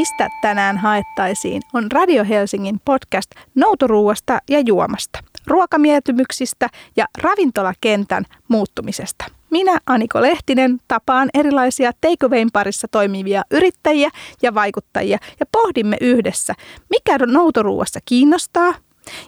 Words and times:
Mistä 0.00 0.28
tänään 0.42 0.78
haettaisiin 0.78 1.62
on 1.72 1.92
Radio 1.92 2.24
Helsingin 2.24 2.80
podcast 2.84 3.30
noutoruuasta 3.54 4.38
ja 4.50 4.60
juomasta, 4.60 5.18
ruokamietymyksistä 5.46 6.68
ja 6.96 7.06
ravintolakentän 7.22 8.24
muuttumisesta. 8.48 9.24
Minä, 9.50 9.78
Aniko 9.86 10.22
Lehtinen, 10.22 10.78
tapaan 10.88 11.28
erilaisia 11.34 11.92
takeawayn 12.00 12.48
parissa 12.52 12.88
toimivia 12.90 13.42
yrittäjiä 13.50 14.10
ja 14.42 14.54
vaikuttajia 14.54 15.18
ja 15.40 15.46
pohdimme 15.52 15.96
yhdessä, 16.00 16.54
mikä 16.90 17.26
noutoruuassa 17.26 18.00
kiinnostaa 18.04 18.74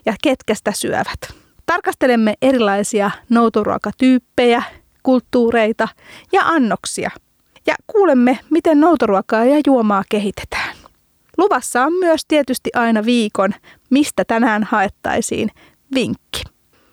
ja 0.05 0.13
ketkä 0.23 0.55
sitä 0.55 0.71
syövät. 0.71 1.33
Tarkastelemme 1.65 2.33
erilaisia 2.41 3.11
noutoruokatyyppejä, 3.29 4.63
kulttuureita 5.03 5.87
ja 6.31 6.41
annoksia– 6.41 7.11
ja 7.67 7.75
kuulemme, 7.87 8.39
miten 8.49 8.79
noutoruokaa 8.79 9.45
ja 9.45 9.61
juomaa 9.67 10.03
kehitetään. 10.09 10.75
Luvassa 11.37 11.83
on 11.83 11.93
myös 11.93 12.21
tietysti 12.27 12.69
aina 12.75 13.05
viikon, 13.05 13.53
mistä 13.89 14.25
tänään 14.25 14.63
haettaisiin 14.63 15.49
vinkki. 15.95 16.43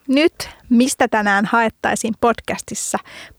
Nyt, 0.09 0.48
mistä 0.69 1.09
tänään 1.09 1.45
haettaisiin 1.45 2.14
podcastissa, 2.20 2.98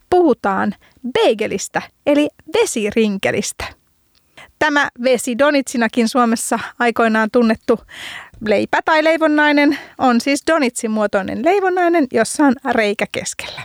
puhutaan 0.10 0.76
beigelistä 1.14 1.82
eli 2.06 2.30
vesirinkelistä. 2.54 3.66
Tämä 4.60 4.90
vesi 5.04 5.38
donitsinakin 5.38 6.10
Suomessa 6.10 6.60
aikoinaan 6.80 7.30
tunnettu 7.32 7.80
leipä 8.48 8.80
tai 8.86 9.04
leivonnainen 9.04 9.80
on 9.98 10.22
siis 10.22 10.44
donitsin 10.48 10.92
muotoinen 10.92 11.46
leivonnainen, 11.46 12.08
jossa 12.14 12.44
on 12.44 12.56
reikä 12.72 13.06
keskellä. 13.12 13.62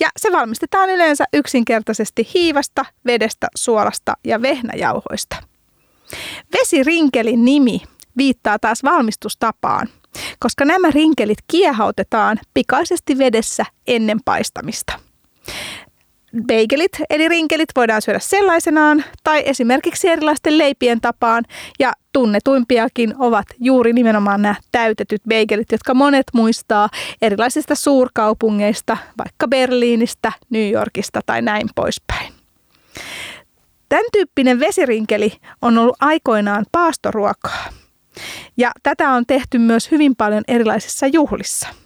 Ja 0.00 0.08
se 0.16 0.32
valmistetaan 0.32 0.90
yleensä 0.90 1.24
yksinkertaisesti 1.32 2.28
hiivasta, 2.34 2.84
vedestä, 3.06 3.48
suolasta 3.56 4.14
ja 4.24 4.42
vehnäjauhoista. 4.42 5.36
Vesirinkelin 6.58 7.44
nimi 7.44 7.82
viittaa 8.16 8.58
taas 8.58 8.82
valmistustapaan, 8.84 9.88
koska 10.38 10.64
nämä 10.64 10.90
rinkelit 10.90 11.38
kiehautetaan 11.50 12.38
pikaisesti 12.54 13.18
vedessä 13.18 13.64
ennen 13.86 14.18
paistamista. 14.24 14.92
Beigelit 16.46 16.92
eli 17.10 17.28
rinkelit 17.28 17.68
voidaan 17.76 18.02
syödä 18.02 18.18
sellaisenaan 18.18 19.04
tai 19.24 19.42
esimerkiksi 19.46 20.08
erilaisten 20.08 20.58
leipien 20.58 21.00
tapaan 21.00 21.44
ja 21.78 21.92
tunnetuimpiakin 22.12 23.14
ovat 23.18 23.46
juuri 23.60 23.92
nimenomaan 23.92 24.42
nämä 24.42 24.54
täytetyt 24.72 25.22
beigelit, 25.28 25.72
jotka 25.72 25.94
monet 25.94 26.26
muistaa 26.34 26.88
erilaisista 27.22 27.74
suurkaupungeista, 27.74 28.96
vaikka 29.18 29.48
Berliinistä, 29.48 30.32
New 30.50 30.70
Yorkista 30.70 31.20
tai 31.26 31.42
näin 31.42 31.68
poispäin. 31.74 32.32
Tämän 33.88 34.06
tyyppinen 34.12 34.60
vesirinkeli 34.60 35.32
on 35.62 35.78
ollut 35.78 35.96
aikoinaan 36.00 36.66
paastoruokaa. 36.72 37.64
Ja 38.56 38.70
tätä 38.82 39.10
on 39.10 39.26
tehty 39.26 39.58
myös 39.58 39.90
hyvin 39.90 40.16
paljon 40.16 40.44
erilaisissa 40.48 41.06
juhlissa– 41.06 41.68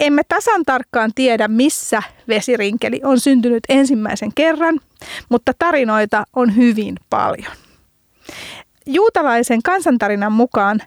emme 0.00 0.22
tasan 0.28 0.62
tarkkaan 0.66 1.10
tiedä, 1.14 1.48
missä 1.48 2.02
vesirinkeli 2.28 3.00
on 3.04 3.20
syntynyt 3.20 3.62
ensimmäisen 3.68 4.30
kerran, 4.34 4.80
mutta 5.28 5.52
tarinoita 5.58 6.24
on 6.36 6.56
hyvin 6.56 6.94
paljon. 7.10 7.52
Juutalaisen 8.86 9.62
kansantarinan 9.62 10.32
mukaan 10.32 10.80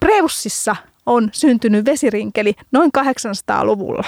Preussissa 0.00 0.76
on 1.06 1.28
syntynyt 1.32 1.84
vesirinkeli 1.84 2.54
noin 2.72 2.90
800-luvulla. 2.98 4.04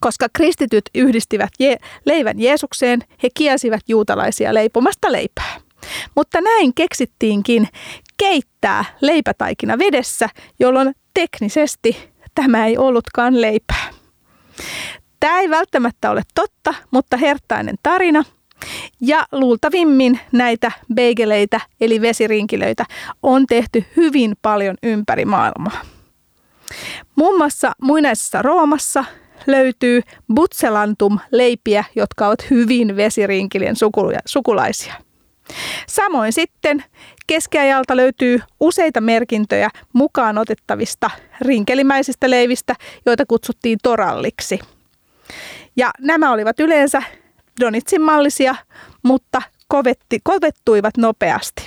Koska 0.00 0.26
kristityt 0.32 0.84
yhdistivät 0.94 1.50
je- 1.58 1.78
leivän 2.04 2.40
Jeesukseen, 2.40 3.00
he 3.22 3.28
kielsivät 3.34 3.80
juutalaisia 3.88 4.54
leipomasta 4.54 5.12
leipää. 5.12 5.60
Mutta 6.16 6.40
näin 6.40 6.74
keksittiinkin 6.74 7.68
keittää 8.16 8.84
leipätaikina 9.00 9.78
vedessä, 9.78 10.28
jolloin 10.60 10.94
teknisesti 11.14 12.15
tämä 12.36 12.66
ei 12.66 12.78
ollutkaan 12.78 13.40
leipää. 13.40 13.90
Tämä 15.20 15.40
ei 15.40 15.50
välttämättä 15.50 16.10
ole 16.10 16.22
totta, 16.34 16.74
mutta 16.90 17.16
hertainen 17.16 17.76
tarina. 17.82 18.24
Ja 19.00 19.26
luultavimmin 19.32 20.20
näitä 20.32 20.72
beigeleitä 20.94 21.60
eli 21.80 22.00
vesirinkilöitä 22.00 22.84
on 23.22 23.46
tehty 23.46 23.84
hyvin 23.96 24.34
paljon 24.42 24.76
ympäri 24.82 25.24
maailmaa. 25.24 25.80
Muun 27.16 27.38
muassa 27.38 27.72
muinaisessa 27.82 28.42
Roomassa 28.42 29.04
löytyy 29.46 30.02
butselantum-leipiä, 30.34 31.84
jotka 31.96 32.26
ovat 32.26 32.50
hyvin 32.50 32.96
vesirinkilien 32.96 33.76
sukulaisia. 34.26 35.05
Samoin 35.88 36.32
sitten 36.32 36.84
keskiajalta 37.26 37.96
löytyy 37.96 38.40
useita 38.60 39.00
merkintöjä 39.00 39.70
mukaan 39.92 40.38
otettavista 40.38 41.10
rinkelimäisistä 41.40 42.30
leivistä, 42.30 42.74
joita 43.06 43.26
kutsuttiin 43.26 43.78
toralliksi. 43.82 44.58
Ja 45.76 45.90
nämä 46.00 46.32
olivat 46.32 46.60
yleensä 46.60 47.02
Donitsin 47.60 48.02
mallisia, 48.02 48.54
mutta 49.02 49.42
kovetti, 49.68 50.20
kovettuivat 50.24 50.96
nopeasti. 50.96 51.66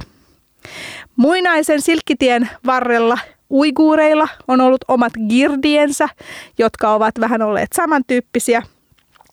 Muinaisen 1.15 1.81
silkkitien 1.81 2.49
varrella 2.65 3.17
uiguureilla 3.51 4.27
on 4.47 4.61
ollut 4.61 4.85
omat 4.87 5.13
girdiensä, 5.29 6.09
jotka 6.57 6.93
ovat 6.93 7.13
vähän 7.19 7.41
olleet 7.41 7.69
samantyyppisiä– 7.75 8.63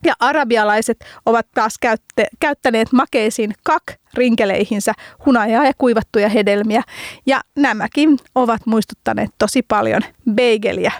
ja 0.04 0.14
arabialaiset 0.20 1.04
ovat 1.26 1.46
taas 1.54 1.78
käytte, 1.80 2.26
käyttäneet 2.40 2.92
makeisiin 2.92 3.54
kak 3.62 3.82
rinkeleihinsä 4.14 4.92
hunajaa 5.26 5.64
ja 5.64 5.72
kuivattuja 5.78 6.28
hedelmiä. 6.28 6.82
Ja 7.26 7.40
nämäkin 7.56 8.18
ovat 8.34 8.66
muistuttaneet 8.66 9.30
tosi 9.38 9.62
paljon 9.62 10.02
beigeliä. 10.34 10.92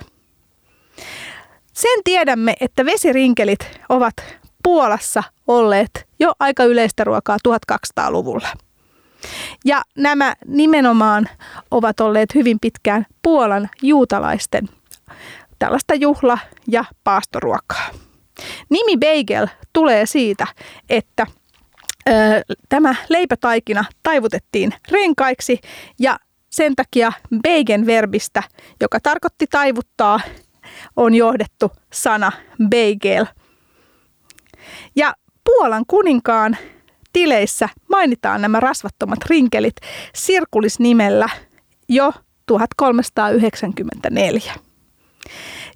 Sen 1.73 2.01
tiedämme, 2.05 2.55
että 2.61 2.85
vesirinkelit 2.85 3.81
ovat 3.89 4.15
Puolassa 4.63 5.23
olleet 5.47 6.07
jo 6.19 6.33
aika 6.41 6.65
yleistä 6.65 7.05
ruokaa 7.05 7.37
1200-luvulla. 7.49 8.49
Ja 9.65 9.83
nämä 9.97 10.35
nimenomaan 10.47 11.29
ovat 11.71 12.01
olleet 12.01 12.35
hyvin 12.35 12.61
pitkään 12.61 13.07
Puolan 13.23 13.69
juutalaisten 13.83 14.69
tällaista 15.59 15.95
juhla- 15.95 16.39
ja 16.69 16.85
paastoruokaa. 17.05 17.91
Nimi 18.71 18.97
bagel 18.97 19.47
tulee 19.73 20.07
siitä, 20.07 20.47
että 20.91 21.27
ö, 22.09 22.13
tämä 22.69 22.95
leipätaikina 23.09 23.85
taivutettiin 24.03 24.75
renkaiksi 24.91 25.61
ja 25.99 26.19
sen 26.51 26.77
takia 26.77 27.13
beigen 27.43 27.87
verbistä, 27.87 28.43
joka 28.81 29.01
tarkoitti 29.01 29.47
taivuttaa, 29.51 30.21
on 30.97 31.15
johdettu 31.15 31.73
sana 31.93 32.33
bagel. 32.71 33.27
Ja 34.97 35.15
Puolan 35.45 35.85
kuninkaan 35.87 36.57
tileissä 37.13 37.69
mainitaan 37.89 38.43
nämä 38.43 38.61
rasvattomat 38.61 39.19
rinkelit 39.27 39.77
sirkulisnimellä 40.15 41.29
jo 41.89 42.13
1394. 42.47 44.55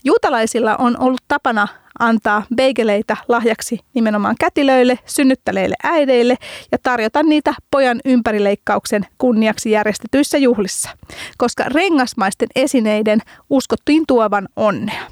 Juutalaisilla 0.05 0.77
on 0.77 0.97
ollut 1.01 1.21
tapana 1.29 1.69
antaa 1.99 2.43
beigeleitä 2.57 3.17
lahjaksi 3.29 3.81
nimenomaan 3.95 4.37
kätilöille, 4.41 4.99
synnyttäneille 5.07 5.75
äideille 5.83 6.37
ja 6.73 6.79
tarjota 6.83 7.23
niitä 7.23 7.55
pojan 7.71 8.01
ympärileikkauksen 8.05 9.07
kunniaksi 9.19 9.71
järjestetyissä 9.71 10.39
juhlissa, 10.39 10.91
koska 11.39 11.65
rengasmaisten 11.65 12.49
esineiden 12.55 13.19
uskottiin 13.51 14.05
tuovan 14.09 14.49
onnea. 14.57 15.03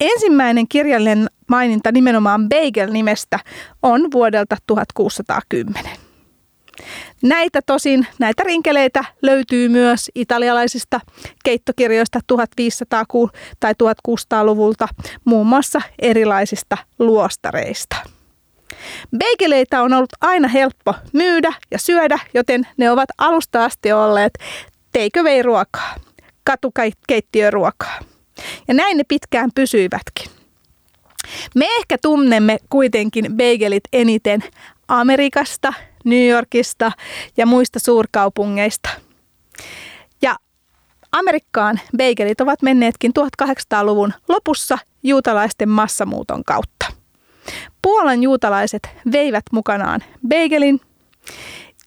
Ensimmäinen 0.00 0.68
kirjallinen 0.68 1.26
maininta 1.48 1.92
nimenomaan 1.92 2.48
Beigel-nimestä 2.48 3.38
on 3.82 4.12
vuodelta 4.12 4.56
1610. 4.66 6.09
Näitä 7.22 7.60
tosin, 7.66 8.06
näitä 8.18 8.42
rinkeleitä 8.42 9.04
löytyy 9.22 9.68
myös 9.68 10.10
italialaisista 10.14 11.00
keittokirjoista 11.44 12.20
1500- 12.32 13.30
tai 13.60 13.72
1600-luvulta, 13.72 14.88
muun 15.24 15.46
muassa 15.46 15.80
erilaisista 15.98 16.76
luostareista. 16.98 17.96
Beigeleitä 19.18 19.82
on 19.82 19.92
ollut 19.92 20.12
aina 20.20 20.48
helppo 20.48 20.94
myydä 21.12 21.52
ja 21.70 21.78
syödä, 21.78 22.18
joten 22.34 22.66
ne 22.76 22.90
ovat 22.90 23.08
alusta 23.18 23.64
asti 23.64 23.92
olleet 23.92 24.32
takeaway-ruokaa, 24.92 25.94
katukeittiöruokaa. 26.44 27.98
Ja 28.68 28.74
näin 28.74 28.96
ne 28.96 29.04
pitkään 29.08 29.50
pysyivätkin. 29.54 30.30
Me 31.54 31.66
ehkä 31.78 31.96
tunnemme 32.02 32.58
kuitenkin 32.70 33.36
beigelit 33.36 33.84
eniten 33.92 34.44
Amerikasta– 34.88 35.72
New 36.04 36.28
Yorkista 36.28 36.92
ja 37.36 37.46
muista 37.46 37.78
suurkaupungeista. 37.78 38.90
Ja 40.22 40.36
Amerikkaan 41.12 41.80
beigelit 41.96 42.40
ovat 42.40 42.62
menneetkin 42.62 43.12
1800-luvun 43.20 44.12
lopussa 44.28 44.78
juutalaisten 45.02 45.68
massamuuton 45.68 46.44
kautta. 46.44 46.86
Puolan 47.82 48.22
juutalaiset 48.22 48.88
veivät 49.12 49.44
mukanaan 49.52 50.00
beigelin 50.28 50.80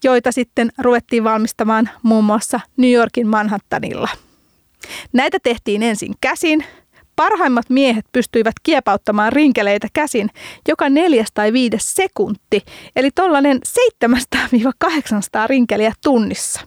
joita 0.04 0.32
sitten 0.32 0.72
ruvettiin 0.78 1.24
valmistamaan 1.24 1.90
muun 2.02 2.24
muassa 2.24 2.60
New 2.76 2.90
Yorkin 2.90 3.26
Manhattanilla. 3.26 4.08
Näitä 5.12 5.38
tehtiin 5.42 5.82
ensin 5.82 6.14
käsin. 6.20 6.64
Parhaimmat 7.16 7.70
miehet 7.70 8.04
pystyivät 8.12 8.54
kiepauttamaan 8.62 9.32
rinkeleitä 9.32 9.88
käsin 9.92 10.30
joka 10.68 10.88
neljäs 10.88 11.28
tai 11.34 11.52
viides 11.52 11.94
sekunti, 11.94 12.64
eli 12.96 13.10
tollainen 13.10 13.60
700-800 14.04 14.08
rinkeliä 15.46 15.92
tunnissa. 16.02 16.60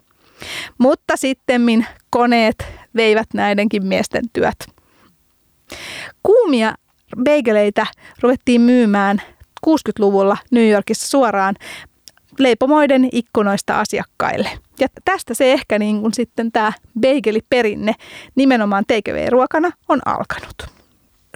Mutta 0.78 1.18
sittemmin 1.18 1.86
koneet 2.10 2.66
veivät 2.96 3.28
näidenkin 3.34 3.86
miesten 3.86 4.24
työt. 4.34 4.56
Kuumia 6.24 6.74
beigeleitä 7.24 7.86
ruvettiin 8.22 8.62
myymään 8.62 9.22
60-luvulla 9.68 10.38
New 10.52 10.70
Yorkissa 10.70 11.08
suoraan 11.08 11.56
leipomoiden 12.40 13.10
ikkunoista 13.12 13.80
asiakkaille. 13.80 14.50
Ja 14.80 14.88
tästä 15.06 15.34
se 15.34 15.54
ehkä 15.54 15.80
niin 15.80 16.02
kuin 16.02 16.14
sitten 16.14 16.52
tämä 16.52 16.74
perinne 17.50 17.94
nimenomaan 18.36 18.84
takeaway-ruokana 18.88 19.72
on 19.90 20.00
alkanut. 20.06 20.78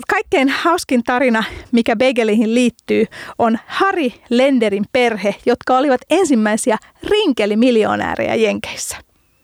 Kaikkein 0.08 0.50
hauskin 0.50 1.04
tarina, 1.04 1.44
mikä 1.72 1.96
bagelihin 1.96 2.56
liittyy, 2.56 3.06
on 3.38 3.60
Harry 3.66 4.10
Lenderin 4.30 4.86
perhe, 4.92 5.36
jotka 5.46 5.78
olivat 5.78 6.02
ensimmäisiä 6.10 6.78
rinkelimiljonäärejä 7.04 8.36
Jenkeissä. 8.36 8.98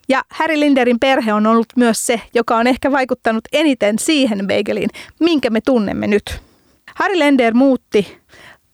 Ja 0.10 0.24
Harry 0.30 0.60
Linderin 0.60 1.00
perhe 1.00 1.34
on 1.34 1.48
ollut 1.48 1.68
myös 1.76 2.06
se, 2.06 2.22
joka 2.34 2.58
on 2.58 2.68
ehkä 2.68 2.92
vaikuttanut 2.92 3.44
eniten 3.54 4.00
siihen 4.00 4.48
bageliin, 4.48 4.90
minkä 5.20 5.50
me 5.50 5.62
tunnemme 5.62 6.08
nyt. 6.08 6.42
Harry 6.96 7.20
Lender 7.20 7.54
muutti 7.54 8.18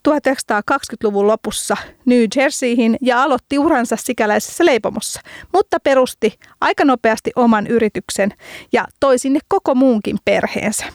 1920-luvun 0.09 1.27
lopussa 1.27 1.77
New 2.05 2.23
Jerseyhin 2.35 2.97
ja 3.01 3.23
aloitti 3.23 3.59
uransa 3.59 3.95
sikäläisessä 3.95 4.65
leipomossa, 4.65 5.21
mutta 5.53 5.77
perusti 5.79 6.39
aika 6.61 6.85
nopeasti 6.85 7.31
oman 7.35 7.67
yrityksen 7.67 8.29
ja 8.71 8.87
toi 8.99 9.19
sinne 9.19 9.39
koko 9.47 9.75
muunkin 9.75 10.17
perheensä. 10.25 10.85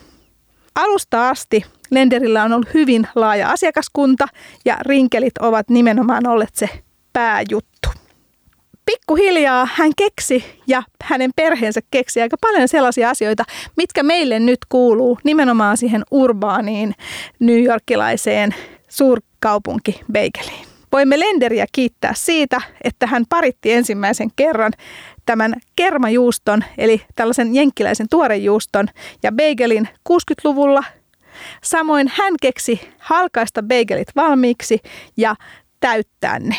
Alusta 0.74 1.28
asti 1.28 1.64
Lenderillä 1.90 2.42
on 2.42 2.52
ollut 2.52 2.74
hyvin 2.74 3.08
laaja 3.14 3.50
asiakaskunta 3.50 4.26
ja 4.64 4.76
rinkelit 4.80 5.38
ovat 5.38 5.70
nimenomaan 5.70 6.26
olleet 6.26 6.54
se 6.54 6.68
pääjuttu 7.12 7.88
pikkuhiljaa 8.84 9.68
hän 9.72 9.92
keksi 9.96 10.44
ja 10.66 10.82
hänen 11.04 11.30
perheensä 11.36 11.80
keksi 11.90 12.22
aika 12.22 12.36
paljon 12.40 12.68
sellaisia 12.68 13.10
asioita, 13.10 13.44
mitkä 13.76 14.02
meille 14.02 14.40
nyt 14.40 14.58
kuuluu 14.68 15.18
nimenomaan 15.24 15.76
siihen 15.76 16.02
urbaaniin 16.10 16.94
newyorkilaiseen 17.38 18.54
suurkaupunkibeikeliin. 18.88 20.66
Voimme 20.92 21.20
Lenderiä 21.20 21.66
kiittää 21.72 22.12
siitä, 22.16 22.60
että 22.84 23.06
hän 23.06 23.24
paritti 23.28 23.72
ensimmäisen 23.72 24.30
kerran 24.36 24.72
tämän 25.26 25.54
kermajuuston, 25.76 26.64
eli 26.78 27.02
tällaisen 27.14 27.54
jenkkiläisen 27.54 28.06
tuorejuuston 28.10 28.88
ja 29.22 29.32
beigelin 29.32 29.88
60-luvulla. 30.08 30.84
Samoin 31.62 32.12
hän 32.14 32.34
keksi 32.42 32.80
halkaista 32.98 33.62
beigelit 33.62 34.08
valmiiksi 34.16 34.78
ja 35.16 35.34
täyttää 35.80 36.38
ne. 36.38 36.56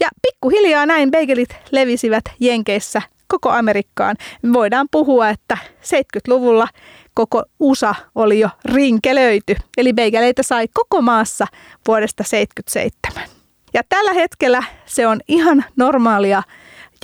Ja 0.00 0.08
pikkuhiljaa 0.22 0.86
näin 0.86 1.10
begelit 1.10 1.56
levisivät 1.70 2.24
Jenkeissä 2.40 3.02
koko 3.26 3.50
Amerikkaan. 3.50 4.16
Me 4.42 4.52
voidaan 4.52 4.86
puhua, 4.90 5.28
että 5.28 5.58
70-luvulla 5.82 6.68
koko 7.14 7.42
USA 7.60 7.94
oli 8.14 8.40
jo 8.40 8.48
rinkelöity. 8.64 9.56
Eli 9.76 9.92
beigeleitä 9.92 10.42
sai 10.42 10.68
koko 10.74 11.02
maassa 11.02 11.46
vuodesta 11.86 12.24
77. 12.24 13.28
Ja 13.74 13.82
tällä 13.88 14.12
hetkellä 14.12 14.62
se 14.86 15.06
on 15.06 15.20
ihan 15.28 15.64
normaalia 15.76 16.42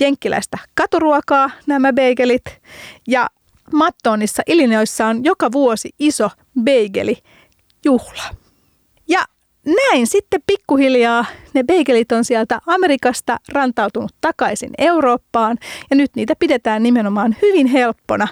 jenkkiläistä 0.01 0.57
katuruokaa 0.73 1.51
nämä 1.67 1.93
beigelit. 1.93 2.43
Ja 3.07 3.29
Mattonissa 3.73 4.43
Illinoissa 4.47 5.07
on 5.07 5.23
joka 5.23 5.51
vuosi 5.51 5.89
iso 5.99 6.29
beigeli 6.63 7.17
juhla. 7.85 8.23
Ja 8.23 8.40
näin 9.65 10.07
sitten 10.07 10.41
pikkuhiljaa 10.47 11.25
ne 11.53 11.63
beigelit 11.63 12.11
on 12.11 12.25
sieltä 12.25 12.61
Amerikasta 12.65 13.37
rantautunut 13.49 14.11
takaisin 14.21 14.69
Eurooppaan. 14.77 15.57
Ja 15.89 15.95
nyt 15.95 16.11
niitä 16.15 16.35
pidetään 16.39 16.83
nimenomaan 16.83 17.35
hyvin 17.41 17.67
helppona 17.67 18.27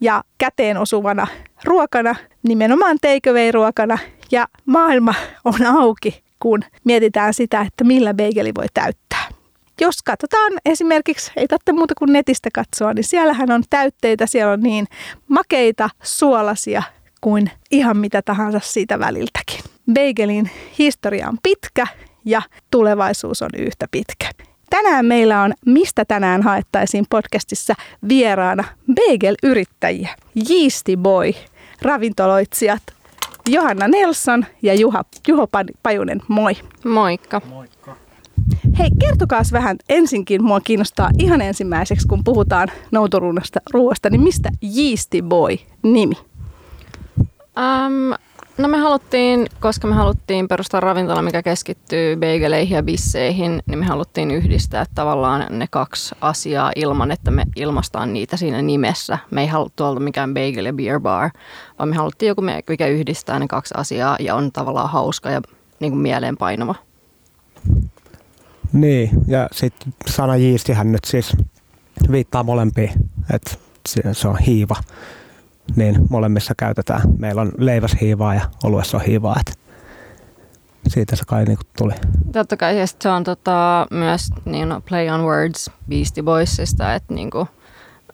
ja 0.00 0.24
käteen 0.38 0.76
osuvana 0.76 1.26
ruokana, 1.64 2.14
nimenomaan 2.42 2.98
takeaway-ruokana. 3.00 3.98
Ja 4.30 4.48
maailma 4.66 5.14
on 5.44 5.66
auki, 5.66 6.22
kun 6.38 6.60
mietitään 6.84 7.34
sitä, 7.34 7.60
että 7.60 7.84
millä 7.84 8.14
beigeli 8.14 8.52
voi 8.54 8.66
täyttää. 8.74 9.28
Jos 9.80 10.02
katsotaan 10.02 10.52
esimerkiksi, 10.64 11.32
ei 11.36 11.48
tarvitse 11.48 11.72
muuta 11.72 11.94
kuin 11.98 12.12
netistä 12.12 12.48
katsoa, 12.54 12.94
niin 12.94 13.04
siellähän 13.04 13.50
on 13.50 13.62
täytteitä, 13.70 14.26
siellä 14.26 14.52
on 14.52 14.60
niin 14.60 14.86
makeita, 15.28 15.90
suolasia 16.02 16.82
kuin 17.20 17.50
ihan 17.70 17.96
mitä 17.96 18.22
tahansa 18.22 18.60
siitä 18.62 18.98
väliltäkin. 18.98 19.60
Beigelin 19.92 20.50
historia 20.78 21.28
on 21.28 21.38
pitkä 21.42 21.86
ja 22.24 22.42
tulevaisuus 22.70 23.42
on 23.42 23.50
yhtä 23.58 23.86
pitkä. 23.90 24.30
Tänään 24.70 25.06
meillä 25.06 25.42
on 25.42 25.54
Mistä 25.66 26.04
tänään 26.04 26.42
haettaisiin 26.42 27.04
podcastissa 27.10 27.74
vieraana 28.08 28.64
bagel-yrittäjiä, 28.94 30.08
Yeasty 30.50 30.96
Boy, 30.96 31.32
ravintoloitsijat 31.82 32.82
Johanna 33.48 33.88
Nelson 33.88 34.46
ja 34.62 34.74
Juha, 34.74 35.04
Juho 35.28 35.48
Pajunen. 35.82 36.22
Moi. 36.28 36.56
Moikka. 36.84 37.40
Moikka. 37.48 37.96
Hei, 38.78 38.90
kertokaa 39.00 39.42
vähän 39.52 39.76
ensinkin, 39.88 40.44
mua 40.44 40.60
kiinnostaa 40.60 41.10
ihan 41.18 41.40
ensimmäiseksi, 41.40 42.08
kun 42.08 42.24
puhutaan 42.24 42.68
noutoruuasta 42.90 43.60
ruoasta, 43.72 44.10
niin 44.10 44.20
mistä 44.20 44.50
Yeasty 44.76 45.22
Boy 45.22 45.56
nimi? 45.82 46.14
Um, 47.58 48.14
No 48.58 48.68
me 48.68 48.78
haluttiin, 48.78 49.46
koska 49.60 49.86
me 49.86 49.94
haluttiin 49.94 50.48
perustaa 50.48 50.80
ravintola, 50.80 51.22
mikä 51.22 51.42
keskittyy 51.42 52.16
begeleihin 52.16 52.76
ja 52.76 52.82
bisseihin, 52.82 53.62
niin 53.66 53.78
me 53.78 53.86
haluttiin 53.86 54.30
yhdistää 54.30 54.86
tavallaan 54.94 55.46
ne 55.58 55.66
kaksi 55.70 56.14
asiaa 56.20 56.72
ilman, 56.76 57.10
että 57.10 57.30
me 57.30 57.44
ilmastaan 57.56 58.12
niitä 58.12 58.36
siinä 58.36 58.62
nimessä. 58.62 59.18
Me 59.30 59.40
ei 59.40 59.46
haluttu 59.46 59.84
olla 59.84 60.00
mikään 60.00 60.34
bagel 60.34 60.64
ja 60.64 60.72
beer 60.72 61.00
bar, 61.00 61.30
vaan 61.78 61.88
me 61.88 61.96
haluttiin 61.96 62.28
joku, 62.28 62.42
mikä 62.68 62.86
yhdistää 62.86 63.38
ne 63.38 63.48
kaksi 63.48 63.74
asiaa 63.76 64.16
ja 64.20 64.34
on 64.34 64.52
tavallaan 64.52 64.90
hauska 64.90 65.30
ja 65.30 65.40
niin 65.80 65.92
kuin 65.92 66.02
mieleenpainava. 66.02 66.74
Niin, 68.72 69.10
ja 69.26 69.48
sitten 69.52 69.94
sana 70.06 70.36
jiistihän 70.36 70.92
nyt 70.92 71.04
siis 71.04 71.36
viittaa 72.12 72.42
molempiin, 72.42 72.90
että 73.34 73.50
se 74.12 74.28
on 74.28 74.38
hiiva 74.38 74.76
niin 75.76 75.96
molemmissa 76.10 76.54
käytetään. 76.56 77.00
Meillä 77.18 77.42
on 77.42 77.52
leiväshiivaa 77.58 78.34
ja 78.34 78.40
oluessa 78.64 78.96
on 78.96 79.04
hiivaa, 79.04 79.36
että 79.40 79.52
siitä 80.88 81.16
se 81.16 81.24
kai 81.26 81.44
niinku 81.44 81.64
tuli. 81.78 81.92
Totta 82.32 82.56
kai, 82.56 82.78
ja 82.80 82.86
se 82.86 83.08
on 83.08 83.24
tota, 83.24 83.86
myös 83.90 84.30
niin, 84.44 84.68
no, 84.68 84.80
play 84.80 85.08
on 85.08 85.24
words 85.24 85.70
Beastie 85.88 86.22
Boysista, 86.22 86.94
että 86.94 87.14
niinku, 87.14 87.48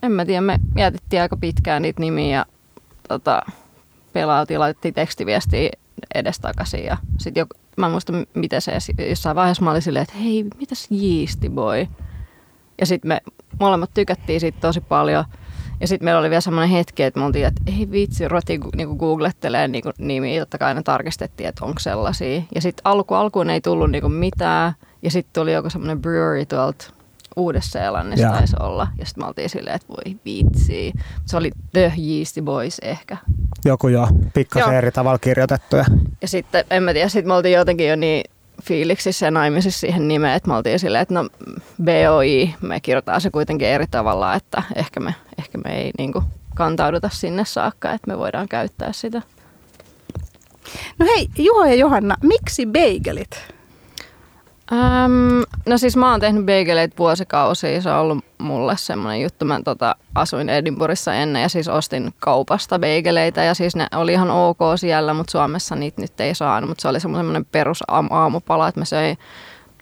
en 0.03 0.13
mä 0.13 0.25
tiedä, 0.25 0.41
me 0.41 0.59
mietittiin 0.75 1.23
aika 1.23 1.37
pitkään 1.37 1.83
niitä 1.83 2.01
nimiä 2.01 2.37
ja 2.37 2.47
tota, 3.09 3.43
pelautiin, 4.13 4.61
laitettiin 4.61 4.95
tekstiviestiä 4.95 5.71
edestakaisin 6.15 6.85
ja 6.85 6.97
sitten 7.19 7.47
mä 7.77 7.89
muistan, 7.89 8.27
miten 8.35 8.61
se 8.61 8.73
jossain 9.09 9.37
vaiheessa 9.37 9.65
mä 9.65 9.71
olin 9.71 9.83
silleen, 9.83 10.03
että 10.03 10.19
hei, 10.19 10.45
mitäs 10.59 10.89
Yeasty 10.91 11.51
Boy? 11.51 11.87
Ja 12.81 12.87
sitten 12.87 13.09
me 13.09 13.21
molemmat 13.61 13.91
tykättiin 13.95 14.41
siitä 14.41 14.61
tosi 14.61 14.81
paljon– 14.81 15.25
ja 15.85 15.89
sitten 15.89 16.05
meillä 16.05 16.21
oli 16.21 16.31
vielä 16.31 16.41
semmoinen 16.41 16.71
hetki, 16.71 17.03
että 17.03 17.21
me 17.21 17.27
oltiin, 17.27 17.47
että 17.47 17.63
ei 17.67 17.91
vitsi, 17.91 18.29
ruvettiin 18.29 18.61
niinku 18.77 18.97
googlettelemaan 18.97 19.73
niinku 19.73 19.91
nimiä, 19.99 20.41
totta 20.41 20.59
kai 20.59 20.69
aina 20.69 20.83
tarkistettiin, 20.83 21.49
että 21.49 21.65
onko 21.65 21.79
sellaisia. 21.79 22.43
Ja 22.55 22.61
sitten 22.61 22.83
alku, 22.85 23.15
alkuun 23.15 23.51
ei 23.51 23.61
tullut 23.61 23.91
niinku 23.91 24.09
mitään, 24.09 24.73
ja 25.03 25.11
sitten 25.11 25.33
tuli 25.33 25.53
joku 25.53 25.71
semmoinen 25.71 26.03
brewery 26.03 26.47
tuolta 26.47 26.87
Uudessa-Seelannissa 27.37 28.29
taisi 28.29 28.57
olla. 28.61 28.89
Ja 28.99 29.07
sitten 29.07 29.25
me 29.25 29.29
oltiin 29.29 29.51
silleen, 29.51 29.77
että 29.77 29.89
voi 29.89 30.17
vitsi. 30.25 30.93
Se 31.25 31.37
oli 31.37 31.51
The 31.73 31.93
Yeasty 31.99 32.43
Boys 32.43 32.79
ehkä. 32.79 33.17
Joku 33.65 33.89
jo, 33.89 34.09
pikkasen 34.35 34.75
eri 34.75 34.91
tavalla 34.91 35.19
kirjoitettuja. 35.19 35.85
Ja 36.23 36.29
sitten, 36.29 36.65
en 36.71 36.83
mä 36.83 36.93
tiedä, 36.93 37.09
sitten 37.09 37.29
me 37.29 37.35
oltiin 37.35 37.55
jotenkin 37.55 37.89
jo 37.89 37.97
niin 37.97 38.25
fiiliksissä 38.65 39.27
ja 39.27 39.31
naimisissa 39.31 39.81
siihen 39.81 40.09
nimeen, 40.09 40.35
että 40.35 40.49
me 40.49 40.57
oltiin 40.57 40.79
silleen, 40.79 41.03
että 41.03 41.15
no 41.15 41.29
BOI, 41.85 42.55
me 42.61 42.81
kirjoitetaan 42.81 43.21
se 43.21 43.31
kuitenkin 43.31 43.69
eri 43.69 43.87
tavalla, 43.91 44.35
että 44.35 44.63
ehkä 44.77 45.01
me, 45.01 45.15
ehkä 45.39 45.59
me 45.59 45.77
ei 45.81 45.91
niin 45.99 46.13
kuin 46.13 46.25
kantauduta 46.55 47.09
sinne 47.13 47.45
saakka, 47.45 47.93
että 47.93 48.11
me 48.11 48.19
voidaan 48.19 48.49
käyttää 48.49 48.93
sitä. 48.93 49.23
No 50.99 51.07
hei, 51.07 51.29
Juho 51.39 51.65
ja 51.65 51.75
Johanna, 51.75 52.17
miksi 52.23 52.67
beigelit? 52.67 53.54
Öm, 54.73 55.43
no 55.67 55.79
siis 55.79 55.97
mä 55.97 56.11
oon 56.11 56.21
tehnyt 56.21 56.47
beigeleitä 56.47 56.97
vuosikausia, 56.99 57.83
se 57.83 57.91
on 57.91 57.99
ollut 57.99 58.25
mulle 58.39 58.77
semmoinen 58.77 59.21
juttu. 59.21 59.45
Mä 59.45 59.61
tota, 59.65 59.97
asuin 60.15 60.49
Edinburghissa 60.49 61.15
ennen 61.15 61.43
ja 61.43 61.49
siis 61.49 61.69
ostin 61.69 62.15
kaupasta 62.19 62.79
beigeleitä 62.79 63.45
ja 63.45 63.55
siis 63.55 63.77
ne 63.77 63.87
oli 63.97 64.13
ihan 64.13 64.31
ok 64.31 64.59
siellä, 64.77 65.15
mutta 65.15 65.31
Suomessa 65.31 65.77
niitä 65.77 66.03
nyt 66.03 66.21
ei 66.21 66.35
saanut. 66.35 66.69
Mutta 66.69 66.83
se 66.83 66.89
oli 66.89 67.01
semmoinen 67.01 67.45
perus 67.45 67.85
aamupala, 68.11 68.69
että 68.69 68.81
mä 68.81 68.85
söin 68.85 69.19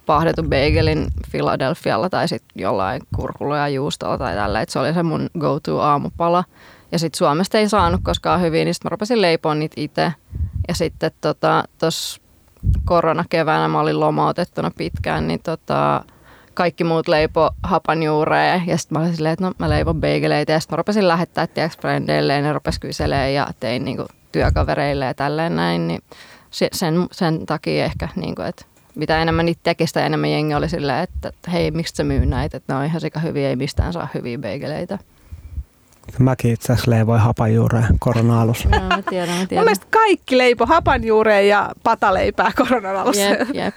pahdetun 0.05 0.49
bagelin 0.49 1.07
Philadelphialla 1.31 2.09
tai 2.09 2.27
sitten 2.27 2.61
jollain 2.61 3.01
kurkulla 3.15 3.57
ja 3.57 3.67
juustolla 3.67 4.17
tai 4.17 4.35
tällä. 4.35 4.61
Et 4.61 4.69
se 4.69 4.79
oli 4.79 4.93
se 4.93 5.03
mun 5.03 5.29
go-to 5.39 5.79
aamupala. 5.79 6.43
Ja 6.91 6.99
sitten 6.99 7.17
Suomesta 7.17 7.57
ei 7.57 7.69
saanut 7.69 8.01
koskaan 8.03 8.41
hyvin, 8.41 8.65
niin 8.65 8.73
sitten 8.73 8.89
mä 8.89 8.93
rupesin 8.93 9.21
leipoa 9.21 9.55
niitä 9.55 9.73
itse. 9.77 10.13
Ja 10.67 10.75
sitten 10.75 11.11
tuossa 11.21 11.39
tota, 11.79 12.22
koronakeväänä 12.85 13.67
mä 13.67 13.79
olin 13.79 13.99
lomautettuna 13.99 14.71
pitkään, 14.77 15.27
niin 15.27 15.39
tota, 15.43 16.03
kaikki 16.53 16.83
muut 16.83 17.07
leipo 17.07 17.49
hapanjuureja 17.63 18.61
ja 18.65 18.77
sitten 18.77 18.97
mä 18.97 19.03
olin 19.03 19.15
silleen, 19.15 19.33
että 19.33 19.45
no 19.45 19.51
mä 19.59 19.69
leivon 19.69 20.01
beigeleitä. 20.01 20.51
Ja 20.51 20.59
sitten 20.59 20.73
mä 20.73 20.77
rupesin 20.77 21.07
lähettää 21.07 21.47
tiedätkö 21.47 21.81
frendeille 21.81 22.33
ja 22.33 22.41
ne 22.41 22.53
rupesi 22.53 22.79
kyselemään 22.79 23.33
ja 23.33 23.47
tein 23.59 23.85
niinku 23.85 24.05
työkavereille 24.31 25.05
ja 25.05 25.13
tälleen 25.13 25.55
näin, 25.55 25.87
niin 25.87 26.01
sen, 26.51 27.07
sen 27.11 27.45
takia 27.45 27.85
ehkä, 27.85 28.09
niinku, 28.15 28.41
että 28.41 28.65
mitä 28.95 29.21
enemmän 29.21 29.45
niitä 29.45 29.59
teki, 29.63 29.87
sitä 29.87 30.05
enemmän 30.05 30.31
jengi 30.31 30.53
oli 30.53 30.69
silleen, 30.69 31.03
että, 31.03 31.29
että 31.29 31.51
hei, 31.51 31.71
miksi 31.71 31.95
sä 31.95 32.03
myy 32.03 32.25
näitä, 32.25 32.57
että 32.57 32.73
ne 32.73 32.79
on 32.79 32.85
ihan 32.85 33.01
sika 33.01 33.19
hyviä, 33.19 33.49
ei 33.49 33.55
mistään 33.55 33.93
saa 33.93 34.07
hyviä 34.13 34.37
beigeleitä. 34.37 34.99
Mäkin 36.19 36.53
itse 36.53 36.73
asiassa 36.73 36.91
leivoin 36.91 37.21
hapanjuureen 37.21 37.99
korona-alussa. 37.99 38.69
Joo, 38.71 38.81
mä 38.81 39.01
tiedän, 39.09 39.37
mä 39.37 39.45
tiedän. 39.45 39.67
Mun 39.67 39.75
kaikki 39.89 40.37
leipo 40.37 40.65
hapanjuureen 40.65 41.47
ja 41.47 41.69
pataleipää 41.83 42.51
koronan 42.57 42.95
alussa. 42.95 43.21
Jep, 43.21 43.49
jep. 43.53 43.75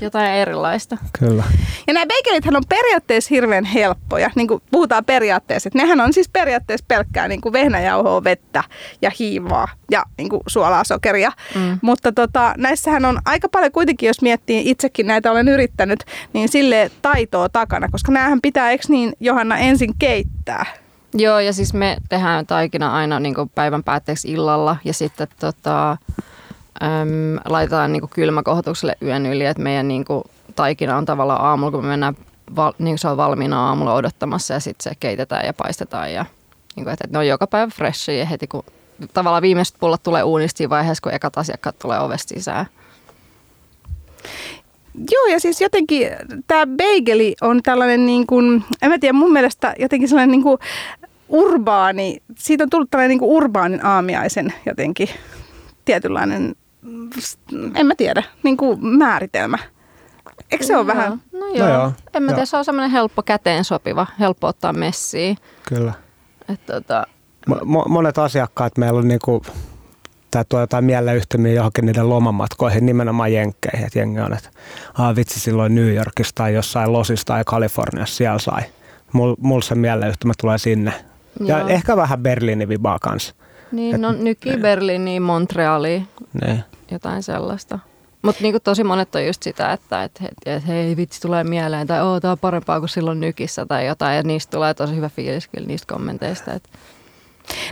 Jotain 0.00 0.30
erilaista. 0.30 0.96
Kyllä. 1.18 1.44
Ja 1.86 1.94
nämä 1.94 2.06
bagelithän 2.06 2.56
on 2.56 2.62
periaatteessa 2.68 3.28
hirveän 3.30 3.64
helppoja, 3.64 4.30
niin 4.34 4.48
kuin 4.48 4.62
puhutaan 4.70 5.04
periaatteessa. 5.04 5.68
Että 5.68 5.78
nehän 5.78 6.00
on 6.00 6.12
siis 6.12 6.28
periaatteessa 6.28 6.84
pelkkää 6.88 7.28
niin 7.28 7.40
kuin 7.40 7.52
vehnäjauhoa, 7.52 8.24
vettä 8.24 8.64
ja 9.02 9.10
hiivaa 9.18 9.68
ja 9.90 10.02
niin 10.18 10.28
kuin 10.28 10.42
suolaa, 10.46 10.84
sokeria. 10.84 11.32
Mm. 11.54 11.78
Mutta 11.82 12.12
tota, 12.12 12.54
näissähän 12.56 13.04
on 13.04 13.18
aika 13.24 13.48
paljon 13.48 13.72
kuitenkin, 13.72 14.06
jos 14.06 14.22
miettii 14.22 14.70
itsekin 14.70 15.06
näitä 15.06 15.30
olen 15.30 15.48
yrittänyt, 15.48 16.04
niin 16.32 16.48
sille 16.48 16.90
taitoa 17.02 17.48
takana. 17.48 17.88
Koska 17.88 18.12
näähän 18.12 18.40
pitää, 18.40 18.70
eikö 18.70 18.84
niin 18.88 19.12
Johanna, 19.20 19.58
ensin 19.58 19.94
keittää? 19.98 20.66
Joo, 21.14 21.38
ja 21.38 21.52
siis 21.52 21.74
me 21.74 21.96
tehdään 22.08 22.46
taikina 22.46 22.94
aina 22.94 23.20
niin 23.20 23.34
kuin 23.34 23.48
päivän 23.48 23.84
päätteeksi 23.84 24.32
illalla 24.32 24.76
ja 24.84 24.94
sitten 24.94 25.28
tota, 25.40 25.90
äm, 25.90 25.98
laitetaan 27.44 27.92
niin 27.92 28.00
kuin 28.00 28.10
kylmäkohotukselle 28.10 28.96
yön 29.02 29.26
yli, 29.26 29.44
että 29.44 29.62
meidän 29.62 29.88
niin 29.88 30.04
kuin, 30.04 30.24
taikina 30.56 30.96
on 30.96 31.04
tavallaan 31.04 31.40
aamulla, 31.40 31.70
kun 31.70 31.84
me 31.84 31.88
mennään, 31.88 32.16
val, 32.56 32.72
niin 32.78 32.98
se 32.98 33.08
on 33.08 33.16
valmiina 33.16 33.66
aamulla 33.66 33.94
odottamassa 33.94 34.54
ja 34.54 34.60
sitten 34.60 34.84
se 34.84 34.96
keitetään 35.00 35.46
ja 35.46 35.52
paistetaan 35.52 36.12
ja 36.12 36.26
niin 36.76 36.84
kuin, 36.84 36.92
että, 36.92 37.04
että 37.04 37.14
ne 37.14 37.18
on 37.18 37.26
joka 37.26 37.46
päivä 37.46 37.70
freshia 37.70 38.26
heti 38.26 38.46
kun 38.46 38.64
tavallaan 39.14 39.42
viimeiset 39.42 39.76
pullot 39.80 40.02
tulee 40.02 40.22
uunista 40.22 40.58
siinä 40.58 40.70
vaiheessa, 40.70 41.02
kun 41.02 41.14
ekat 41.14 41.38
asiakkaat 41.38 41.78
tulee 41.78 42.00
ovesta 42.00 42.34
sisään. 42.34 42.66
Joo, 45.10 45.26
ja 45.26 45.40
siis 45.40 45.60
jotenkin 45.60 46.08
tämä 46.46 46.66
bageli 46.66 47.34
on 47.40 47.62
tällainen, 47.62 48.06
niin 48.06 48.26
kuin, 48.26 48.64
en 48.82 48.90
mä 48.90 48.98
tiedä, 48.98 49.12
mun 49.12 49.32
mielestä 49.32 49.74
jotenkin 49.78 50.08
sellainen 50.08 50.30
niin 50.30 50.42
kuin 50.42 50.58
urbaani, 51.28 52.22
siitä 52.38 52.64
on 52.64 52.70
tullut 52.70 52.90
tällainen 52.90 53.08
niin 53.08 53.18
kuin 53.18 53.30
urbaanin 53.30 53.84
aamiaisen 53.86 54.52
jotenkin 54.66 55.08
tietynlainen, 55.84 56.56
en 57.74 57.86
mä 57.86 57.94
tiedä, 57.94 58.22
niin 58.42 58.56
kuin 58.56 58.86
määritelmä. 58.86 59.58
Eikö 60.50 60.64
se 60.64 60.76
ole 60.76 60.86
vähän? 60.86 61.22
No 61.32 61.46
joo. 61.46 61.68
No 61.68 61.74
joo. 61.74 61.92
En 62.14 62.22
mä 62.22 62.32
tiedä, 62.32 62.44
se 62.44 62.56
on 62.56 62.64
semmoinen 62.64 62.90
helppo 62.90 63.22
käteen 63.22 63.64
sopiva, 63.64 64.06
helppo 64.20 64.46
ottaa 64.46 64.72
messiin. 64.72 65.36
Kyllä. 65.68 65.92
Et, 66.48 66.66
tota... 66.66 67.06
Mo- 67.50 67.88
monet 67.88 68.18
asiakkaat 68.18 68.78
meillä 68.78 68.98
on 68.98 69.08
niinku, 69.08 69.42
tai 70.30 70.44
tuo 70.48 70.60
jotain 70.60 70.84
mieleyhtymiä 70.84 71.52
johonkin 71.52 71.86
niiden 71.86 72.08
lomamatkoihin, 72.08 72.86
nimenomaan 72.86 73.32
jenkkeihin. 73.32 73.86
Että 73.86 73.98
jengi 73.98 74.20
on, 74.20 74.32
että 74.32 74.50
ah, 74.98 75.16
vitsi 75.16 75.40
silloin 75.40 75.74
New 75.74 75.94
Yorkista 75.94 76.32
tai 76.34 76.54
jossain 76.54 76.92
Losista 76.92 77.32
tai 77.32 77.42
Kaliforniassa 77.46 78.16
siellä 78.16 78.38
sai. 78.38 78.62
Mulla 79.12 79.36
mul 79.38 79.60
se 79.60 79.74
mieleyhtymä 79.74 80.32
tulee 80.40 80.58
sinne. 80.58 80.92
Joo. 81.40 81.58
Ja 81.58 81.68
ehkä 81.68 81.96
vähän 81.96 82.22
Berliinin 82.22 82.68
vibaa 82.68 82.98
kanssa. 82.98 83.34
Niin, 83.72 83.94
Et, 83.94 84.00
no 84.00 84.12
Nyki, 84.12 84.56
Berliini, 84.56 85.20
Montreali, 85.20 86.02
ne. 86.32 86.64
jotain 86.90 87.22
sellaista. 87.22 87.78
Mutta 88.22 88.42
niinku 88.42 88.60
tosi 88.60 88.84
monet 88.84 89.14
on 89.14 89.26
just 89.26 89.42
sitä, 89.42 89.72
että 89.72 90.04
et, 90.04 90.20
et, 90.24 90.34
et, 90.56 90.66
hei 90.66 90.96
vitsi 90.96 91.20
tulee 91.20 91.44
mieleen 91.44 91.86
tai 91.86 92.02
oo, 92.02 92.20
tämä 92.20 92.32
on 92.32 92.38
parempaa 92.38 92.78
kuin 92.78 92.88
silloin 92.88 93.20
nykissä 93.20 93.66
tai 93.66 93.86
jotain. 93.86 94.16
Ja 94.16 94.22
niistä 94.22 94.50
tulee 94.50 94.74
tosi 94.74 94.96
hyvä 94.96 95.08
fiilis 95.08 95.48
kyllä 95.48 95.66
niistä 95.66 95.94
kommenteista. 95.94 96.52
Et. 96.52 96.68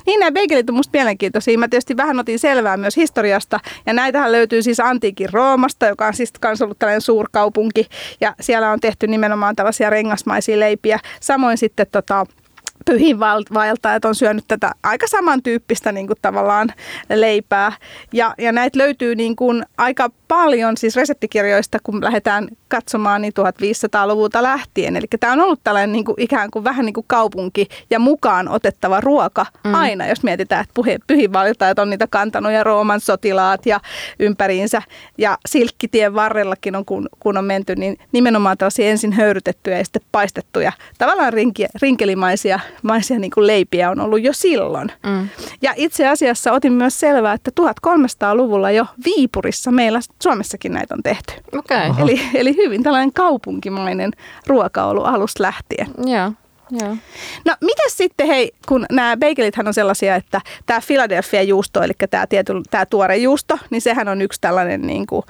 Niin 0.07 0.21
nämä 0.21 0.33
begelit 0.33 0.71
on 0.71 0.77
musta 0.77 0.91
mielenkiintoisia. 0.93 1.59
Mä 1.59 1.69
tietysti 1.69 1.97
vähän 1.97 2.19
otin 2.19 2.39
selvää 2.39 2.77
myös 2.77 2.97
historiasta. 2.97 3.61
Ja 3.87 3.93
näitähän 3.93 4.33
löytyy 4.33 4.63
siis 4.63 4.81
antiikin 4.81 5.33
Roomasta, 5.33 5.87
joka 5.87 6.07
on 6.07 6.15
siis 6.15 6.33
kans 6.41 6.63
ollut 6.63 6.79
tällainen 6.79 7.01
suurkaupunki. 7.01 7.87
Ja 8.21 8.35
siellä 8.41 8.71
on 8.71 8.81
tehty 8.81 9.07
nimenomaan 9.07 9.57
tällaisia 9.57 9.91
rengasmaisia 9.91 10.61
leipiä. 10.61 11.01
Samoin 11.21 11.59
sitten 11.59 11.87
tota, 11.93 12.27
pyhinvaeltajat 12.87 14.05
on 14.05 14.15
syönyt 14.15 14.45
tätä 14.49 14.73
aika 14.83 15.07
samantyyppistä 15.07 15.93
niin 15.93 16.07
kuin 16.07 16.19
tavallaan 16.23 16.69
leipää. 17.15 17.73
Ja, 18.13 18.35
ja 18.39 18.53
näitä 18.53 18.79
löytyy 18.79 19.15
niin 19.15 19.37
kuin 19.37 19.65
aika 19.79 20.11
paljon 20.29 20.77
siis 20.77 20.97
reseptikirjoista, 20.97 21.79
kun 21.83 22.05
lähdetään 22.05 22.49
katsomaan 22.69 23.23
niin 23.23 23.33
1500-luvulta 23.41 24.43
lähtien. 24.43 24.97
Eli 24.97 25.07
tämä 25.21 25.33
on 25.33 25.41
ollut 25.41 25.61
tällainen 25.65 25.93
niin 25.93 26.05
kuin 26.05 26.15
ikään 26.19 26.51
kuin 26.51 26.65
vähän 26.65 26.87
niin 26.87 26.95
kuin 26.95 27.05
kaupunki 27.07 27.69
ja 27.91 27.99
mukaan 27.99 28.49
otettava 28.49 29.01
ruoka 29.01 29.47
mm. 29.65 29.75
aina, 29.75 30.07
jos 30.07 30.23
mietitään, 30.23 30.65
että 30.65 30.99
pyhinvaltajat 31.07 31.79
on 31.79 31.91
niitä 31.91 32.07
kantanut 32.11 32.53
ja 32.53 32.65
Rooman 32.65 33.01
sotilaat 33.01 33.67
ja 33.67 33.81
ympäriinsä. 34.19 34.83
Ja 35.19 35.39
silkkitien 35.49 36.15
varrellakin 36.15 36.77
on, 36.77 36.85
kun, 36.85 37.09
kun 37.21 37.37
on 37.37 37.45
menty, 37.45 37.77
niin 37.77 37.99
nimenomaan 38.13 38.59
tällaisia 38.59 38.91
ensin 38.91 39.13
höyrytettyjä 39.13 39.79
ja 39.79 39.85
sitten 39.85 40.03
paistettuja, 40.13 40.73
tavallaan 40.99 41.33
rinki, 41.33 41.67
rinkelimaisia 41.83 42.61
maisia 42.83 43.19
niin 43.19 43.31
kuin 43.31 43.47
leipiä 43.47 43.91
on 43.91 44.01
ollut 44.01 44.23
jo 44.23 44.33
silloin. 44.33 44.93
Mm. 45.07 45.29
Ja 45.63 45.73
itse 45.77 46.09
asiassa 46.09 46.53
otin 46.53 46.73
myös 46.73 47.01
selvää, 47.01 47.33
että 47.33 47.51
1300-luvulla 47.61 48.71
jo 48.71 48.87
Viipurissa 49.05 49.71
meillä 49.71 50.01
Suomessakin 50.23 50.73
näitä 50.73 50.95
on 50.95 51.03
tehty. 51.03 51.35
Okay. 51.59 51.91
Eli, 51.99 52.21
eli 52.35 52.57
hyvin 52.57 52.83
tällainen 52.83 53.13
kaupunkimainen 53.13 54.11
ruokaolu 54.47 55.03
alusta 55.03 55.43
lähtien. 55.43 55.87
Joo. 56.07 56.33
Joo. 56.81 56.97
No 57.45 57.55
miten 57.61 57.91
sitten, 57.91 58.27
hei, 58.27 58.53
kun 58.69 58.87
nämä 58.93 59.17
bagelithän 59.17 59.67
on 59.67 59.75
sellaisia, 59.75 60.17
että 60.17 60.41
tämä 60.67 60.81
Philadelphia 60.87 61.43
juusto, 61.43 61.83
eli 61.83 61.93
tämä, 62.11 62.27
tiety, 62.27 62.53
tämä 62.71 62.87
tuore 62.87 63.17
juusto, 63.17 63.59
niin 63.71 63.83
sehän 63.83 64.09
on 64.09 64.23
yksi 64.23 64.41
tällainen 64.41 64.83
niin 64.83 65.07
kuin, 65.07 65.23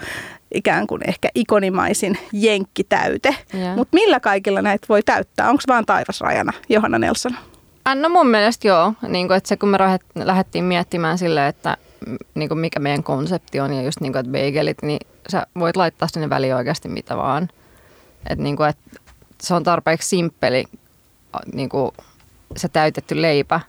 ikään 0.54 0.86
kuin 0.86 1.08
ehkä 1.08 1.28
ikonimaisin 1.34 2.18
jenkkitäyte. 2.32 3.36
Mutta 3.76 3.94
millä 3.94 4.20
kaikilla 4.20 4.62
näitä 4.62 4.86
voi 4.88 5.02
täyttää? 5.02 5.48
Onko 5.48 5.62
vaan 5.68 5.86
taivasrajana, 5.86 6.52
Johanna 6.68 6.98
Nelson? 6.98 7.36
No 7.94 8.08
mun 8.08 8.26
mielestä 8.26 8.68
joo. 8.68 8.94
Niin 9.08 9.26
kuin, 9.26 9.36
että 9.36 9.48
se 9.48 9.56
kun 9.56 9.68
me 9.68 9.78
lähdettiin 10.14 10.64
miettimään 10.64 11.18
silleen, 11.18 11.46
että 11.46 11.76
niin 12.34 12.48
kuin 12.48 12.58
mikä 12.58 12.80
meidän 12.80 13.02
konsepti 13.02 13.60
on 13.60 13.72
ja 13.72 13.82
just 13.82 14.00
niin 14.00 14.12
kuin, 14.12 14.20
että 14.20 14.32
bagelit, 14.32 14.82
niin 14.82 15.00
sä 15.28 15.46
voit 15.58 15.76
laittaa 15.76 16.08
sinne 16.08 16.30
väliin 16.30 16.54
oikeasti 16.54 16.88
mitä 16.88 17.16
vaan. 17.16 17.48
Että 18.30 18.42
niin 18.42 18.56
kuin, 18.56 18.68
että 18.68 18.90
se 19.40 19.54
on 19.54 19.62
tarpeeksi 19.62 20.08
simppeli 20.08 20.64
niin 21.52 21.68
kuin 21.68 21.90
se 22.56 22.68
täytetty 22.68 23.22
leipä, 23.22 23.60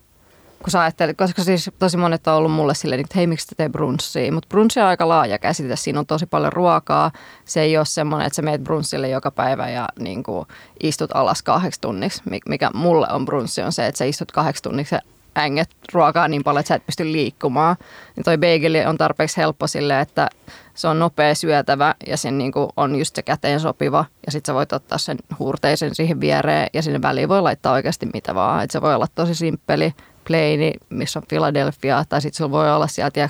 kun 0.63 0.71
sä 0.71 0.81
ajattelet, 0.81 1.17
koska 1.17 1.43
siis 1.43 1.71
tosi 1.79 1.97
monet 1.97 2.27
on 2.27 2.33
ollut 2.33 2.51
mulle 2.51 2.75
silleen, 2.75 3.01
että 3.01 3.13
hei, 3.15 3.27
miksi 3.27 3.47
te 3.47 3.55
tee 3.55 3.69
brunssia? 3.69 4.31
Mutta 4.31 4.47
brunssi 4.49 4.79
on 4.79 4.87
aika 4.87 5.07
laaja 5.07 5.39
käsite, 5.39 5.75
siinä 5.75 5.99
on 5.99 6.05
tosi 6.05 6.25
paljon 6.25 6.53
ruokaa. 6.53 7.11
Se 7.45 7.61
ei 7.61 7.77
ole 7.77 7.85
semmoinen, 7.85 8.27
että 8.27 8.35
sä 8.35 8.41
meet 8.41 8.63
brunssille 8.63 9.09
joka 9.09 9.31
päivä 9.31 9.69
ja 9.69 9.89
niin 9.99 10.23
kuin, 10.23 10.47
istut 10.83 11.11
alas 11.13 11.41
kahdeksi 11.41 11.81
tunniksi. 11.81 12.21
Mikä 12.49 12.71
mulle 12.73 13.07
on 13.11 13.25
brunssi 13.25 13.61
on 13.61 13.71
se, 13.71 13.87
että 13.87 13.97
sä 13.97 14.05
istut 14.05 14.31
kahdeksi 14.31 14.63
tunniksi 14.63 14.95
ja 14.95 15.01
änget 15.37 15.69
ruokaa 15.93 16.27
niin 16.27 16.43
paljon, 16.43 16.59
että 16.59 16.67
sä 16.67 16.75
et 16.75 16.85
pysty 16.85 17.11
liikkumaan. 17.11 17.75
Niin 18.15 18.23
toi 18.23 18.37
bageli 18.37 18.85
on 18.85 18.97
tarpeeksi 18.97 19.37
helppo 19.37 19.67
sille, 19.67 19.99
että 19.99 20.29
se 20.73 20.87
on 20.87 20.99
nopea 20.99 21.35
syötävä 21.35 21.95
ja 22.07 22.17
sen 22.17 22.37
niin 22.37 22.51
kuin 22.51 22.69
on 22.77 22.95
just 22.95 23.15
se 23.15 23.21
käteen 23.21 23.59
sopiva. 23.59 24.05
Ja 24.25 24.31
sitten 24.31 24.53
sä 24.53 24.55
voit 24.55 24.73
ottaa 24.73 24.97
sen 24.97 25.17
huurteisen 25.39 25.95
siihen 25.95 26.21
viereen 26.21 26.67
ja 26.73 26.81
sinne 26.81 27.01
väliin 27.01 27.29
voi 27.29 27.41
laittaa 27.41 27.73
oikeasti 27.73 28.09
mitä 28.13 28.35
vaan. 28.35 28.63
Et 28.63 28.71
se 28.71 28.81
voi 28.81 28.95
olla 28.95 29.07
tosi 29.15 29.35
simppeli, 29.35 29.93
plaini, 30.27 30.73
missä 30.89 31.19
on 31.19 31.23
Philadelphia, 31.29 32.03
tai 32.09 32.21
sitten 32.21 32.37
sulla 32.37 32.51
voi 32.51 32.71
olla 32.71 32.87
sieltä 32.87 33.29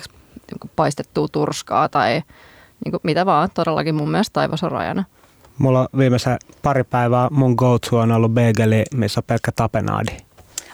niin 0.50 0.70
paistettua 0.76 1.28
turskaa 1.28 1.88
tai 1.88 2.22
niin 2.84 2.90
kuin 2.90 3.00
mitä 3.02 3.26
vaan. 3.26 3.48
Todellakin 3.54 3.94
mun 3.94 4.10
mielestä 4.10 4.32
taivas 4.32 4.62
on 4.62 4.72
rajana. 4.72 5.04
Mulla 5.58 5.80
on 5.80 5.88
viimeisen 5.98 6.36
pari 6.62 6.84
päivää 6.84 7.28
mun 7.30 7.54
go-to 7.54 7.98
on 7.98 8.12
ollut 8.12 8.32
bageli, 8.32 8.82
missä 8.94 9.20
on 9.20 9.24
pelkkä 9.26 9.52
tapenaadi. 9.52 10.16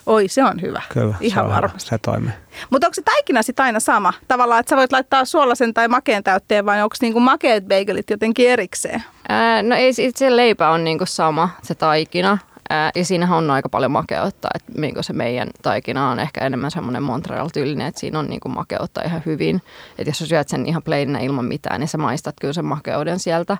Oi, 0.07 0.29
se 0.29 0.45
on 0.45 0.61
hyvä. 0.61 0.83
Kyllä, 0.93 1.15
Ihan 1.21 1.47
se 1.47 1.55
varmasti. 1.55 1.89
Se 1.89 1.99
toimii. 1.99 2.33
Mutta 2.71 2.87
onko 2.87 2.95
se 2.95 3.03
taikina 3.03 3.43
sitten 3.43 3.65
aina 3.65 3.81
sama? 3.81 4.13
Tavallaan, 4.29 4.61
että 4.61 4.71
sä 4.71 4.77
voit 4.77 4.93
laittaa 4.93 5.25
suolasen 5.25 5.75
tai 5.75 5.89
makeen 5.89 6.25
täytteen 6.25 6.67
vai 6.67 6.83
onko 6.83 6.97
niinku 7.01 7.21
makeet 7.21 7.65
bagelit 7.65 8.11
jotenkin 8.11 8.51
erikseen? 8.51 9.05
Ää, 9.29 9.63
no 9.63 9.77
ei, 9.77 9.93
se 9.93 10.37
leipä 10.37 10.71
on 10.71 10.85
niinku 10.85 11.07
sama, 11.07 11.49
se 11.63 11.75
taikina. 11.75 12.39
Ää, 12.71 12.91
ja 12.95 13.05
siinähän 13.05 13.39
on 13.39 13.51
aika 13.51 13.69
paljon 13.69 13.91
makeutta, 13.91 14.49
että 14.55 14.73
niinku 14.81 15.03
se 15.03 15.13
meidän 15.13 15.49
taikina 15.63 16.11
on 16.11 16.21
ehkä 16.21 16.47
enemmän 16.47 16.71
semmoinen 16.71 17.03
Montreal-tyylinen, 17.03 17.87
että 17.87 18.01
siinä 18.01 18.19
on 18.19 18.27
niinku 18.27 18.49
makeutta 18.49 19.03
ihan 19.03 19.23
hyvin. 19.27 19.63
Että 19.99 20.11
jos 20.11 20.19
sä 20.19 20.27
syöt 20.27 20.49
sen 20.49 20.67
ihan 20.67 20.83
plaininä 20.83 21.19
ilman 21.19 21.45
mitään, 21.45 21.81
niin 21.81 21.89
sä 21.89 21.99
maistat 21.99 22.35
kyllä 22.41 22.53
sen 22.53 22.65
makeuden 22.65 23.19
sieltä. 23.19 23.59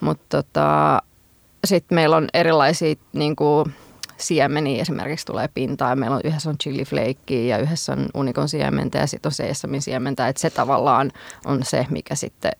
Mutta 0.00 0.42
tota, 0.42 1.02
sitten 1.64 1.96
meillä 1.96 2.16
on 2.16 2.28
erilaisia 2.34 2.94
niin 3.12 3.36
kuin, 3.36 3.74
siemeniä 4.16 4.82
esimerkiksi 4.82 5.26
tulee 5.26 5.48
pintaan. 5.54 5.90
Ja 5.90 5.96
meillä 5.96 6.16
on 6.16 6.22
yhdessä 6.24 6.50
on 6.50 6.58
chili 6.58 6.84
flakea 6.84 7.46
ja 7.46 7.58
yhdessä 7.58 7.92
on 7.92 8.06
unikon 8.14 8.48
siementä 8.48 8.98
ja 8.98 9.06
sitten 9.06 9.28
on 9.28 9.32
seesamin 9.32 9.82
siementä. 9.82 10.28
Että 10.28 10.40
se 10.40 10.50
tavallaan 10.50 11.12
on 11.44 11.64
se, 11.64 11.86
mikä 11.90 12.14
sitten 12.14 12.52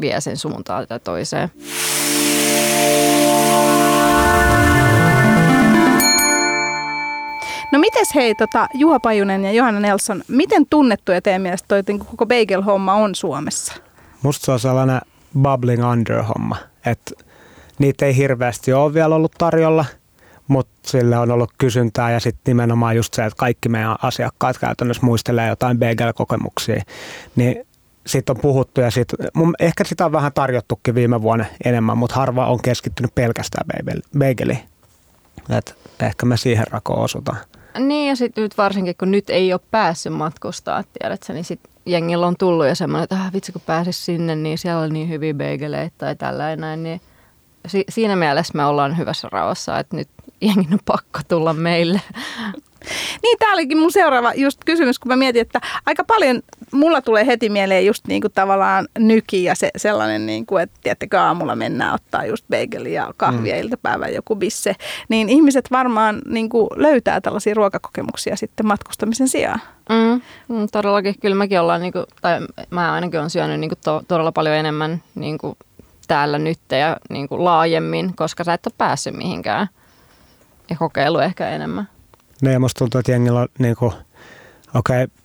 vie 0.00 0.20
sen 0.20 0.36
suuntaan 0.36 0.86
tai 0.86 1.00
toiseen. 1.00 1.50
No 7.76 7.80
mites 7.80 8.14
hei, 8.14 8.34
tota, 8.34 8.66
Juha 8.74 9.00
Pajunen 9.00 9.44
ja 9.44 9.52
Johanna 9.52 9.80
Nelson, 9.80 10.22
miten 10.28 10.66
tunnettuja 10.70 11.22
teidän 11.22 11.42
mielestä 11.42 11.68
toi 11.68 11.82
niin 11.88 11.98
koko 11.98 12.26
bagel-homma 12.26 12.94
on 12.94 13.14
Suomessa? 13.14 13.74
Musta 14.22 14.44
se 14.44 14.52
on 14.52 14.60
sellainen 14.60 15.00
bubbling 15.42 15.90
under 15.90 16.22
homma, 16.22 16.56
että 16.86 17.24
niitä 17.78 18.06
ei 18.06 18.16
hirveästi 18.16 18.72
ole 18.72 18.94
vielä 18.94 19.14
ollut 19.14 19.32
tarjolla, 19.38 19.84
mutta 20.48 20.72
sille 20.86 21.18
on 21.18 21.30
ollut 21.30 21.50
kysyntää 21.58 22.10
ja 22.10 22.20
sitten 22.20 22.42
nimenomaan 22.46 22.96
just 22.96 23.14
se, 23.14 23.24
että 23.24 23.36
kaikki 23.36 23.68
meidän 23.68 23.96
asiakkaat 24.02 24.58
käytännössä 24.58 25.06
muistelee 25.06 25.48
jotain 25.48 25.78
bagel-kokemuksia, 25.78 26.82
niin 27.36 27.66
siitä 28.06 28.32
on 28.32 28.38
puhuttu 28.42 28.80
ja 28.80 28.90
sit, 28.90 29.08
mun, 29.34 29.54
ehkä 29.60 29.84
sitä 29.84 30.04
on 30.04 30.12
vähän 30.12 30.32
tarjottukin 30.32 30.94
viime 30.94 31.22
vuonna 31.22 31.44
enemmän, 31.64 31.98
mutta 31.98 32.16
harva 32.16 32.46
on 32.46 32.62
keskittynyt 32.62 33.14
pelkästään 33.14 33.66
bageliin. 34.18 34.60
Et 35.58 35.76
ehkä 36.02 36.26
me 36.26 36.36
siihen 36.36 36.66
rakoon 36.70 37.04
osutaan. 37.04 37.38
Niin 37.78 38.08
ja 38.08 38.16
sitten 38.16 38.42
nyt 38.42 38.58
varsinkin, 38.58 38.96
kun 38.96 39.10
nyt 39.10 39.30
ei 39.30 39.52
ole 39.52 39.60
päässyt 39.70 40.12
matkustaa, 40.12 40.84
tiedätkö, 40.98 41.32
niin 41.32 41.44
sitten 41.44 41.72
jengillä 41.86 42.26
on 42.26 42.36
tullut 42.38 42.66
jo 42.66 42.74
semmoinen, 42.74 43.04
että 43.04 43.14
ah, 43.14 43.32
vitsi 43.32 43.52
kun 43.52 43.62
pääsis 43.66 44.04
sinne, 44.04 44.36
niin 44.36 44.58
siellä 44.58 44.80
on 44.80 44.92
niin 44.92 45.08
hyviä 45.08 45.34
beigeleitä 45.34 45.94
tai 45.98 46.16
tällainen 46.16 46.82
niin 46.82 47.00
si- 47.66 47.84
siinä 47.88 48.16
mielessä 48.16 48.52
me 48.56 48.64
ollaan 48.64 48.98
hyvässä 48.98 49.28
rauhassa, 49.32 49.78
että 49.78 49.96
nyt 49.96 50.08
jengin 50.40 50.72
on 50.72 50.78
pakko 50.84 51.20
tulla 51.28 51.52
meille. 51.52 52.00
Niin, 53.22 53.38
tämä 53.38 53.52
olikin 53.52 53.78
mun 53.78 53.92
seuraava 53.92 54.32
just 54.34 54.64
kysymys, 54.64 54.98
kun 54.98 55.08
mä 55.08 55.16
mietin, 55.16 55.42
että 55.42 55.60
aika 55.86 56.04
paljon 56.04 56.42
mulla 56.72 57.02
tulee 57.02 57.26
heti 57.26 57.48
mieleen 57.48 57.86
just 57.86 58.06
niin 58.06 58.20
kuin 58.20 58.32
tavallaan 58.32 58.88
nyki 58.98 59.44
ja 59.44 59.54
se, 59.54 59.70
sellainen, 59.76 60.26
niin 60.26 60.46
kuin, 60.46 60.62
että 60.62 60.78
tiedättekö, 60.82 61.20
aamulla 61.20 61.56
mennään 61.56 61.94
ottaa 61.94 62.26
just 62.26 62.44
bageli 62.50 62.92
ja 62.92 63.14
kahvia 63.16 63.54
mm. 63.54 63.60
iltapäivän 63.60 64.14
joku 64.14 64.36
bisse. 64.36 64.74
Niin 65.08 65.28
ihmiset 65.28 65.70
varmaan 65.70 66.22
niin 66.26 66.48
kuin 66.48 66.68
löytää 66.76 67.20
tällaisia 67.20 67.54
ruokakokemuksia 67.54 68.36
sitten 68.36 68.66
matkustamisen 68.66 69.28
sijaan. 69.28 69.60
Mm, 69.88 70.20
mm 70.48 70.66
todellakin, 70.72 71.14
kyllä 71.20 71.36
mäkin 71.36 71.60
ollaan, 71.60 71.80
niin 71.80 71.92
kuin, 71.92 72.04
tai 72.20 72.40
mä 72.70 72.92
ainakin 72.92 73.20
olen 73.20 73.30
syönyt 73.30 73.60
niin 73.60 73.70
kuin 73.70 73.78
to, 73.84 74.02
todella 74.08 74.32
paljon 74.32 74.56
enemmän 74.56 75.02
niin 75.14 75.38
kuin 75.38 75.56
täällä 76.08 76.38
nyt 76.38 76.58
ja 76.70 76.96
niin 77.10 77.28
kuin 77.28 77.44
laajemmin, 77.44 78.16
koska 78.16 78.44
sä 78.44 78.54
et 78.54 78.66
ole 78.66 78.74
päässyt 78.78 79.16
mihinkään 79.16 79.68
ja 80.70 80.76
kokeilu 80.76 81.18
ehkä 81.18 81.48
enemmän. 81.48 81.88
Ne 82.42 82.52
ja 82.52 82.60
musta 82.60 82.78
tuntuu, 82.78 82.98
että 82.98 83.12
jengillä 83.12 83.40
on 83.40 83.48
niin 83.58 83.76
kuin, 83.76 83.92
okei, 84.74 85.04
okay, 85.04 85.16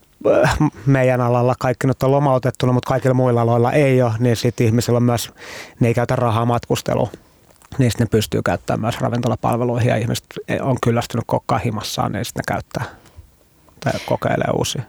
meidän 0.86 1.21
alalla 1.21 1.55
kaikki 1.60 1.88
nyt 1.88 2.03
on 2.03 2.12
lomautettuna, 2.12 2.74
mutta 2.74 2.88
kaikilla 2.88 3.13
muilla 3.13 3.41
aloilla 3.41 3.71
ei 3.71 4.01
ole, 4.01 4.13
niin 4.19 4.36
sitten 4.36 4.67
ihmisillä 4.67 4.98
on 4.98 5.03
myös, 5.03 5.31
ne 5.79 5.88
ei 5.88 5.93
käytä 5.93 6.15
rahaa 6.15 6.45
matkusteluun. 6.45 7.10
Niistä 7.77 8.03
ne 8.03 8.07
pystyy 8.12 8.41
käyttämään 8.41 8.81
myös 8.81 9.01
ravintolapalveluihin 9.01 9.89
ja 9.89 9.95
ihmiset 9.95 10.25
on 10.62 10.77
kyllästynyt 10.83 11.24
kokkaa 11.27 11.57
himassaan, 11.57 12.12
niin 12.12 12.25
sitten 12.25 12.43
ne 12.48 12.53
käyttää 12.53 12.83
tai 13.79 13.93
kokeilee 14.05 14.48
uusia. 14.57 14.81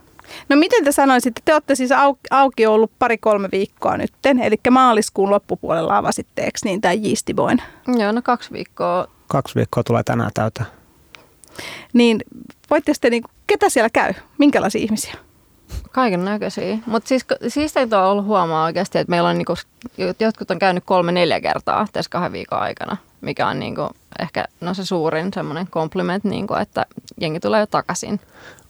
No 0.49 0.55
miten 0.55 0.83
te 0.83 0.91
sanoisitte, 0.91 1.41
te 1.45 1.53
olette 1.53 1.75
siis 1.75 1.91
auki 2.31 2.65
ollut 2.65 2.91
pari-kolme 2.99 3.49
viikkoa 3.51 3.97
nytten, 3.97 4.39
eli 4.39 4.55
maaliskuun 4.71 5.29
loppupuolella 5.29 5.97
avasitte, 5.97 6.41
eikö 6.41 6.59
niin, 6.63 6.81
tämä 6.81 6.93
Yeastyboin? 6.93 7.61
Joo, 7.87 8.11
no 8.11 8.21
kaksi 8.21 8.53
viikkoa. 8.53 9.07
Kaksi 9.27 9.55
viikkoa 9.55 9.83
tulee 9.83 10.03
tänään 10.03 10.31
täytä. 10.33 10.65
Niin 11.93 12.19
voitte 12.69 12.93
sitten, 12.93 13.11
niin, 13.11 13.23
ketä 13.47 13.69
siellä 13.69 13.89
käy? 13.89 14.13
Minkälaisia 14.37 14.81
ihmisiä? 14.81 15.13
Kaiken 15.91 16.25
näköisiä. 16.25 16.77
Mutta 16.85 17.07
siis, 17.07 17.25
siis 17.47 17.73
on 17.77 18.03
ollut 18.03 18.25
huomaa 18.25 18.65
oikeasti, 18.65 18.97
että 18.97 19.09
meillä 19.09 19.29
on 19.29 19.37
niinku, 19.37 19.53
jotkut 20.19 20.51
on 20.51 20.59
käynyt 20.59 20.83
kolme-neljä 20.85 21.41
kertaa 21.41 21.87
tässä 21.93 22.09
kahden 22.09 22.31
viikon 22.31 22.59
aikana, 22.59 22.97
mikä 23.21 23.47
on 23.47 23.59
niinku, 23.59 23.89
ehkä 24.19 24.45
no 24.61 24.73
se 24.73 24.85
suurin 24.85 25.33
semmoinen 25.33 25.67
kompliment, 25.69 26.23
niinku, 26.23 26.53
että 26.53 26.85
jengi 27.21 27.39
tulee 27.39 27.59
jo 27.59 27.67
takaisin. 27.67 28.19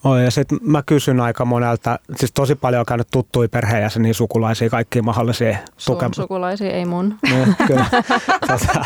Oi, 0.03 0.23
ja 0.23 0.31
sitten 0.31 0.57
mä 0.61 0.83
kysyn 0.85 1.19
aika 1.19 1.45
monelta, 1.45 1.99
siis 2.15 2.31
tosi 2.31 2.55
paljon 2.55 2.79
on 2.79 2.85
käynyt 2.85 3.07
tuttuja 3.11 3.49
perheenjäseniä, 3.49 4.13
sukulaisia, 4.13 4.69
kaikkia 4.69 5.03
mahdollisia. 5.03 5.57
Tuke- 5.91 6.15
sukulaisia, 6.15 6.71
ei 6.71 6.85
mun. 6.85 7.15
Niin, 7.23 7.55
kyllä. 7.67 7.85
Tota, 8.47 8.85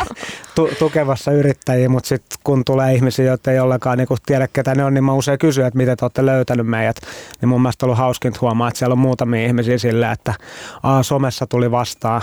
tu- 0.54 0.70
tukevassa 0.78 1.32
yrittäjiä, 1.32 1.88
mutta 1.88 2.08
sitten 2.08 2.38
kun 2.44 2.64
tulee 2.64 2.94
ihmisiä, 2.94 3.24
joita 3.24 3.52
ei 3.52 3.60
ollenkaan 3.60 3.98
niin 3.98 4.08
tiedä, 4.26 4.48
ketä 4.52 4.74
ne 4.74 4.84
on, 4.84 4.94
niin 4.94 5.04
mä 5.04 5.12
usein 5.12 5.38
kysyn, 5.38 5.66
että 5.66 5.76
miten 5.76 5.96
te 5.96 6.04
olette 6.04 6.26
löytänyt 6.26 6.66
meidät. 6.66 6.96
Niin 7.40 7.48
mun 7.48 7.62
mielestä 7.62 7.86
on 7.86 7.88
ollut 7.88 7.98
hauskinta 7.98 8.38
huomaa, 8.42 8.68
että 8.68 8.78
siellä 8.78 8.92
on 8.92 8.98
muutamia 8.98 9.46
ihmisiä 9.46 9.78
silleen, 9.78 10.12
että 10.12 10.34
aa, 10.82 11.02
somessa 11.02 11.46
tuli 11.46 11.70
vastaan 11.70 12.22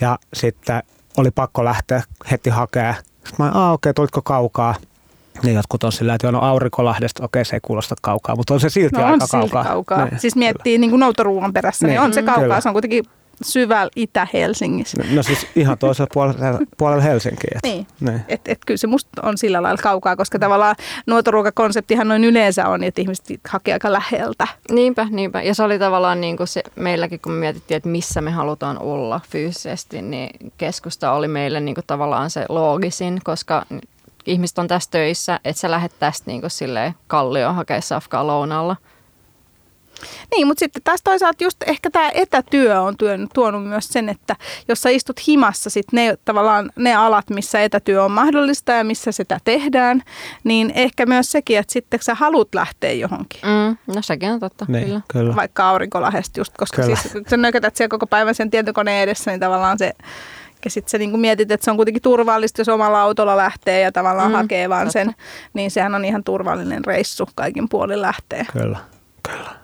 ja 0.00 0.18
sitten 0.34 0.82
oli 1.16 1.30
pakko 1.30 1.64
lähteä 1.64 2.02
heti 2.30 2.50
hakemaan. 2.50 2.94
Sitten 3.24 3.46
mä, 3.46 3.52
aa 3.54 3.72
okei, 3.72 3.90
okay, 3.90 3.94
tulitko 3.94 4.22
kaukaa? 4.22 4.74
Niin 5.42 5.54
jotkut 5.54 5.84
on 5.84 5.92
sillä, 5.92 6.14
että 6.14 6.28
on 6.28 6.34
Aurinkolahdesta, 6.34 7.24
okei 7.24 7.44
se 7.44 7.56
ei 7.56 7.60
kuulosta 7.62 7.94
kaukaa, 8.02 8.36
mutta 8.36 8.54
on 8.54 8.60
se 8.60 8.68
silti 8.68 8.96
no, 8.96 9.04
aika 9.04 9.24
on 9.24 9.28
kaukaa. 9.30 9.64
kaukaa. 9.64 10.04
Niin. 10.04 10.20
Siis 10.20 10.36
miettii 10.36 10.78
niin 10.78 10.90
kuin 10.90 11.00
noutoruuan 11.00 11.52
perässä, 11.52 11.86
niin, 11.86 11.90
niin 11.90 12.00
on 12.00 12.14
se 12.14 12.22
kaukaa, 12.22 12.42
Kyllä. 12.42 12.60
se 12.60 12.68
on 12.68 12.72
kuitenkin 12.72 13.04
syvällä 13.44 13.90
Itä-Helsingissä. 13.96 15.02
No, 15.02 15.16
no 15.16 15.22
siis 15.22 15.46
ihan 15.56 15.78
toisella 15.78 16.08
puolella, 16.12 16.58
puolella 16.78 17.02
Helsinkiä. 17.02 17.50
Et, 17.54 17.62
niin, 17.62 17.86
niin. 18.00 18.20
Et, 18.28 18.40
et 18.48 18.58
kyllä 18.66 18.78
se 18.78 18.86
musta 18.86 19.22
on 19.22 19.38
sillä 19.38 19.62
lailla 19.62 19.82
kaukaa, 19.82 20.16
koska 20.16 20.38
tavallaan 20.38 20.76
nuotoruokakonseptihan 21.06 22.08
noin 22.08 22.24
yleensä 22.24 22.68
on, 22.68 22.84
että 22.84 23.00
ihmiset 23.00 23.26
hakee 23.48 23.74
aika 23.74 23.92
läheltä. 23.92 24.48
Niinpä, 24.70 25.06
niinpä. 25.10 25.42
Ja 25.42 25.54
se 25.54 25.62
oli 25.62 25.78
tavallaan 25.78 26.20
niin 26.20 26.36
kuin 26.36 26.46
se, 26.46 26.62
meilläkin, 26.76 27.20
kun 27.20 27.32
me 27.32 27.40
mietittiin, 27.40 27.76
että 27.76 27.88
missä 27.88 28.20
me 28.20 28.30
halutaan 28.30 28.78
olla 28.78 29.20
fyysisesti, 29.30 30.02
niin 30.02 30.52
keskusta 30.58 31.12
oli 31.12 31.28
meille 31.28 31.60
niin 31.60 31.74
kuin 31.74 31.84
tavallaan 31.86 32.30
se 32.30 32.46
loogisin, 32.48 33.20
koska 33.24 33.66
ihmiset 34.26 34.58
on 34.58 34.68
tässä 34.68 34.90
töissä, 34.90 35.40
että 35.44 35.60
sä 35.60 35.70
lähdet 35.70 35.92
tästä 35.98 36.30
niin 36.30 36.40
kuin 36.40 36.94
kallioon 37.06 37.54
hakea 37.54 37.80
safkaa 37.80 38.26
lounalla. 38.26 38.76
Niin, 40.30 40.46
mutta 40.46 40.58
sitten 40.58 40.82
taas 40.82 41.00
toisaalta 41.04 41.44
just 41.44 41.62
ehkä 41.66 41.90
tämä 41.90 42.10
etätyö 42.14 42.80
on 42.80 42.96
työn, 42.96 43.28
tuonut 43.34 43.68
myös 43.68 43.88
sen, 43.88 44.08
että 44.08 44.36
jos 44.68 44.80
sä 44.80 44.90
istut 44.90 45.28
himassa 45.28 45.70
sit 45.70 45.92
ne, 45.92 46.18
tavallaan 46.24 46.70
ne 46.76 46.94
alat, 46.94 47.30
missä 47.30 47.62
etätyö 47.62 48.04
on 48.04 48.10
mahdollista 48.10 48.72
ja 48.72 48.84
missä 48.84 49.12
sitä 49.12 49.38
tehdään, 49.44 50.02
niin 50.44 50.72
ehkä 50.74 51.06
myös 51.06 51.30
sekin, 51.30 51.58
että 51.58 51.72
sitten 51.72 52.00
sä 52.02 52.14
haluat 52.14 52.54
lähteä 52.54 52.92
johonkin. 52.92 53.40
Mm, 53.42 53.94
no 53.94 54.02
sekin 54.02 54.30
on 54.30 54.40
totta, 54.40 54.64
niin, 54.68 54.84
kyllä. 54.84 55.00
kyllä. 55.08 55.36
Vaikka 55.36 55.68
aurinkolahesta 55.68 56.40
just, 56.40 56.52
koska 56.58 56.82
kyllä. 56.82 56.96
siis 56.96 57.12
kun 57.12 57.24
sä 57.28 57.36
nökötät 57.36 57.76
siellä 57.76 57.90
koko 57.90 58.06
päivän 58.06 58.34
sen 58.34 58.50
tietokoneen 58.50 59.02
edessä, 59.02 59.30
niin 59.30 59.40
tavallaan 59.40 59.78
se 59.78 59.92
ja 60.64 60.70
sitten 60.70 60.90
sä 60.90 60.98
niin 60.98 61.20
mietit, 61.20 61.50
että 61.50 61.64
se 61.64 61.70
on 61.70 61.76
kuitenkin 61.76 62.02
turvallista, 62.02 62.60
jos 62.60 62.68
omalla 62.68 63.02
autolla 63.02 63.36
lähtee 63.36 63.80
ja 63.80 63.92
tavallaan 63.92 64.30
mm, 64.30 64.36
hakee 64.36 64.68
vaan 64.68 64.86
totta. 64.86 64.92
sen, 64.92 65.14
niin 65.54 65.70
sehän 65.70 65.94
on 65.94 66.04
ihan 66.04 66.24
turvallinen 66.24 66.84
reissu 66.84 67.28
kaikin 67.34 67.68
puolin 67.68 68.02
lähtee. 68.02 68.46
Kyllä, 68.52 68.78
kyllä. 69.28 69.61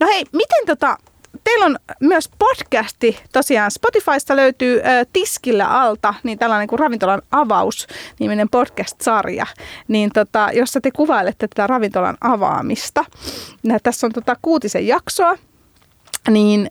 No 0.00 0.06
hei, 0.06 0.24
miten 0.32 0.66
tota, 0.66 0.96
teillä 1.44 1.66
on 1.66 1.76
myös 2.00 2.30
podcasti, 2.38 3.18
tosiaan 3.32 3.70
Spotifysta 3.70 4.36
löytyy 4.36 4.80
ö, 4.80 5.06
Tiskillä 5.12 5.66
alta, 5.66 6.14
niin 6.22 6.38
tällainen 6.38 6.68
kuin 6.68 6.78
Ravintolan 6.78 7.22
avaus, 7.30 7.86
niminen 8.20 8.48
podcast-sarja, 8.48 9.46
niin 9.88 10.10
tota, 10.14 10.48
jossa 10.52 10.80
te 10.80 10.90
kuvailette 10.90 11.48
tätä 11.48 11.66
ravintolan 11.66 12.16
avaamista. 12.20 13.04
Ja 13.62 13.80
tässä 13.82 14.06
on 14.06 14.12
tota 14.12 14.36
kuutisen 14.42 14.86
jaksoa, 14.86 15.36
niin 16.30 16.70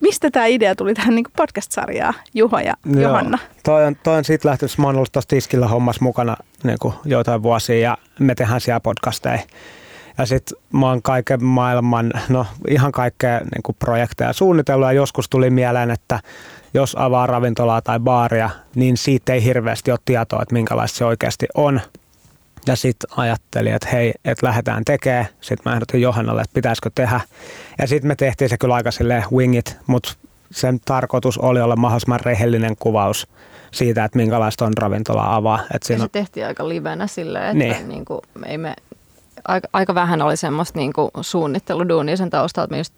mistä 0.00 0.30
tämä 0.30 0.46
idea 0.46 0.74
tuli 0.74 0.94
tähän 0.94 1.14
niin 1.14 1.24
podcast-sarjaan, 1.36 2.14
Juho 2.34 2.58
ja 2.58 2.74
Joo, 2.86 3.02
Johanna? 3.02 3.38
Toi 3.64 3.84
on, 3.84 3.96
toi 4.02 4.18
on 4.18 4.24
siitä 4.24 4.48
lähtenyt, 4.48 4.78
mä 4.78 4.86
oon 4.86 4.96
ollut 4.96 5.12
tiskillä 5.28 5.68
hommassa 5.68 6.04
mukana 6.04 6.36
niin 6.64 6.78
kuin 6.80 6.94
joitain 7.04 7.42
vuosia 7.42 7.78
ja 7.78 7.98
me 8.18 8.34
tehdään 8.34 8.60
siellä 8.60 8.80
podcasteja. 8.80 9.38
Ja 10.18 10.26
sitten 10.26 10.58
mä 10.72 10.86
oon 10.86 11.02
kaiken 11.02 11.44
maailman, 11.44 12.12
no 12.28 12.46
ihan 12.68 12.92
kaikkea 12.92 13.38
niin 13.38 13.76
projekteja 13.78 14.32
suunnitellut 14.32 14.86
ja 14.86 14.92
joskus 14.92 15.28
tuli 15.28 15.50
mieleen, 15.50 15.90
että 15.90 16.20
jos 16.74 16.96
avaa 16.98 17.26
ravintolaa 17.26 17.82
tai 17.82 18.00
baaria, 18.00 18.50
niin 18.74 18.96
siitä 18.96 19.32
ei 19.32 19.44
hirveästi 19.44 19.90
ole 19.90 19.98
tietoa, 20.04 20.42
että 20.42 20.52
minkälaista 20.52 20.98
se 20.98 21.04
oikeasti 21.04 21.46
on. 21.54 21.80
Ja 22.66 22.76
sitten 22.76 23.10
ajattelin, 23.18 23.74
että 23.74 23.88
hei, 23.92 24.14
että 24.24 24.46
lähdetään 24.46 24.84
tekemään. 24.84 25.26
Sitten 25.40 25.70
mä 25.70 25.74
ehdotin 25.74 26.00
Johannalle, 26.00 26.42
että 26.42 26.54
pitäisikö 26.54 26.90
tehdä. 26.94 27.20
Ja 27.78 27.86
sitten 27.86 28.08
me 28.08 28.16
tehtiin 28.16 28.48
se 28.48 28.58
kyllä 28.58 28.74
aika 28.74 28.90
silleen 28.90 29.24
wingit, 29.32 29.76
mutta 29.86 30.12
sen 30.50 30.80
tarkoitus 30.84 31.38
oli 31.38 31.60
olla 31.60 31.76
mahdollisimman 31.76 32.20
rehellinen 32.20 32.76
kuvaus 32.78 33.28
siitä, 33.70 34.04
että 34.04 34.18
minkälaista 34.18 34.64
on 34.64 34.72
ravintola 34.78 35.34
avaa. 35.34 35.60
Et 35.74 35.82
siinä... 35.82 36.02
Ja 36.02 36.06
se 36.06 36.12
tehtiin 36.12 36.46
aika 36.46 36.68
livenä 36.68 37.06
silleen, 37.06 37.44
että 37.44 37.58
niin. 37.58 37.88
Niin 37.88 38.04
kuin, 38.04 38.20
ei 38.46 38.58
me, 38.58 38.74
aika, 39.48 39.68
aika 39.72 39.94
vähän 39.94 40.22
oli 40.22 40.36
semmoista 40.36 40.78
niin 40.78 40.92
kuin 40.92 41.10
suunnitteluduunia 41.20 42.16
sen 42.16 42.30
taustalta, 42.30 42.64
että 42.64 42.74
me 42.74 42.78
just 42.78 42.94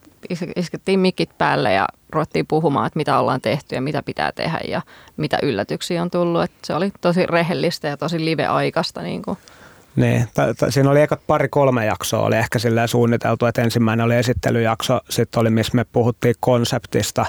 iskettiin 0.56 1.00
mikit 1.00 1.38
päälle 1.38 1.72
ja 1.72 1.88
ruvettiin 2.10 2.46
puhumaan, 2.46 2.86
että 2.86 2.96
mitä 2.96 3.18
ollaan 3.18 3.40
tehty 3.40 3.74
ja 3.74 3.80
mitä 3.80 4.02
pitää 4.02 4.32
tehdä 4.32 4.60
ja 4.68 4.82
mitä 5.16 5.38
yllätyksiä 5.42 6.02
on 6.02 6.10
tullut. 6.10 6.42
Että 6.42 6.58
se 6.62 6.74
oli 6.74 6.92
tosi 7.00 7.26
rehellistä 7.26 7.88
ja 7.88 7.96
tosi 7.96 8.24
live-aikasta. 8.24 9.02
Niin 9.02 9.22
kuin. 9.22 9.38
Niin, 9.96 10.26
t- 10.26 10.58
t- 10.58 10.72
siinä 10.72 10.90
oli 10.90 11.00
ekat 11.00 11.20
pari-kolme 11.26 11.86
jaksoa 11.86 12.26
oli 12.26 12.36
ehkä 12.36 12.58
silleen 12.58 12.88
suunniteltu, 12.88 13.46
että 13.46 13.62
ensimmäinen 13.62 14.06
oli 14.06 14.16
esittelyjakso, 14.16 15.00
sitten 15.08 15.40
oli 15.40 15.50
missä 15.50 15.72
me 15.74 15.84
puhuttiin 15.84 16.34
konseptista, 16.40 17.26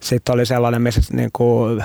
sitten 0.00 0.32
oli 0.32 0.46
sellainen, 0.46 0.82
missä 0.82 1.00
niin 1.12 1.30
kuin 1.32 1.84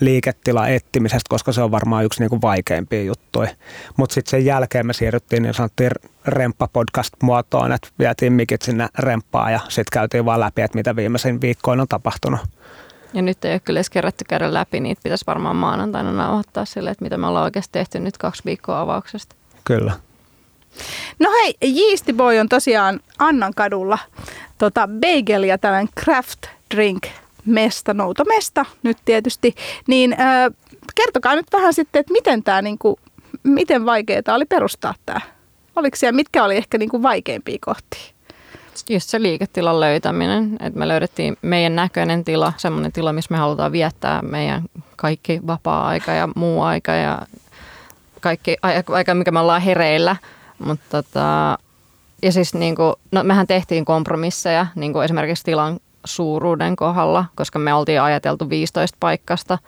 liiketila 0.00 0.68
etsimisestä, 0.68 1.28
koska 1.28 1.52
se 1.52 1.62
on 1.62 1.70
varmaan 1.70 2.04
yksi 2.04 2.20
niin 2.20 2.30
kuin 2.30 2.42
vaikeimpia 2.42 3.02
juttuja. 3.02 3.50
Mutta 3.96 4.14
sitten 4.14 4.30
sen 4.30 4.44
jälkeen 4.44 4.86
me 4.86 4.92
siirryttiin 4.92 5.42
niin 5.42 5.54
sanottiin 5.54 5.90
remppa-podcast-muotoon, 6.26 7.72
että 7.72 7.88
vietiin 7.98 8.32
mikit 8.32 8.62
sinne 8.62 8.88
remppaan 8.98 9.52
ja 9.52 9.60
sitten 9.68 9.92
käytiin 9.92 10.24
vaan 10.24 10.40
läpi, 10.40 10.62
että 10.62 10.78
mitä 10.78 10.96
viimeisen 10.96 11.40
viikkoina 11.40 11.82
on 11.82 11.88
tapahtunut. 11.88 12.40
Ja 13.14 13.22
nyt 13.22 13.44
ei 13.44 13.52
ole 13.52 13.60
kyllä 13.60 13.78
edes 13.78 13.90
kerätty 13.90 14.24
käydä 14.24 14.54
läpi, 14.54 14.80
niitä 14.80 15.00
pitäisi 15.02 15.26
varmaan 15.26 15.56
maanantaina 15.56 16.12
nauhoittaa 16.12 16.64
sille, 16.64 16.90
että 16.90 17.04
mitä 17.04 17.18
me 17.18 17.26
ollaan 17.26 17.44
oikeasti 17.44 17.72
tehty 17.72 18.00
nyt 18.00 18.18
kaksi 18.18 18.42
viikkoa 18.44 18.80
avauksesta. 18.80 19.36
Kyllä. 19.64 19.92
No 21.18 21.30
hei, 21.30 21.54
Yeasty 21.64 22.12
Boy 22.12 22.38
on 22.38 22.48
tosiaan 22.48 23.00
Annan 23.18 23.54
kadulla 23.54 23.98
tota, 24.58 24.88
bagel 24.88 25.42
ja 25.42 25.58
tällainen 25.58 25.92
craft 26.00 26.46
drink 26.74 27.02
mesta, 27.48 27.94
noutomesta 27.94 28.64
nyt 28.82 28.96
tietysti. 29.04 29.54
Niin 29.86 30.12
äh, 30.12 30.50
kertokaa 30.94 31.34
nyt 31.34 31.46
vähän 31.52 31.74
sitten, 31.74 32.00
että 32.00 32.12
miten 32.12 32.42
tämä, 32.42 32.62
niinku, 32.62 32.98
miten 33.42 33.86
vaikeaa 33.86 34.34
oli 34.34 34.44
perustaa 34.44 34.94
tämä? 35.06 35.20
Oliko 35.76 35.96
siellä, 35.96 36.16
mitkä 36.16 36.44
oli 36.44 36.56
ehkä 36.56 36.78
niinku 36.78 37.02
vaikeimpia 37.02 37.58
kohtia? 37.60 38.14
Just 38.88 39.08
se 39.08 39.22
liiketilan 39.22 39.80
löytäminen, 39.80 40.56
että 40.60 40.78
me 40.78 40.88
löydettiin 40.88 41.36
meidän 41.42 41.76
näköinen 41.76 42.24
tila, 42.24 42.52
semmoinen 42.56 42.92
tila, 42.92 43.12
missä 43.12 43.34
me 43.34 43.38
halutaan 43.38 43.72
viettää 43.72 44.22
meidän 44.22 44.62
kaikki 44.96 45.40
vapaa-aika 45.46 46.12
ja 46.12 46.28
muu 46.36 46.62
aika 46.62 46.92
ja 46.92 47.22
kaikki 48.20 48.56
aika, 48.88 49.14
mikä 49.14 49.30
me 49.30 49.40
ollaan 49.40 49.62
hereillä. 49.62 50.16
Mutta 50.58 51.02
tota, 51.02 51.58
ja 52.22 52.32
siis 52.32 52.54
niin 52.54 52.76
kuin, 52.76 52.94
no 53.12 53.24
mehän 53.24 53.46
tehtiin 53.46 53.84
kompromisseja, 53.84 54.66
niin 54.74 54.92
kuin 54.92 55.04
esimerkiksi 55.04 55.44
tilan 55.44 55.80
suuruuden 56.04 56.76
kohdalla, 56.76 57.24
koska 57.34 57.58
me 57.58 57.74
oltiin 57.74 58.02
ajateltu 58.02 58.48
15 58.48 58.96
paikkasta, 59.00 59.58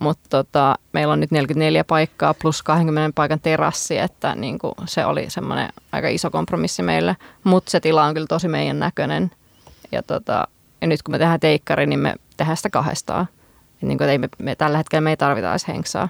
mutta 0.00 0.28
tota, 0.28 0.74
meillä 0.92 1.12
on 1.12 1.20
nyt 1.20 1.30
44 1.30 1.84
paikkaa 1.84 2.34
plus 2.34 2.62
20 2.62 3.14
paikan 3.14 3.40
terassi, 3.40 3.98
että 3.98 4.34
niin 4.34 4.58
kuin 4.58 4.74
se 4.86 5.04
oli 5.04 5.30
semmoinen 5.30 5.68
aika 5.92 6.08
iso 6.08 6.30
kompromissi 6.30 6.82
meille, 6.82 7.16
mutta 7.44 7.70
se 7.70 7.80
tila 7.80 8.04
on 8.04 8.14
kyllä 8.14 8.26
tosi 8.26 8.48
meidän 8.48 8.78
näköinen. 8.78 9.30
Ja, 9.92 10.02
tota, 10.02 10.48
ja 10.80 10.86
nyt 10.86 11.02
kun 11.02 11.14
me 11.14 11.18
tehdään 11.18 11.40
teikkari, 11.40 11.86
niin 11.86 12.00
me 12.00 12.14
tehdään 12.36 12.56
sitä 12.56 12.70
kahdestaan. 12.70 13.28
Niin 13.80 13.98
kuin, 13.98 14.10
ei 14.10 14.18
me, 14.18 14.28
me, 14.38 14.54
tällä 14.54 14.78
hetkellä 14.78 15.00
me 15.00 15.10
ei 15.10 15.16
tarvita 15.16 15.50
edes 15.50 15.68
henksaa. 15.68 16.08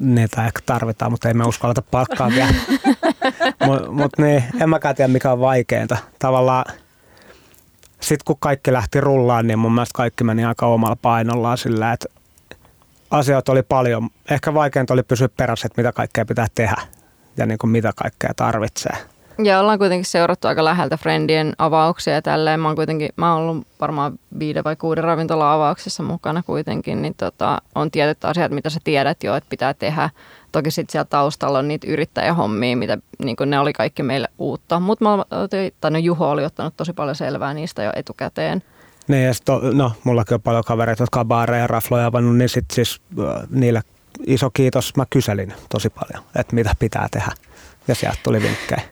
Niitä 0.00 0.46
ehkä 0.46 0.60
tarvitaan, 0.66 1.10
mutta 1.10 1.28
ei 1.28 1.34
me 1.34 1.44
uskalleta 1.44 1.82
palkkaa 1.82 2.28
vielä. 2.28 2.52
mutta 3.66 3.90
mut 3.90 4.18
niin, 4.18 4.44
en 4.60 4.70
mäkään 4.70 4.94
tiedä 4.94 5.12
mikä 5.12 5.32
on 5.32 5.40
vaikeinta. 5.40 5.96
Tavallaan 6.18 6.64
sitten 8.02 8.24
kun 8.24 8.36
kaikki 8.40 8.72
lähti 8.72 9.00
rullaan, 9.00 9.46
niin 9.46 9.58
mun 9.58 9.72
mielestä 9.72 9.96
kaikki 9.96 10.24
meni 10.24 10.44
aika 10.44 10.66
omalla 10.66 10.96
painollaan 10.96 11.58
sillä, 11.58 11.92
että 11.92 12.08
asioita 13.10 13.52
oli 13.52 13.62
paljon. 13.62 14.10
Ehkä 14.30 14.54
vaikeinta 14.54 14.94
oli 14.94 15.02
pysyä 15.02 15.28
perässä, 15.36 15.66
että 15.66 15.82
mitä 15.82 15.92
kaikkea 15.92 16.24
pitää 16.24 16.46
tehdä 16.54 16.82
ja 17.36 17.46
niin 17.46 17.58
kuin 17.58 17.70
mitä 17.70 17.92
kaikkea 17.96 18.30
tarvitsee. 18.36 18.96
Ja 19.44 19.60
ollaan 19.60 19.78
kuitenkin 19.78 20.04
seurattu 20.04 20.48
aika 20.48 20.64
läheltä 20.64 20.96
Friendien 20.96 21.52
avauksia 21.58 22.14
ja 22.14 22.22
tälleen. 22.22 22.60
Mä 22.60 22.68
oon 22.68 22.76
kuitenkin, 22.76 23.08
mä 23.16 23.34
oon 23.34 23.42
ollut 23.42 23.66
varmaan 23.80 24.18
viiden 24.38 24.64
vai 24.64 24.76
kuuden 24.76 25.04
ravintola-avauksessa 25.04 26.02
mukana 26.02 26.42
kuitenkin, 26.42 27.02
niin 27.02 27.14
tota, 27.16 27.62
on 27.74 27.90
tietyt 27.90 28.24
asiat, 28.24 28.52
mitä 28.52 28.70
sä 28.70 28.80
tiedät 28.84 29.22
jo, 29.22 29.36
että 29.36 29.50
pitää 29.50 29.74
tehdä. 29.74 30.10
Toki 30.52 30.70
sitten 30.70 30.92
siellä 30.92 31.04
taustalla 31.04 31.58
on 31.58 31.68
niitä 31.68 31.86
yrittäjähommia, 31.86 32.76
mitä 32.76 32.98
niin 33.24 33.36
ne 33.46 33.58
oli 33.58 33.72
kaikki 33.72 34.02
meille 34.02 34.28
uutta. 34.38 34.80
Mutta 34.80 35.90
no 35.90 35.98
Juho 35.98 36.30
oli 36.30 36.44
ottanut 36.44 36.76
tosi 36.76 36.92
paljon 36.92 37.16
selvää 37.16 37.54
niistä 37.54 37.82
jo 37.82 37.92
etukäteen. 37.96 38.62
Niin 39.08 39.24
ja 39.24 39.32
to, 39.44 39.60
no, 39.72 39.92
mullakin 40.04 40.34
on 40.34 40.42
paljon 40.42 40.64
kavereita, 40.64 41.02
jotka 41.02 41.20
on 41.20 41.28
baareja 41.28 41.60
ja 41.60 41.66
rafloja 41.66 42.06
avannut, 42.06 42.36
niin 42.36 42.48
sitten 42.48 42.74
siis 42.74 43.00
niille 43.50 43.82
iso 44.26 44.50
kiitos. 44.50 44.96
Mä 44.96 45.04
kyselin 45.10 45.54
tosi 45.68 45.90
paljon, 45.90 46.24
että 46.36 46.54
mitä 46.54 46.74
pitää 46.78 47.08
tehdä. 47.10 47.32
Ja 47.88 47.94
sieltä 47.94 48.18
tuli 48.22 48.42
vinkkejä. 48.42 48.82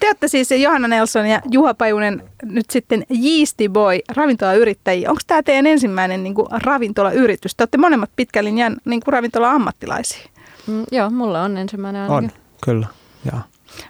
Te 0.00 0.06
olette 0.06 0.28
siis 0.28 0.50
Johanna 0.50 0.88
Nelson 0.88 1.26
ja 1.26 1.40
Juha 1.50 1.74
Pajunen 1.74 2.22
nyt 2.42 2.70
sitten 2.70 3.06
Yeasty 3.24 3.68
Boy 3.68 3.98
ravintolayrittäjiä. 4.16 5.10
Onko 5.10 5.20
tämä 5.26 5.42
teidän 5.42 5.66
ensimmäinen 5.66 6.24
niin 6.24 6.34
kuin, 6.34 6.46
ravintolayritys? 6.50 7.54
Te 7.54 7.62
olette 7.62 7.78
molemmat 7.78 8.10
pitkän 8.16 8.44
linjan 8.44 8.76
niin 8.84 9.00
kuin, 9.00 9.12
ravintola-ammattilaisia. 9.12 10.30
Mm, 10.66 10.84
joo, 10.92 11.10
mulla 11.10 11.42
on 11.42 11.56
ensimmäinen 11.56 12.02
ainakin. 12.02 12.30
On, 12.30 12.42
kyllä. 12.64 12.86
Joo. 13.32 13.40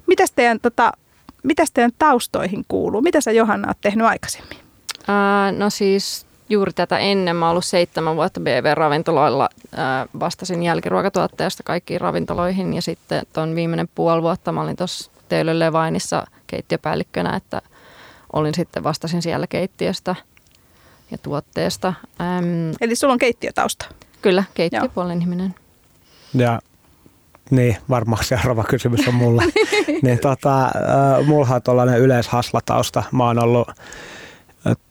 Mitäs 0.06 0.32
teidän, 0.32 0.60
tota, 0.60 0.92
mitäs 1.42 1.70
teidän 1.70 1.92
taustoihin 1.98 2.64
kuuluu? 2.68 3.00
Mitä 3.00 3.20
sä 3.20 3.32
Johanna 3.32 3.68
oot 3.68 3.78
tehnyt 3.80 4.06
aikaisemmin? 4.06 4.58
Ää, 5.08 5.52
no 5.52 5.70
siis 5.70 6.26
juuri 6.48 6.72
tätä 6.72 6.98
ennen. 6.98 7.36
Mä 7.36 7.50
ollut 7.50 7.64
seitsemän 7.64 8.16
vuotta 8.16 8.40
BV-ravintoloilla. 8.40 9.48
Ää, 9.76 10.06
vastasin 10.20 10.62
jälkiruokatuotteesta 10.62 11.62
kaikkiin 11.62 12.00
ravintoloihin 12.00 12.74
ja 12.74 12.82
sitten 12.82 13.22
tuon 13.32 13.54
viimeinen 13.54 13.88
puoli 13.94 14.22
vuotta 14.22 14.52
mä 14.52 14.62
olin 14.62 14.76
tuossa 14.76 15.10
Teilö 15.28 15.58
Levainissa 15.58 16.26
keittiöpäällikkönä, 16.46 17.36
että 17.36 17.62
olin 18.32 18.54
sitten 18.54 18.84
vastasin 18.84 19.22
siellä 19.22 19.46
keittiöstä 19.46 20.14
ja 21.10 21.18
tuotteesta. 21.18 21.88
Äm, 22.20 22.72
Eli 22.80 22.96
sulla 22.96 23.12
on 23.12 23.18
keittiötausta? 23.18 23.86
Kyllä, 24.22 24.44
keittiöpuolen 24.54 25.20
ihminen. 25.20 25.54
Ja 26.34 26.60
niin, 27.50 27.76
varmaan 27.90 28.24
seuraava 28.24 28.64
kysymys 28.64 29.08
on 29.08 29.14
mulle. 29.14 29.44
niin, 30.02 30.18
tota, 30.18 30.70
mulla 31.26 31.54
on 31.54 31.62
tuollainen 31.62 32.00
yleishaslatausta. 32.00 33.02
Mä 33.12 33.24
oon 33.24 33.38
ollut 33.38 33.68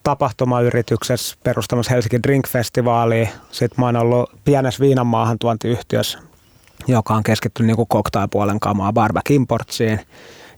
tapahtumayrityksessä 0.03 1.37
perustamassa 1.43 1.91
Helsinki 1.91 2.23
Drink 2.23 2.47
Festivaalia. 2.47 3.27
Sitten 3.51 3.75
mä 3.79 3.85
oon 3.85 3.95
ollut 3.95 4.31
pienessä 4.45 4.81
viinan 4.81 5.07
maahantuontiyhtiössä, 5.07 6.19
joka 6.87 7.13
on 7.13 7.23
keskittynyt 7.23 7.77
niin 7.77 7.87
cocktailpuolen 7.87 8.59
kamaa 8.59 8.93
Barback 8.93 9.31
Importsiin. 9.31 9.99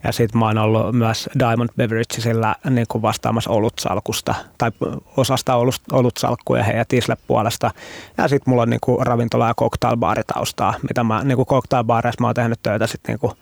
Ja 0.06 0.12
sitten 0.12 0.40
mä 0.40 0.46
oon 0.46 0.58
ollut 0.58 0.96
myös 0.96 1.30
Diamond 1.40 1.70
Beveragesillä 1.78 2.56
niin 2.70 2.88
kuin 2.90 3.02
vastaamassa 3.02 3.50
olutsalkusta 3.50 4.36
tai 4.58 4.72
osasta 5.18 5.56
olutsalkkuja 5.92 6.64
heidän 6.64 6.86
Tisle 6.88 7.18
puolesta. 7.28 7.72
Ja 8.18 8.28
sitten 8.28 8.52
mulla 8.52 8.62
on 8.62 8.70
niin 8.70 8.80
kuin 8.82 9.08
ravintola- 9.08 9.48
ja 9.48 9.54
cocktailbaaritaustaa, 9.54 10.74
mitä 10.88 11.04
mä 11.04 11.24
niin 11.24 11.36
kuin 11.36 11.46
cocktailbaareissa 11.46 12.22
mä 12.22 12.28
oon 12.28 12.36
tehnyt 12.36 12.60
töitä 12.64 12.88
sitten 12.88 13.14
niin 13.14 13.20
kuin 13.20 13.34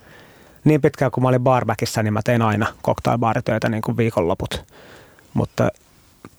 niin 0.63 0.81
pitkään 0.81 1.11
kuin 1.11 1.21
mä 1.21 1.27
olin 1.27 1.43
barbackissa, 1.43 2.03
niin 2.03 2.13
mä 2.13 2.21
tein 2.23 2.41
aina 2.41 2.67
cocktailbaaritöitä 2.83 3.69
niin 3.69 3.81
kuin 3.81 3.97
viikonloput. 3.97 4.63
Mutta 5.33 5.69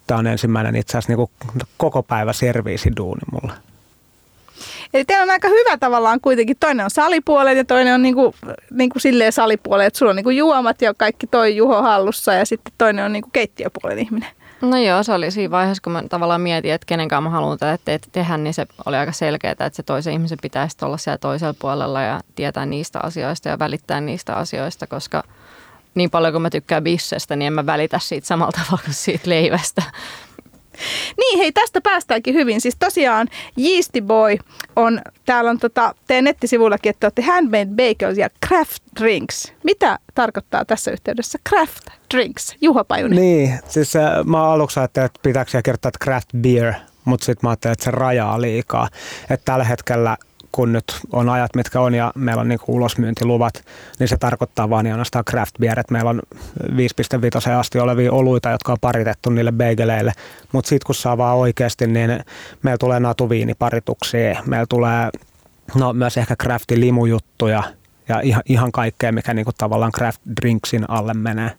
tämä 0.06 0.18
on 0.18 0.26
ensimmäinen 0.26 0.76
itse 0.76 0.98
asiassa 0.98 1.12
niin 1.12 1.28
kuin 1.28 1.30
koko 1.76 2.02
päivä 2.02 2.32
serviisi 2.32 2.92
duuni 2.96 3.22
mulle. 3.32 3.52
Eli 4.94 5.04
teillä 5.04 5.22
on 5.22 5.30
aika 5.30 5.48
hyvä 5.48 5.76
tavallaan 5.78 6.20
kuitenkin. 6.20 6.56
Toinen 6.60 6.84
on 6.84 6.90
salipuolet 6.90 7.56
ja 7.56 7.64
toinen 7.64 7.94
on 7.94 8.02
niinku, 8.02 8.34
niinku 8.70 8.98
silleen 8.98 9.32
salipuolet, 9.32 9.86
että 9.86 9.98
sulla 9.98 10.10
on 10.10 10.16
niinku 10.16 10.30
juomat 10.30 10.82
ja 10.82 10.94
kaikki 10.94 11.26
toi 11.26 11.56
Juho 11.56 11.82
hallussa 11.82 12.32
ja 12.32 12.46
sitten 12.46 12.72
toinen 12.78 13.04
on 13.04 13.12
niinku 13.12 13.30
keittiöpuolen 13.32 13.98
ihminen. 13.98 14.28
No 14.60 14.78
joo, 14.78 15.02
se 15.02 15.12
oli 15.12 15.30
siinä 15.30 15.50
vaiheessa, 15.50 15.82
kun 15.82 15.92
mä 15.92 16.02
tavallaan 16.08 16.40
mietin, 16.40 16.72
että 16.72 16.86
kenenkaan 16.86 17.22
mä 17.22 17.30
haluan 17.30 17.58
tätä 17.58 17.78
te- 17.84 18.08
tehdä, 18.12 18.36
niin 18.36 18.54
se 18.54 18.66
oli 18.86 18.96
aika 18.96 19.12
selkeää, 19.12 19.52
että 19.52 19.70
se 19.72 19.82
toisen 19.82 20.12
ihmisen 20.12 20.38
pitäisi 20.42 20.76
olla 20.82 20.96
siellä 20.96 21.18
toisella 21.18 21.54
puolella 21.58 22.02
ja 22.02 22.20
tietää 22.34 22.66
niistä 22.66 23.00
asioista 23.02 23.48
ja 23.48 23.58
välittää 23.58 24.00
niistä 24.00 24.34
asioista, 24.34 24.86
koska 24.86 25.22
niin 25.94 26.10
paljon 26.10 26.32
kuin 26.32 26.42
mä 26.42 26.50
tykkään 26.50 26.84
bissestä, 26.84 27.36
niin 27.36 27.46
en 27.46 27.52
mä 27.52 27.66
välitä 27.66 27.98
siitä 27.98 28.26
samalla 28.26 28.52
tavalla 28.52 28.82
kuin 28.84 28.94
siitä 28.94 29.30
leivästä. 29.30 29.82
Niin, 31.18 31.38
hei, 31.38 31.52
tästä 31.52 31.80
päästäänkin 31.80 32.34
hyvin. 32.34 32.60
Siis 32.60 32.76
tosiaan 32.78 33.28
Yeasty 33.58 34.00
Boy 34.00 34.36
on, 34.76 35.00
täällä 35.26 35.50
on 35.50 35.58
tota, 35.58 35.94
teidän 36.06 36.24
nettisivuillakin, 36.24 36.90
että 36.90 37.06
olette 37.06 37.22
handmade 37.22 37.66
bagels 37.66 38.18
ja 38.18 38.28
craft 38.46 38.82
drinks. 39.00 39.52
Mitä 39.62 39.98
tarkoittaa 40.14 40.64
tässä 40.64 40.90
yhteydessä 40.90 41.38
craft 41.48 41.86
drinks? 42.14 42.56
Juha 42.60 42.84
Pajunen. 42.84 43.18
Niin, 43.18 43.58
siis 43.68 43.96
äh, 43.96 44.24
mä 44.24 44.44
aluksi 44.44 44.80
ajattelin, 44.80 45.06
että 45.06 45.20
pitääkö 45.22 45.62
kertoa, 45.64 45.88
että 45.88 46.04
craft 46.04 46.28
beer, 46.36 46.72
mutta 47.04 47.24
sitten 47.24 47.46
mä 47.46 47.50
ajattelin, 47.50 47.72
että 47.72 47.84
se 47.84 47.90
rajaa 47.90 48.40
liikaa. 48.40 48.88
Että 49.30 49.44
tällä 49.44 49.64
hetkellä 49.64 50.16
kun 50.54 50.72
nyt 50.72 50.84
on 51.12 51.28
ajat, 51.28 51.54
mitkä 51.56 51.80
on 51.80 51.94
ja 51.94 52.12
meillä 52.14 52.40
on 52.40 52.48
niin 52.48 52.58
ulosmyyntiluvat, 52.68 53.64
niin 53.98 54.08
se 54.08 54.16
tarkoittaa 54.16 54.70
vaan 54.70 54.86
ainoastaan 54.86 55.24
craft 55.24 55.54
beer, 55.60 55.80
että 55.80 55.92
meillä 55.92 56.10
on 56.10 56.22
5,5 56.62 57.50
asti 57.58 57.78
olevia 57.78 58.12
oluita, 58.12 58.50
jotka 58.50 58.72
on 58.72 58.78
paritettu 58.80 59.30
niille 59.30 59.52
beigeleille, 59.52 60.12
mutta 60.52 60.68
sitten 60.68 60.86
kun 60.86 60.94
saa 60.94 61.18
vaan 61.18 61.36
oikeasti, 61.36 61.86
niin 61.86 62.10
meillä 62.62 62.78
tulee 62.78 63.00
natuviiniparituksia, 63.00 64.42
meillä 64.46 64.66
tulee 64.68 65.10
no, 65.74 65.92
myös 65.92 66.16
ehkä 66.16 66.36
craftin 66.36 66.80
limujuttuja 66.80 67.62
ja 68.08 68.20
ihan, 68.20 68.42
ihan 68.46 68.72
kaikkea, 68.72 69.12
mikä 69.12 69.34
niin 69.34 69.44
kuin 69.44 69.54
tavallaan 69.58 69.92
craft 69.92 70.20
drinksin 70.42 70.90
alle 70.90 71.14
menee. 71.14 71.50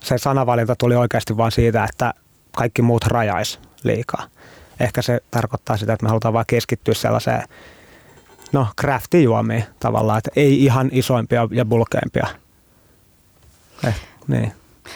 se 0.00 0.18
sanavalinta 0.18 0.76
tuli 0.76 0.94
oikeasti 0.94 1.36
vain 1.36 1.52
siitä, 1.52 1.84
että 1.84 2.14
kaikki 2.56 2.82
muut 2.82 3.04
rajais 3.04 3.60
liikaa. 3.84 4.26
Ehkä 4.80 5.02
se 5.02 5.20
tarkoittaa 5.30 5.76
sitä, 5.76 5.92
että 5.92 6.04
me 6.04 6.08
halutaan 6.08 6.34
vain 6.34 6.46
keskittyä 6.48 6.94
sellaiseen, 6.94 7.42
no 8.52 8.66
craftijuomiin 8.80 9.64
tavallaan, 9.80 10.18
että 10.18 10.30
ei 10.36 10.64
ihan 10.64 10.88
isoimpia 10.92 11.48
ja 11.50 11.64
bulkeimpia. 11.64 12.26
Eh, 13.88 14.00
niin. 14.28 14.52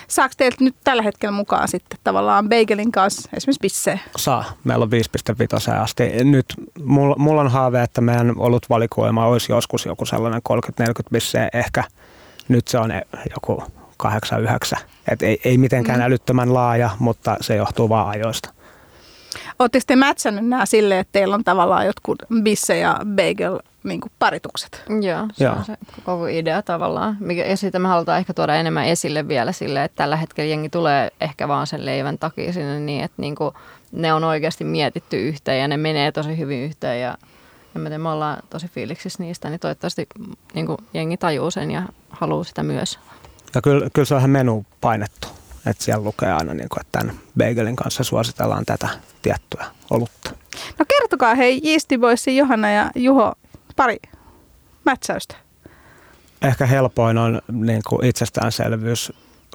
Saako 0.07 0.33
teiltä 0.37 0.63
nyt 0.63 0.75
tällä 0.83 1.03
hetkellä 1.03 1.31
mukaan 1.31 1.67
sitten 1.67 1.99
tavallaan 2.03 2.49
bagelin 2.49 2.91
kanssa 2.91 3.29
esimerkiksi 3.33 3.61
bissejä? 3.61 3.99
Saa. 4.17 4.43
Meillä 4.63 4.83
on 4.83 4.89
5,5 5.71 5.81
asti. 5.81 6.03
Nyt 6.23 6.45
mulla, 6.83 7.15
mulla 7.17 7.41
on 7.41 7.51
haave, 7.51 7.83
että 7.83 8.01
meidän 8.01 8.33
ollut 8.37 8.69
valikoima 8.69 9.25
olisi 9.25 9.51
joskus 9.51 9.85
joku 9.85 10.05
sellainen 10.05 10.41
30-40 10.49 10.91
bissejä 11.11 11.49
ehkä. 11.53 11.83
Nyt 12.47 12.67
se 12.67 12.77
on 12.77 12.91
e- 12.91 13.07
joku 13.35 13.63
8-9. 14.77 14.79
Et 15.11 15.21
ei, 15.21 15.41
ei 15.45 15.57
mitenkään 15.57 15.99
mm. 15.99 16.05
älyttömän 16.05 16.53
laaja, 16.53 16.89
mutta 16.99 17.37
se 17.41 17.55
johtuu 17.55 17.89
vaan 17.89 18.07
ajoista. 18.07 18.49
Oletteko 19.59 19.83
te 19.87 19.95
mätsännyt 19.95 20.45
nämä 20.47 20.65
silleen, 20.65 20.99
että 20.99 21.11
teillä 21.11 21.35
on 21.35 21.43
tavallaan 21.43 21.85
jotkut 21.85 22.17
bisse 22.43 22.77
ja 22.77 22.99
bagel 23.15 23.59
niin 23.83 24.01
kuin 24.01 24.11
paritukset? 24.19 24.83
Joo, 25.01 25.27
se 25.33 25.43
Joo. 25.43 25.55
on 25.55 25.65
se 25.65 25.77
koko 26.03 26.27
idea 26.27 26.61
tavallaan. 26.61 27.17
Mikä- 27.19 27.45
Ja 27.45 27.57
sitten 27.57 27.81
me 27.81 27.87
halutaan 27.87 28.19
ehkä 28.19 28.33
tuoda 28.33 28.55
enemmän 28.55 28.85
esille 28.85 29.27
vielä 29.27 29.51
sille, 29.51 29.83
että 29.83 29.95
tällä 29.95 30.15
hetkellä 30.17 30.49
jengi 30.49 30.69
tulee 30.69 31.11
ehkä 31.21 31.47
vaan 31.47 31.67
sen 31.67 31.85
leivän 31.85 32.17
takia 32.17 32.53
sinne 32.53 32.79
niin, 32.79 33.03
että 33.03 33.21
niinku, 33.21 33.53
ne 33.91 34.13
on 34.13 34.23
oikeasti 34.23 34.63
mietitty 34.63 35.27
yhteen 35.27 35.59
ja 35.61 35.67
ne 35.67 35.77
menee 35.77 36.11
tosi 36.11 36.37
hyvin 36.37 36.63
yhteen 36.63 37.01
ja 37.01 37.17
en 37.75 37.81
mä 37.81 37.89
tiedä, 37.89 38.03
me 38.03 38.09
ollaan 38.09 38.37
tosi 38.49 38.67
fiiliksissä 38.67 39.23
niistä, 39.23 39.49
niin 39.49 39.59
toivottavasti 39.59 40.07
niinku, 40.53 40.77
jengi 40.93 41.17
tajuu 41.17 41.51
sen 41.51 41.71
ja 41.71 41.83
haluaa 42.09 42.43
sitä 42.43 42.63
myös. 42.63 42.99
Ja 43.55 43.61
kyllä, 43.61 43.89
kyllä 43.93 44.05
se 44.05 44.13
on 44.13 44.19
ihan 44.19 44.29
menu 44.29 44.65
painettu. 44.81 45.27
Että 45.65 45.83
siellä 45.83 46.03
lukee 46.03 46.31
aina, 46.31 46.53
niin 46.53 46.69
kuin, 46.69 46.81
että 46.81 46.99
tämän 46.99 47.15
bagelin 47.37 47.75
kanssa 47.75 48.03
suositellaan 48.03 48.65
tätä 48.65 48.89
tiettyä 49.21 49.65
olutta. 49.89 50.31
No 50.79 50.85
kertokaa 50.87 51.35
hei 51.35 51.61
Yeasty 51.65 51.97
Boysin 51.97 52.37
Johanna 52.37 52.71
ja 52.71 52.91
Juho 52.95 53.33
pari 53.75 53.97
mätsäystä. 54.85 55.35
Ehkä 56.41 56.65
helpoin 56.65 57.17
on 57.17 57.41
niin 57.51 57.81
kuin 57.87 58.05
itsestäänselvyys 58.05 59.13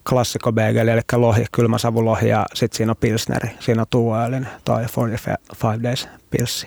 klassikko 0.08 0.52
bageli, 0.52 0.90
eli 0.90 1.00
lohi, 1.12 1.44
kylmäsavulohi 1.52 2.28
ja 2.28 2.46
sitten 2.54 2.76
siinä 2.76 2.92
on 2.92 2.96
pilsneri. 2.96 3.50
Siinä 3.60 3.82
on 3.82 3.86
tuuöljyn 3.90 4.48
toi 4.64 4.82
45 4.96 5.82
days 5.82 6.08
pilssi. 6.30 6.66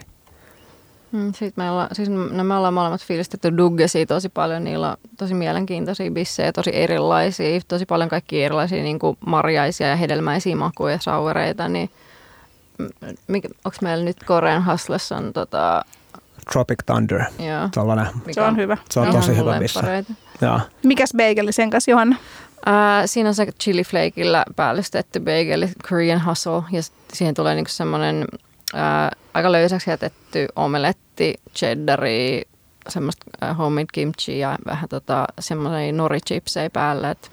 Mm, 1.14 1.34
Sitten 1.34 1.64
me 1.64 1.72
ollaan, 1.72 1.90
siis 1.92 2.10
no 2.10 2.44
me 2.44 2.56
ollaan 2.56 2.74
molemmat 2.74 3.02
fiilistetty 3.06 3.58
Duggesia 3.58 4.06
tosi 4.06 4.30
paljon. 4.30 4.64
Niillä 4.64 4.90
on 4.92 4.98
tosi 5.18 5.34
mielenkiintoisia 5.34 6.12
bissejä, 6.12 6.52
tosi 6.52 6.70
erilaisia, 6.74 7.60
tosi 7.68 7.86
paljon 7.86 8.10
kaikkia 8.10 8.46
erilaisia 8.46 8.84
niin 8.84 9.00
kuin 9.00 9.18
marjaisia 9.26 9.88
ja 9.88 9.96
hedelmäisiä 9.96 10.56
makuja, 10.56 10.98
sauereita. 11.02 11.70
Niin, 11.70 11.90
onko 13.66 13.78
meillä 13.82 14.06
nyt 14.06 14.24
Korean 14.24 14.66
Hustlers 14.72 15.12
on 15.12 15.34
tota, 15.34 15.86
Tropic 16.52 16.80
Thunder, 16.86 17.20
joo, 17.40 17.70
tollanen. 17.74 18.08
mikä 18.26 18.34
Se 18.34 18.42
on 18.42 18.58
hyvä. 18.58 18.78
Se 18.90 19.00
on 19.00 19.08
ihan 19.08 19.22
tosi 19.22 19.38
hyvä. 19.38 19.60
Joo. 20.42 20.60
Mikäs 20.84 21.14
bageli 21.18 21.52
sen 21.52 21.70
kanssa 21.70 21.92
Johanna? 21.92 22.16
Ää, 22.66 23.08
siinä 23.08 23.30
on 23.30 23.36
se 23.36 23.48
chili 23.64 23.84
flakeillä 23.84 24.46
päällystetty 24.56 25.20
bagel, 25.20 25.68
Korean 25.90 26.26
hustle, 26.26 26.64
ja 26.72 26.84
sit 26.84 26.94
siihen 27.14 27.34
tulee 27.36 27.56
niinku 27.56 27.72
semmoinen 27.72 28.26
ää, 28.74 29.12
aika 29.34 29.52
löysäksi 29.52 29.90
jätetty 29.90 30.48
omeletti, 30.56 31.40
cheddari, 31.56 32.42
semmoista 32.90 33.54
homemade 33.58 33.86
kimchi 33.94 34.40
ja 34.40 34.58
vähän 34.66 34.90
tota, 34.90 35.26
semmoisia 35.40 35.94
norichipsejä 35.94 36.70
päälle. 36.70 37.12
Et 37.12 37.32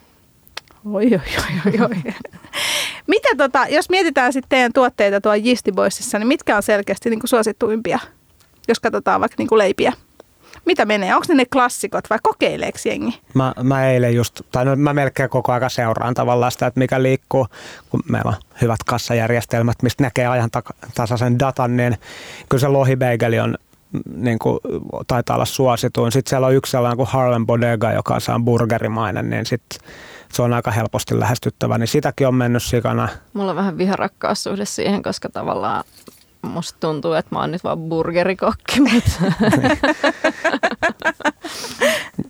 Oi, 0.85 1.05
oi, 1.05 1.11
oi, 1.13 1.73
oi, 1.73 1.81
oi. 1.81 2.13
Mitä 3.07 3.29
tota, 3.37 3.67
jos 3.71 3.91
mietitään 3.91 4.33
sitten 4.33 4.49
teidän 4.49 4.73
tuotteita 4.73 5.21
tuolla 5.21 5.43
Yeasty 5.47 5.73
Boysissa, 5.73 6.19
niin 6.19 6.29
mitkä 6.29 6.57
on 6.57 6.63
selkeästi 6.63 7.11
niin 7.11 7.21
kuin 7.21 7.29
suosittuimpia, 7.29 7.99
jos 8.69 8.81
katsotaan 8.81 9.21
vaikka 9.21 9.35
niin 9.39 9.49
kuin 9.49 9.59
leipiä? 9.59 9.93
Mitä 10.67 10.85
menee? 10.85 11.15
Onko 11.15 11.27
ne 11.29 11.35
ne 11.35 11.45
klassikot 11.45 12.11
vai 12.11 12.19
kokeileeko 12.23 12.79
jengi? 12.85 13.21
Mä, 13.35 13.55
mä 13.63 13.87
eilen 13.91 14.15
just, 14.15 14.41
tai 14.53 14.65
no, 14.65 14.77
mä 14.77 14.95
melkein 14.95 15.31
koko 15.31 15.53
aika 15.53 15.69
seuraan 15.69 16.15
tavallaan 16.15 16.53
sitä, 16.53 16.67
että 16.67 16.81
mikä 16.81 17.03
liikkuu, 17.03 17.47
kun 17.91 18.03
meillä 18.09 18.29
on 18.29 18.37
hyvät 18.63 18.81
kassajärjestelmät, 18.87 19.83
mistä 19.83 20.03
näkee 20.03 20.27
ajan 20.27 20.51
tasaisen 20.95 21.39
datan, 21.39 21.77
niin 21.77 21.97
kyllä 22.49 22.61
se 22.61 22.69
lohibeigeli 22.69 23.41
on 23.41 23.59
mm, 23.93 24.25
niin 24.25 24.39
kuin, 24.39 24.59
taitaa 25.07 25.37
olla 25.37 25.45
suosituin. 25.45 26.13
Sitten 26.13 26.31
siellä 26.31 26.47
on 26.47 26.55
yksi 26.55 26.71
sellainen 26.71 26.97
kuin 26.97 27.09
Harlem 27.09 27.47
Bodega, 27.47 27.93
joka 27.93 28.19
on 28.35 28.45
burgerimainen, 28.45 29.31
niin 29.31 29.47
sit 29.47 29.63
se 30.33 30.43
on 30.43 30.53
aika 30.53 30.71
helposti 30.71 31.21
lähestyttävä, 31.21 31.79
niin 31.79 31.89
sitäkin 31.89 32.29
on 32.29 32.35
mennyt 32.35 32.63
sikana. 32.63 33.09
mulla 33.33 33.51
on 33.51 33.57
vähän 33.57 33.79
viharakkaussuhde 33.79 34.65
siihen, 34.65 35.03
koska 35.03 35.29
tavallaan 35.29 35.85
musta 36.43 36.77
tuntuu, 36.81 37.13
että 37.13 37.35
mä 37.35 37.41
oon 37.41 37.51
nyt 37.51 37.65
vaan 37.65 37.79
burgerikokki, 37.79 38.81
mutta 38.81 39.11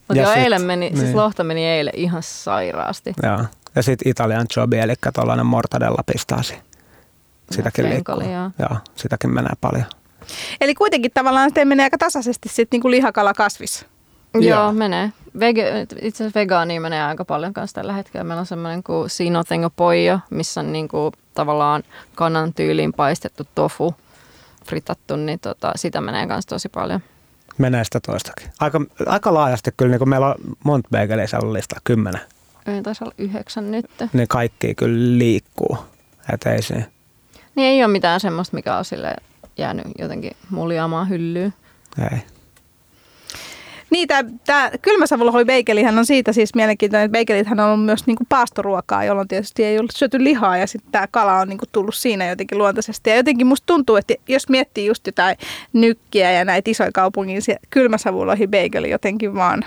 Mut 0.08 0.16
Ja 0.16 0.22
joo, 0.22 0.32
sit- 0.32 0.42
eilen 0.42 0.62
meni, 0.62 0.88
siis 0.88 1.02
niin. 1.02 1.16
lohta 1.16 1.44
meni 1.44 1.66
eilen 1.66 1.92
ihan 1.96 2.22
sairaasti. 2.22 3.12
Joo. 3.22 3.44
Ja 3.74 3.82
sitten 3.82 4.08
Italian 4.10 4.46
jobi, 4.56 4.78
eli 4.78 4.94
tuollainen 5.14 5.46
mortadella 5.46 6.02
pistaasi. 6.12 6.54
Sitäkin 7.50 7.88
liikkuu. 7.90 8.20
joo. 8.20 8.50
Joo, 8.58 8.78
sitäkin 8.96 9.34
menee 9.34 9.52
paljon. 9.60 9.84
Eli 10.60 10.74
kuitenkin 10.74 11.10
tavallaan 11.14 11.48
sitten 11.48 11.68
menee 11.68 11.84
aika 11.84 11.98
tasaisesti 11.98 12.48
sitten 12.48 12.68
niin 12.76 12.82
kuin 12.82 12.92
lihakala 12.92 13.34
kasvis. 13.34 13.86
Joo, 14.34 14.42
Joo. 14.44 14.72
menee. 14.72 15.12
Vege, 15.40 15.86
itse 16.02 16.24
asiassa 16.24 16.40
vegaania 16.40 16.80
menee 16.80 17.02
aika 17.02 17.24
paljon 17.24 17.52
kanssa 17.52 17.74
tällä 17.74 17.92
hetkellä. 17.92 18.24
Meillä 18.24 18.40
on 18.40 18.46
semmoinen 18.46 18.82
kuin 18.82 19.10
Sino 19.10 19.44
Tengo 19.44 19.70
Pojo, 19.70 20.18
missä 20.30 20.60
on 20.60 20.72
niinku 20.72 21.12
tavallaan 21.34 21.82
kanan 22.14 22.54
tyyliin 22.54 22.92
paistettu 22.92 23.46
tofu 23.54 23.94
fritattu, 24.64 25.16
niin 25.16 25.40
tota, 25.40 25.72
sitä 25.76 26.00
menee 26.00 26.26
kanssa 26.26 26.48
tosi 26.48 26.68
paljon. 26.68 27.00
Menee 27.58 27.84
sitä 27.84 28.00
toistakin. 28.00 28.48
Aika, 28.60 28.80
aika 29.06 29.34
laajasti 29.34 29.70
kyllä, 29.76 29.90
niin 29.90 29.98
kun 29.98 30.08
meillä 30.08 30.26
on 30.26 30.34
monta 30.64 30.88
bageliä 30.92 31.26
siellä 31.26 31.52
listalla, 31.52 31.80
kymmenen, 31.84 32.20
Ei 32.66 32.82
taisi 32.82 33.04
olla 33.04 33.14
yhdeksän 33.18 33.70
nyt. 33.70 33.86
niin 34.12 34.28
kaikki 34.28 34.74
kyllä 34.74 35.18
liikkuu. 35.18 35.78
Et 36.32 36.46
ei. 36.46 36.60
Niin 37.54 37.68
ei 37.68 37.84
ole 37.84 37.92
mitään 37.92 38.20
semmoista, 38.20 38.54
mikä 38.56 38.76
on 38.76 38.84
sille 38.84 39.14
jäänyt 39.56 39.86
jotenkin 39.98 40.32
muljaamaan 40.50 41.08
hyllyyn. 41.08 41.54
Ei. 42.12 42.18
Niin, 43.90 44.08
tämä 44.46 44.70
kylmäsavulohoi 44.82 45.44
beigelihän 45.44 45.98
on 45.98 46.06
siitä 46.06 46.32
siis 46.32 46.54
mielenkiintoinen, 46.54 47.04
että 47.04 47.12
beigelithän 47.12 47.60
on 47.60 47.66
ollut 47.66 47.84
myös 47.84 48.06
niinku 48.06 48.24
paastoruokaa, 48.28 49.04
jolloin 49.04 49.28
tietysti 49.28 49.64
ei 49.64 49.78
ollut 49.78 49.92
syöty 49.94 50.24
lihaa 50.24 50.56
ja 50.56 50.66
sitten 50.66 50.92
tämä 50.92 51.06
kala 51.10 51.34
on 51.34 51.48
niinku 51.48 51.64
tullut 51.72 51.94
siinä 51.94 52.28
jotenkin 52.28 52.58
luontaisesti. 52.58 53.10
Ja 53.10 53.16
jotenkin 53.16 53.46
musta 53.46 53.66
tuntuu, 53.66 53.96
että 53.96 54.14
jos 54.28 54.48
miettii 54.48 54.86
just 54.86 55.06
jotain 55.06 55.36
nykkiä 55.72 56.32
ja 56.32 56.44
näitä 56.44 56.70
isoja 56.70 56.92
kaupungin 56.92 57.42
kylmäsavulohi 57.70 58.46
beigeli 58.46 58.90
jotenkin 58.90 59.34
vaan, 59.34 59.64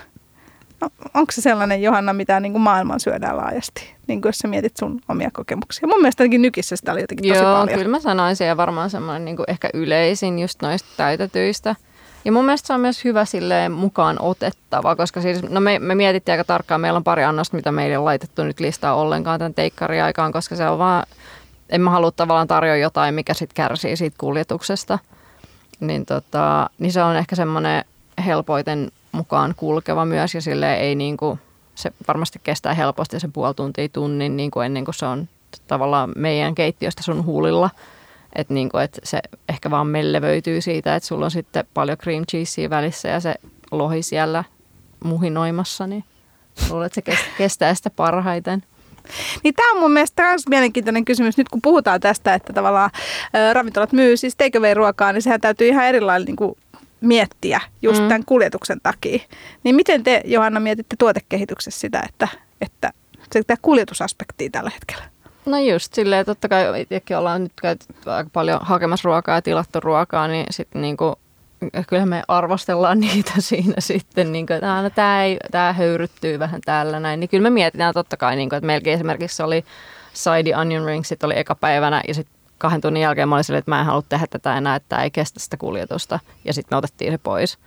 no, 0.81 0.89
onko 1.13 1.31
se 1.31 1.41
sellainen 1.41 1.81
Johanna, 1.81 2.13
mitä 2.13 2.39
niinku 2.39 2.59
maailman 2.59 2.99
syödään 2.99 3.37
laajasti, 3.37 3.93
niin 4.07 4.21
kuin 4.21 4.29
jos 4.29 4.37
sä 4.37 4.47
mietit 4.47 4.77
sun 4.77 5.01
omia 5.09 5.29
kokemuksia. 5.33 5.87
Mun 5.87 6.01
mielestä 6.01 6.23
ainakin 6.23 6.41
nykissä 6.41 6.75
sitä 6.75 6.91
oli 6.91 7.01
jotenkin 7.01 7.29
tosi 7.29 7.43
Joo, 7.43 7.53
paljon. 7.55 7.77
kyllä 7.77 7.91
mä 7.91 7.99
sanoisin 7.99 8.47
ja 8.47 8.57
varmaan 8.57 8.89
semmoinen 8.89 9.25
niin 9.25 9.37
ehkä 9.47 9.69
yleisin 9.73 10.39
just 10.39 10.61
noista 10.61 10.89
täytetyistä. 10.97 11.75
Ja 12.25 12.31
mun 12.31 12.45
mielestä 12.45 12.67
se 12.67 12.73
on 12.73 12.79
myös 12.79 13.03
hyvä 13.03 13.25
silleen 13.25 13.71
mukaan 13.71 14.17
otettava, 14.21 14.95
koska 14.95 15.21
siis, 15.21 15.43
no 15.43 15.59
me, 15.59 15.79
me 15.79 15.95
mietittiin 15.95 16.33
aika 16.33 16.43
tarkkaan, 16.43 16.81
meillä 16.81 16.97
on 16.97 17.03
pari 17.03 17.23
annosta, 17.23 17.55
mitä 17.55 17.71
meillä 17.71 17.93
ei 17.93 17.97
ole 17.97 18.03
laitettu 18.03 18.43
nyt 18.43 18.59
listaa 18.59 18.95
ollenkaan 18.95 19.39
tämän 19.39 19.53
teikkariaikaan, 19.53 20.31
koska 20.31 20.55
se 20.55 20.69
on 20.69 20.79
vaan, 20.79 21.03
en 21.69 21.81
mä 21.81 21.89
halua 21.89 22.11
tavallaan 22.11 22.47
tarjoa 22.47 22.75
jotain, 22.75 23.15
mikä 23.15 23.33
sitten 23.33 23.55
kärsii 23.55 23.95
siitä 23.95 24.15
kuljetuksesta. 24.19 24.99
Niin, 25.79 26.05
tota, 26.05 26.69
niin 26.79 26.91
se 26.91 27.03
on 27.03 27.15
ehkä 27.15 27.35
semmoinen 27.35 27.85
helpoiten 28.25 28.91
mukaan 29.11 29.53
kulkeva 29.57 30.05
myös 30.05 30.35
ja 30.35 30.41
sille 30.41 30.75
ei 30.75 30.95
niinku, 30.95 31.39
se 31.75 31.93
varmasti 32.07 32.39
kestää 32.43 32.73
helposti 32.73 33.19
se 33.19 33.27
puoli 33.33 33.53
tuntia 33.53 33.89
tunnin 33.89 34.37
niin 34.37 34.51
kuin 34.51 34.65
ennen 34.65 34.85
kuin 34.85 34.95
se 34.95 35.05
on 35.05 35.29
tavallaan 35.67 36.11
meidän 36.15 36.55
keittiöstä 36.55 37.03
sun 37.03 37.25
huulilla. 37.25 37.69
Että 38.35 38.53
niinku, 38.53 38.77
et 38.77 38.99
se 39.03 39.19
ehkä 39.49 39.71
vaan 39.71 39.87
mellevöityy 39.87 40.61
siitä, 40.61 40.95
että 40.95 41.07
sulla 41.07 41.25
on 41.25 41.31
sitten 41.31 41.65
paljon 41.73 41.97
cream 41.97 42.25
cheesea 42.31 42.69
välissä 42.69 43.07
ja 43.07 43.19
se 43.19 43.35
lohi 43.71 44.03
siellä 44.03 44.43
muhinoimassa, 45.03 45.87
niin 45.87 46.03
luulen, 46.69 46.85
että 46.85 46.95
se 46.95 47.01
kes- 47.01 47.25
kestää 47.37 47.73
sitä 47.73 47.89
parhaiten. 47.89 48.63
Niin 49.43 49.53
tämä 49.53 49.71
on 49.71 49.79
mun 49.79 49.91
mielestä 49.91 50.23
myös 50.23 50.47
mielenkiintoinen 50.49 51.05
kysymys. 51.05 51.37
Nyt 51.37 51.49
kun 51.49 51.61
puhutaan 51.61 51.99
tästä, 51.99 52.33
että 52.33 52.53
tavallaan 52.53 52.89
ä, 53.35 53.53
ravintolat 53.53 53.91
myy 53.91 54.17
siis 54.17 54.35
takeaway-ruokaa, 54.35 55.13
niin 55.13 55.21
sehän 55.21 55.41
täytyy 55.41 55.67
ihan 55.67 55.85
eri 55.85 56.01
lailla 56.01 56.25
niin 56.25 56.35
kuin 56.35 56.57
miettiä 57.01 57.61
just 57.81 58.01
mm. 58.01 58.07
tämän 58.07 58.25
kuljetuksen 58.25 58.79
takia. 58.83 59.19
Niin 59.63 59.75
miten 59.75 60.03
te, 60.03 60.21
Johanna, 60.25 60.59
mietitte 60.59 60.95
tuotekehityksessä 60.99 61.79
sitä, 61.79 62.03
että, 62.09 62.27
että 62.61 62.93
se 63.31 63.43
tämä 63.43 63.57
kuljetusaspekti 63.61 64.49
tällä 64.49 64.69
hetkellä? 64.69 65.12
No 65.45 65.57
just 65.59 65.93
silleen, 65.93 66.25
totta 66.25 66.49
kai 66.49 66.81
itsekin 66.81 67.17
ollaan 67.17 67.43
nyt 67.43 67.51
käyty 67.61 67.85
aika 68.05 68.29
paljon 68.33 68.59
hakemassa 68.61 69.07
ruokaa 69.07 69.35
ja 69.35 69.41
tilattu 69.41 69.79
ruokaa, 69.79 70.27
niin 70.27 70.45
sitten 70.49 70.81
niinku 70.81 71.15
kyllähän 71.87 72.09
me 72.09 72.23
arvostellaan 72.27 72.99
niitä 73.09 73.31
siinä 73.39 73.73
sitten, 73.79 74.31
niin 74.31 74.47
kuin, 74.47 74.55
että 74.55 74.81
no, 74.81 74.89
tämä, 74.89 75.23
ei, 75.23 75.37
tämä 75.51 75.73
höyryttyy 75.73 76.39
vähän 76.39 76.61
täällä 76.65 76.99
näin. 76.99 77.19
Niin 77.19 77.29
kyllä 77.29 77.43
me 77.43 77.49
mietitään 77.49 77.93
totta 77.93 78.17
kai, 78.17 78.35
niin 78.35 78.49
kuin, 78.49 78.57
että 78.57 78.67
meilläkin 78.67 78.93
esimerkiksi 78.93 79.43
oli 79.43 79.65
side 80.13 80.55
onion 80.55 80.85
rings, 80.85 81.09
sitten 81.09 81.27
oli 81.27 81.39
eka 81.39 81.55
päivänä 81.55 82.01
ja 82.07 82.13
sitten 82.13 82.35
kahden 82.57 82.81
tunnin 82.81 83.01
jälkeen 83.01 83.29
mä 83.29 83.35
olin 83.35 83.43
silleen, 83.43 83.59
että 83.59 83.71
mä 83.71 83.79
en 83.79 83.85
halua 83.85 84.03
tehdä 84.09 84.27
tätä 84.29 84.57
enää, 84.57 84.75
että 84.75 84.89
tämä 84.89 85.03
ei 85.03 85.11
kestä 85.11 85.39
sitä 85.39 85.57
kuljetusta. 85.57 86.19
Ja 86.45 86.53
sitten 86.53 86.75
me 86.75 86.77
otettiin 86.77 87.13
se 87.13 87.17
pois. 87.17 87.57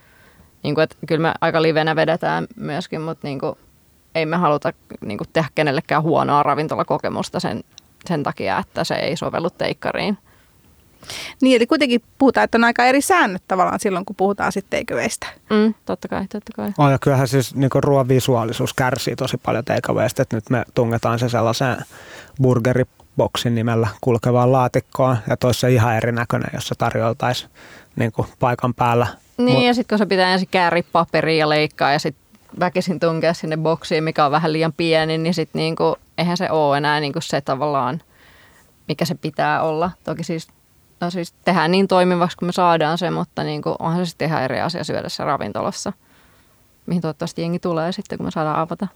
Niin 0.63 0.75
kuin, 0.75 0.83
että 0.83 0.95
kyllä 1.07 1.21
me 1.21 1.33
aika 1.41 1.61
livenä 1.61 1.95
vedetään 1.95 2.47
myöskin, 2.55 3.01
mutta 3.01 3.27
niin 3.27 3.39
kuin, 3.39 3.55
ei 4.15 4.25
me 4.25 4.37
haluta 4.37 4.73
niin 5.01 5.17
kuin, 5.17 5.27
tehdä 5.33 5.49
kenellekään 5.55 6.03
huonoa 6.03 6.43
ravintolakokemusta 6.43 7.39
sen, 7.39 7.63
sen 8.05 8.23
takia, 8.23 8.59
että 8.59 8.83
se 8.83 8.95
ei 8.95 9.17
sovellu 9.17 9.49
teikkariin. 9.49 10.17
Niin, 11.41 11.55
eli 11.55 11.67
kuitenkin 11.67 12.01
puhutaan, 12.17 12.43
että 12.43 12.57
on 12.57 12.63
aika 12.63 12.85
eri 12.85 13.01
säännöt 13.01 13.43
tavallaan 13.47 13.79
silloin, 13.79 14.05
kun 14.05 14.15
puhutaan 14.15 14.51
sitten 14.51 14.79
takeawaysta. 14.79 15.27
Mm, 15.49 15.73
totta 15.85 16.07
kai, 16.07 16.27
totta 16.27 16.51
kai. 16.55 16.71
On, 16.77 16.91
ja 16.91 16.99
kyllähän 16.99 17.27
siis 17.27 17.55
niin 17.55 17.69
ruoan 17.75 18.07
visuaalisuus 18.07 18.73
kärsii 18.73 19.15
tosi 19.15 19.37
paljon 19.37 19.65
takeawaysta, 19.65 20.21
että 20.21 20.37
nyt 20.37 20.49
me 20.49 20.63
tungetaan 20.75 21.19
se 21.19 21.29
sellaiseen 21.29 21.77
burgeriboksin 22.41 23.55
nimellä 23.55 23.87
kulkevaan 24.01 24.51
laatikkoon, 24.51 25.17
ja 25.29 25.37
toissa 25.37 25.67
ihan 25.67 25.97
erinäköinen, 25.97 26.49
jossa 26.53 26.75
tarjoltaisiin 26.77 27.51
niin 27.95 28.11
paikan 28.39 28.73
päällä. 28.73 29.07
Niin, 29.37 29.57
Mut, 29.57 29.63
ja 29.63 29.73
sitten 29.73 29.97
kun 29.97 30.05
se 30.05 30.09
pitää 30.09 30.33
ensin 30.33 30.47
kääri 30.51 30.83
paperia 30.83 31.37
ja 31.37 31.49
leikkaa, 31.49 31.91
ja 31.91 31.99
sitten 31.99 32.26
väkisin 32.59 32.99
tunkea 32.99 33.33
sinne 33.33 33.57
boksiin, 33.57 34.03
mikä 34.03 34.25
on 34.25 34.31
vähän 34.31 34.53
liian 34.53 34.73
pieni, 34.73 35.17
niin 35.17 35.33
sitten 35.33 35.59
niinku, 35.59 35.95
eihän 36.17 36.37
se 36.37 36.51
ole 36.51 36.77
enää 36.77 36.99
niinku 36.99 37.21
se 37.21 37.41
tavallaan, 37.41 38.01
mikä 38.87 39.05
se 39.05 39.15
pitää 39.15 39.61
olla. 39.63 39.91
Toki 40.03 40.23
siis 40.23 40.47
no 41.01 41.09
siis 41.09 41.33
tehdään 41.45 41.71
niin 41.71 41.87
toimivaksi, 41.87 42.37
kun 42.37 42.47
me 42.47 42.51
saadaan 42.51 42.97
se, 42.97 43.11
mutta 43.11 43.43
niin 43.43 43.61
kuin, 43.61 43.75
onhan 43.79 44.05
se 44.05 44.09
sitten 44.09 44.27
ihan 44.27 44.43
eri 44.43 44.61
asia 44.61 44.83
syödä 44.83 45.09
se 45.09 45.23
ravintolassa, 45.23 45.93
mihin 46.85 47.01
toivottavasti 47.01 47.41
jengi 47.41 47.59
tulee 47.59 47.91
sitten, 47.91 48.17
kun 48.17 48.27
me 48.27 48.31
saadaan 48.31 48.59
avata. 48.59 48.87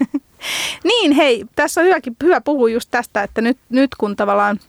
niin, 0.84 1.12
hei, 1.12 1.44
tässä 1.56 1.80
on 1.80 1.86
hyväkin, 1.86 2.16
hyvä 2.22 2.40
puhua 2.40 2.68
just 2.68 2.90
tästä, 2.90 3.22
että 3.22 3.40
nyt, 3.40 3.58
nyt 3.68 3.90
kun 3.98 4.16
tavallaan 4.16 4.60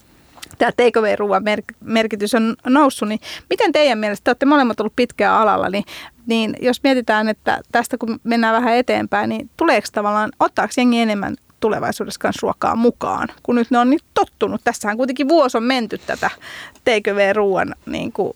tämä 0.58 0.72
takeaway-ruoan 0.72 1.44
merkitys 1.84 2.36
on 2.36 2.56
noussut, 2.68 3.10
niin 3.10 3.20
miten 3.50 3.72
teidän 3.72 3.98
mielestä, 3.98 4.24
te 4.24 4.30
olette 4.30 4.46
molemmat 4.46 4.80
ollut 4.80 4.96
pitkään 4.96 5.36
alalla, 5.36 5.70
niin, 5.70 5.84
niin 6.26 6.56
jos 6.62 6.84
mietitään, 6.84 7.30
että 7.30 7.62
tästä 7.72 7.98
kun 7.98 8.20
mennään 8.24 8.56
vähän 8.56 8.76
eteenpäin, 8.76 9.30
niin 9.30 9.50
tuleeko 9.58 9.88
tavallaan, 9.92 10.32
ottaako 10.40 10.74
jengi 10.78 11.02
enemmän 11.02 11.36
tulevaisuudessa 11.60 12.20
kanssa 12.20 12.40
ruokaa 12.44 12.76
mukaan, 12.76 13.28
kun 13.44 13.56
nyt 13.56 13.72
ne 13.72 13.78
on 13.78 13.90
niin 13.90 14.00
tottunut. 14.14 14.62
Tässähän 14.64 14.98
kuitenkin 14.98 15.28
vuosi 15.28 15.58
on 15.58 15.64
menty 15.64 15.98
tätä 15.98 16.30
TKV-ruoan 16.86 17.76
niin 17.86 18.12
kuin 18.12 18.34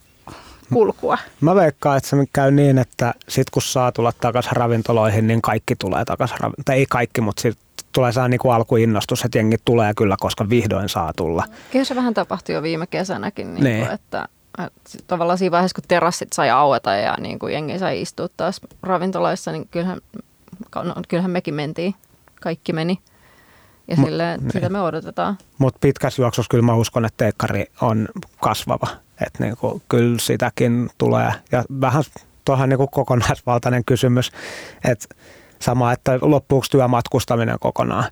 kulkua. 0.73 1.17
Mä 1.41 1.55
veikkaan, 1.55 1.97
että 1.97 2.09
se 2.09 2.17
käy 2.33 2.51
niin, 2.51 2.77
että 2.77 3.13
sit 3.29 3.49
kun 3.49 3.61
saa 3.61 3.91
tulla 3.91 4.11
takaisin 4.21 4.51
ravintoloihin, 4.51 5.27
niin 5.27 5.41
kaikki 5.41 5.75
tulee 5.75 6.05
takaisin. 6.05 6.37
Tai 6.65 6.77
ei 6.77 6.85
kaikki, 6.89 7.21
mutta 7.21 7.41
sit 7.41 7.57
tulee 7.91 8.11
saa 8.11 8.27
niinku 8.27 8.49
alkuinnostus, 8.49 9.25
että 9.25 9.37
jengi 9.37 9.57
tulee 9.65 9.93
kyllä, 9.93 10.15
koska 10.19 10.49
vihdoin 10.49 10.89
saa 10.89 11.13
tulla. 11.15 11.43
Kyllä 11.71 11.85
se 11.85 11.95
vähän 11.95 12.13
tapahtui 12.13 12.55
jo 12.55 12.63
viime 12.63 12.87
kesänäkin, 12.87 13.53
niin 13.53 13.63
niin. 13.63 13.85
Kuin, 13.85 13.93
että, 13.93 14.27
että 14.65 14.97
tavallaan 15.07 15.37
siinä 15.37 15.51
vaiheessa, 15.51 15.75
kun 15.75 15.83
terassit 15.87 16.33
sai 16.33 16.49
aueta 16.49 16.95
ja 16.95 17.17
niin 17.19 17.39
kuin 17.39 17.53
jengi 17.53 17.79
sai 17.79 18.01
istua 18.01 18.27
taas 18.37 18.61
ravintoloissa, 18.83 19.51
niin 19.51 19.67
kyllähän, 19.67 20.01
no, 20.75 20.95
kyllähän 21.07 21.31
mekin 21.31 21.53
mentiin. 21.53 21.95
Kaikki 22.41 22.73
meni. 22.73 22.99
Ja 23.87 23.97
M- 23.97 24.03
sille, 24.03 24.37
niin. 24.37 24.51
sitä 24.51 24.69
me 24.69 24.81
odotetaan. 24.81 25.37
Mutta 25.57 25.77
pitkässä 25.81 26.21
juoksussa 26.21 26.49
kyllä 26.49 26.63
mä 26.63 26.73
uskon, 26.73 27.05
että 27.05 27.17
teikkari 27.17 27.65
on 27.81 28.07
kasvava. 28.39 28.87
Että 29.25 29.43
niinku, 29.43 29.81
kyllä 29.89 30.19
sitäkin 30.19 30.89
tulee. 30.97 31.31
Ja 31.51 31.63
vähän 31.81 32.03
tuohon 32.45 32.69
niinku 32.69 32.87
kokonaisvaltainen 32.87 33.85
kysymys, 33.85 34.31
että 34.85 35.15
sama, 35.61 35.91
että 35.91 36.19
loppuuko 36.21 36.65
työmatkustaminen 36.71 37.57
kokonaan, 37.59 38.03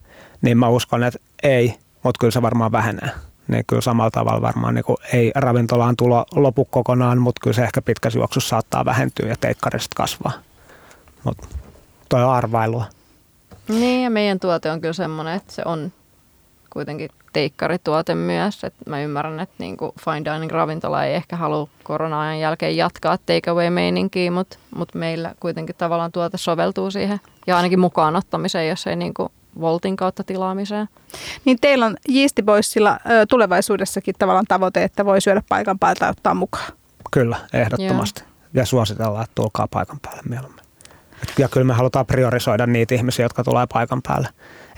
niin 0.42 0.58
mä 0.58 0.68
uskon, 0.68 1.04
että 1.04 1.20
ei, 1.44 1.76
mutta 2.04 2.20
kyllä 2.20 2.32
se 2.32 2.42
varmaan 2.42 2.72
vähenee. 2.72 3.10
Niin 3.48 3.64
kyllä 3.68 3.82
samalla 3.82 4.12
tavalla 4.12 4.42
varmaan 4.42 4.74
niin 4.74 4.86
ei 5.14 5.32
ravintolaan 5.36 5.96
tulo 5.96 6.26
lopu 6.36 6.66
kokonaan, 6.66 7.22
mutta 7.22 7.40
kyllä 7.44 7.56
se 7.56 7.64
ehkä 7.64 7.82
pitkässä 7.82 8.20
juoksussa 8.20 8.50
saattaa 8.50 8.86
vähentyä 8.86 9.30
ja 9.30 9.36
teikkarista 9.42 9.96
kasvaa. 9.96 10.32
Mutta 11.24 11.48
toi 12.10 12.24
on 12.24 12.32
arvailua. 12.32 12.86
Niin 13.68 14.04
ja 14.04 14.10
meidän 14.10 14.40
tuote 14.40 14.72
on 14.72 14.82
kyllä 14.82 14.94
semmoinen, 14.94 15.34
että 15.34 15.54
se 15.54 15.62
on 15.66 15.92
kuitenkin 16.70 17.10
teikkarituote 17.34 18.16
myös. 18.16 18.64
Et 18.64 18.74
mä 18.86 19.02
ymmärrän, 19.02 19.40
että 19.40 19.56
niinku 19.60 19.94
fine 20.06 20.34
dining 20.34 20.52
ravintola 20.52 21.06
ei 21.06 21.16
ehkä 21.16 21.36
halua 21.36 21.68
korona-ajan 21.84 22.40
jälkeen 22.40 22.78
jatkaa 22.78 23.18
takeaway-meininkiä, 23.18 24.32
mutta 24.32 24.58
mut 24.76 24.96
meillä 24.96 25.36
kuitenkin 25.40 25.76
tavallaan 25.76 26.12
tuote 26.12 26.38
soveltuu 26.38 26.92
siihen 26.92 27.20
ja 27.48 27.58
ainakin 27.58 27.80
mukaan 27.80 28.16
ottamiseen, 28.16 28.70
jos 28.70 28.88
ei 28.88 28.96
niinku 28.96 29.32
Voltin 29.62 29.96
kautta 29.96 30.24
tilaamiseen. 30.24 30.90
Niin 31.46 31.58
teillä 31.62 31.86
on 31.86 31.98
Yeasty 32.16 32.42
Boysilla 32.42 33.00
tulevaisuudessakin 33.30 34.16
tavallaan 34.20 34.46
tavoite, 34.48 34.84
että 34.84 35.06
voi 35.06 35.22
syödä 35.22 35.44
paikan 35.50 35.80
päältä 35.80 36.06
ja 36.06 36.10
ottaa 36.10 36.34
mukaan. 36.34 36.72
Kyllä, 37.12 37.38
ehdottomasti. 37.54 38.22
Joo. 38.22 38.30
Ja 38.54 38.66
suositellaan, 38.66 39.24
että 39.24 39.36
tulkaa 39.36 39.68
paikan 39.72 40.00
päälle 40.02 40.22
mieluummin. 40.30 40.66
Ja 41.38 41.50
kyllä 41.50 41.66
me 41.66 41.74
halutaan 41.74 42.06
priorisoida 42.06 42.68
niitä 42.68 42.96
ihmisiä, 42.96 43.26
jotka 43.26 43.44
tulee 43.44 43.68
paikan 43.74 44.02
päälle. 44.08 44.30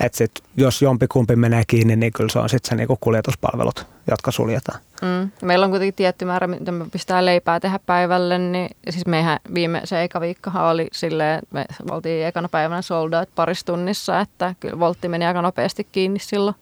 Et 0.04 0.14
sit, 0.14 0.32
jos 0.58 0.82
jompikumpi 0.82 1.36
menee 1.36 1.64
kiinni, 1.68 1.96
niin 1.96 2.14
kyllä 2.14 2.30
se 2.30 2.40
on 2.40 2.50
sitten 2.50 2.70
se 2.70 2.76
niinku 2.76 2.98
kuljetuspalvelut, 3.02 3.86
jotka 4.12 4.32
suljetaan. 4.32 4.80
Mm. 5.02 5.32
Meillä 5.42 5.64
on 5.64 5.70
kuitenkin 5.70 5.94
tietty 5.94 6.26
määrä, 6.26 6.48
mitä 6.48 6.72
me 6.72 6.86
pistää 6.92 7.26
leipää 7.26 7.60
tehdä 7.60 7.80
päivälle. 7.86 8.38
Niin, 8.38 8.70
siis 8.90 9.06
mehän 9.06 9.40
viime, 9.54 9.82
se 9.84 10.04
eka 10.04 10.22
viikkohan 10.22 10.66
oli 10.66 10.88
silleen, 10.92 11.42
me 11.54 11.66
oltiin 11.92 12.26
ekana 12.26 12.50
päivänä 12.50 12.82
sold 12.82 13.14
out 13.14 13.30
parissa 13.36 13.66
tunnissa, 13.66 14.20
että 14.20 14.56
kyllä 14.60 14.80
voltti 14.80 15.08
meni 15.08 15.26
aika 15.26 15.42
nopeasti 15.42 15.88
kiinni 15.92 16.20
silloin. 16.20 16.56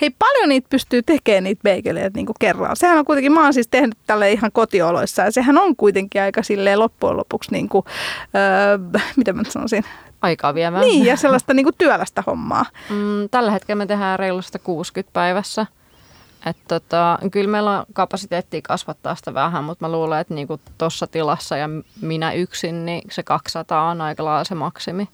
Hei, 0.00 0.10
paljon 0.10 0.48
niitä 0.48 0.68
pystyy 0.70 1.02
tekemään 1.02 1.44
niitä 1.44 1.62
beigeleitä 1.62 2.10
niin 2.16 2.26
kerralla. 2.40 2.74
Sehän 2.74 2.98
on 2.98 3.04
kuitenkin, 3.04 3.32
mä 3.32 3.44
oon 3.44 3.54
siis 3.54 3.68
tehnyt 3.68 3.98
tälle 4.06 4.32
ihan 4.32 4.52
kotioloissa 4.52 5.22
ja 5.22 5.32
sehän 5.32 5.58
on 5.58 5.76
kuitenkin 5.76 6.22
aika 6.22 6.42
silleen 6.42 6.78
loppujen 6.78 7.16
lopuksi, 7.16 7.52
niin 7.52 7.68
kuin, 7.68 7.84
öö, 8.34 8.78
mitä 9.16 9.32
mä 9.32 9.42
sanoisin, 9.48 9.84
aikaa 10.22 10.54
viemään. 10.54 10.84
Niin, 10.84 11.06
ja 11.06 11.16
sellaista 11.16 11.54
niin 11.54 11.64
kuin 11.64 11.74
työlästä 11.78 12.22
hommaa. 12.26 12.66
Mm, 12.90 13.28
tällä 13.30 13.50
hetkellä 13.50 13.78
me 13.78 13.86
tehdään 13.86 14.18
reilusta 14.18 14.58
60 14.58 15.12
päivässä. 15.12 15.66
Että 16.46 16.64
tota, 16.68 17.18
kyllä 17.32 17.50
meillä 17.50 17.78
on 17.78 17.86
kapasiteettia 17.92 18.60
kasvattaa 18.62 19.14
sitä 19.14 19.34
vähän, 19.34 19.64
mutta 19.64 19.84
mä 19.84 19.92
luulen, 19.92 20.20
että 20.20 20.34
niinku 20.34 20.60
tuossa 20.78 21.06
tilassa 21.06 21.56
ja 21.56 21.68
minä 22.00 22.32
yksin, 22.32 22.86
niin 22.86 23.02
se 23.10 23.22
200 23.22 23.90
on 23.90 24.00
aika 24.00 24.24
lailla 24.24 24.44
se 24.44 24.54
maksimi 24.54 25.08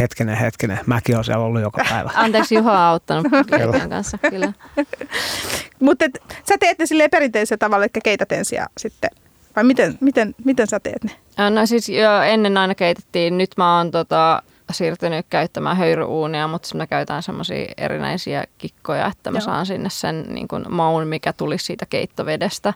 hetkinen, 0.00 0.36
hetkinen, 0.36 0.80
mäkin 0.86 1.14
olen 1.14 1.24
siellä 1.24 1.44
ollut 1.44 1.60
joka 1.60 1.84
päivä. 1.88 2.10
Anteeksi, 2.24 2.54
Juha 2.54 2.72
on 2.72 2.78
auttanut 2.78 3.26
leipien 3.50 3.90
kanssa, 3.90 4.18
kyllä. 4.18 4.52
Mutta 5.80 6.04
sä 6.48 6.54
teet 6.60 6.78
ne 6.78 6.86
silleen 6.86 7.10
perinteisellä 7.10 7.58
tavalla, 7.58 7.84
että 7.84 8.00
keität 8.04 8.32
ensin 8.32 8.56
ja 8.56 8.66
sitten, 8.78 9.10
vai 9.56 9.64
miten, 9.64 9.98
miten, 10.00 10.34
miten 10.44 10.66
sä 10.66 10.80
teet 10.80 11.04
ne? 11.04 11.10
No 11.50 11.66
siis 11.66 11.88
jo 11.88 12.22
ennen 12.22 12.56
aina 12.56 12.74
keitettiin, 12.74 13.38
nyt 13.38 13.50
mä 13.56 13.76
oon 13.76 13.90
tota, 13.90 14.42
siirtynyt 14.72 15.26
käyttämään 15.30 15.76
höyryuunia, 15.76 16.48
mutta 16.48 16.76
mä 16.76 16.86
käytän 16.86 17.22
semmoisia 17.22 17.72
erinäisiä 17.76 18.44
kikkoja, 18.58 19.06
että 19.06 19.30
mä 19.30 19.38
Joo. 19.38 19.44
saan 19.44 19.66
sinne 19.66 19.90
sen 19.90 20.26
niin 20.28 20.48
kun, 20.48 20.66
maun, 20.68 21.06
mikä 21.06 21.32
tulisi 21.32 21.64
siitä 21.64 21.86
keittovedestä, 21.86 22.74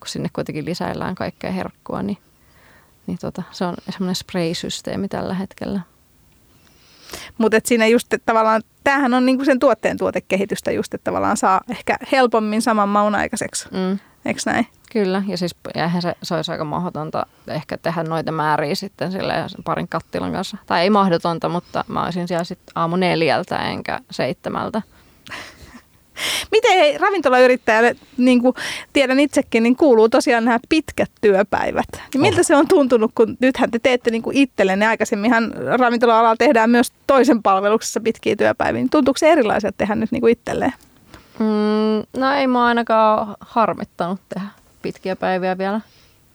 kun 0.00 0.08
sinne 0.08 0.28
kuitenkin 0.32 0.64
lisäillään 0.64 1.14
kaikkea 1.14 1.52
herkkua, 1.52 2.02
niin, 2.02 2.18
niin 3.06 3.18
tota, 3.20 3.42
se 3.50 3.64
on 3.64 3.74
semmoinen 3.90 4.14
spray-systeemi 4.14 5.08
tällä 5.08 5.34
hetkellä. 5.34 5.80
Mutta 7.40 7.58
siinä 7.64 7.86
just 7.86 8.12
että 8.12 8.26
tavallaan, 8.26 8.62
tämähän 8.84 9.14
on 9.14 9.26
niinku 9.26 9.44
sen 9.44 9.58
tuotteen 9.58 9.96
tuotekehitystä 9.96 10.70
just, 10.70 10.94
että 10.94 11.04
tavallaan 11.04 11.36
saa 11.36 11.60
ehkä 11.70 11.96
helpommin 12.12 12.62
saman 12.62 12.88
maun 12.88 13.14
aikaiseksi. 13.14 13.68
Mm. 13.70 13.98
Eikö 14.24 14.40
näin? 14.46 14.66
Kyllä, 14.92 15.22
ja 15.26 15.36
siis 15.36 15.56
eihän 15.74 16.02
se, 16.02 16.14
se 16.22 16.34
olisi 16.34 16.52
aika 16.52 16.64
mahdotonta 16.64 17.26
ehkä 17.48 17.78
tehdä 17.78 18.02
noita 18.02 18.32
määriä 18.32 18.74
sitten 18.74 19.12
sille 19.12 19.34
parin 19.64 19.88
kattilan 19.88 20.32
kanssa. 20.32 20.56
Tai 20.66 20.80
ei 20.80 20.90
mahdotonta, 20.90 21.48
mutta 21.48 21.84
mä 21.88 22.04
olisin 22.04 22.28
siellä 22.28 22.44
sitten 22.44 22.72
aamu 22.74 22.96
neljältä 22.96 23.56
enkä 23.56 24.00
seitsemältä. 24.10 24.82
Miten 26.52 26.72
hei, 26.72 26.98
ravintolayrittäjälle, 26.98 27.96
niin 28.16 28.42
kuin 28.42 28.54
tiedän 28.92 29.20
itsekin, 29.20 29.62
niin 29.62 29.76
kuuluu 29.76 30.08
tosiaan 30.08 30.44
nämä 30.44 30.58
pitkät 30.68 31.10
työpäivät. 31.20 31.88
Niin 32.14 32.20
miltä 32.20 32.40
oh. 32.40 32.46
se 32.46 32.56
on 32.56 32.68
tuntunut, 32.68 33.12
kun 33.14 33.36
nythän 33.40 33.70
te 33.70 33.78
teette 33.78 34.10
niin 34.10 34.22
kuin 34.22 34.36
itsellenne, 34.36 34.86
aikaisemminhan 34.86 35.52
ravintola-alalla 35.78 36.36
tehdään 36.36 36.70
myös 36.70 36.92
toisen 37.06 37.42
palveluksessa 37.42 38.00
pitkiä 38.00 38.36
työpäiviä. 38.36 38.80
Niin 38.80 38.90
tuntuuko 38.90 39.18
se 39.18 39.32
erilaiset 39.32 39.74
tehdä 39.78 39.94
nyt 39.94 40.12
niin 40.12 40.20
kuin 40.20 40.32
itselleen? 40.32 40.72
Mm, 41.38 42.20
no 42.20 42.32
ei 42.32 42.46
mua 42.46 42.66
ainakaan 42.66 43.36
harmittanut 43.40 44.20
tehdä 44.34 44.48
pitkiä 44.82 45.16
päiviä 45.16 45.58
vielä. 45.58 45.80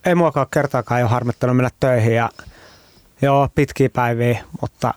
Ei 0.06 0.16
muakaan 0.16 0.48
kertaakaan 0.54 1.02
ole 1.02 1.10
harmittanut 1.10 1.56
mennä 1.56 1.70
töihin 1.80 2.16
ja 2.16 2.30
joo, 3.22 3.50
pitkiä 3.56 3.90
päiviä, 3.90 4.40
mutta 4.62 4.94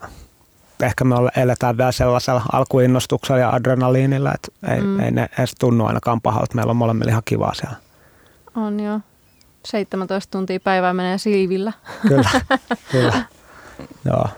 ehkä 0.82 1.04
me 1.04 1.14
eletään 1.36 1.76
vielä 1.78 1.92
sellaisella 1.92 2.42
alkuinnostuksella 2.52 3.40
ja 3.40 3.50
adrenaliinilla, 3.50 4.32
että 4.34 4.74
ei, 4.74 4.80
mm. 4.80 5.00
ei 5.00 5.10
ne 5.10 5.28
edes 5.38 5.54
tunnu 5.58 5.86
ainakaan 5.86 6.20
pahalta. 6.20 6.54
Meillä 6.54 6.70
on 6.70 6.76
molemmilla 6.76 7.10
ihan 7.10 7.22
kivaa 7.24 7.54
siellä. 7.54 7.76
On 8.56 8.80
joo. 8.80 9.00
17 9.64 10.38
tuntia 10.38 10.60
päivää 10.60 10.92
menee 10.92 11.18
siivillä. 11.18 11.72
Kyllä, 12.08 12.30
kyllä. 12.92 13.22
Joo. 14.04 14.28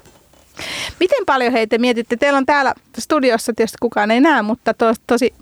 Miten 1.01 1.27
paljon 1.27 1.53
heitä 1.53 1.79
mietitte? 1.79 2.17
Teillä 2.17 2.37
on 2.37 2.47
täällä 2.47 2.75
studiossa 2.99 3.53
tietysti 3.53 3.77
kukaan 3.81 4.11
ei 4.11 4.21
näe, 4.21 4.43
mutta 4.43 4.75
to, 4.75 4.93
tosi 5.07 5.35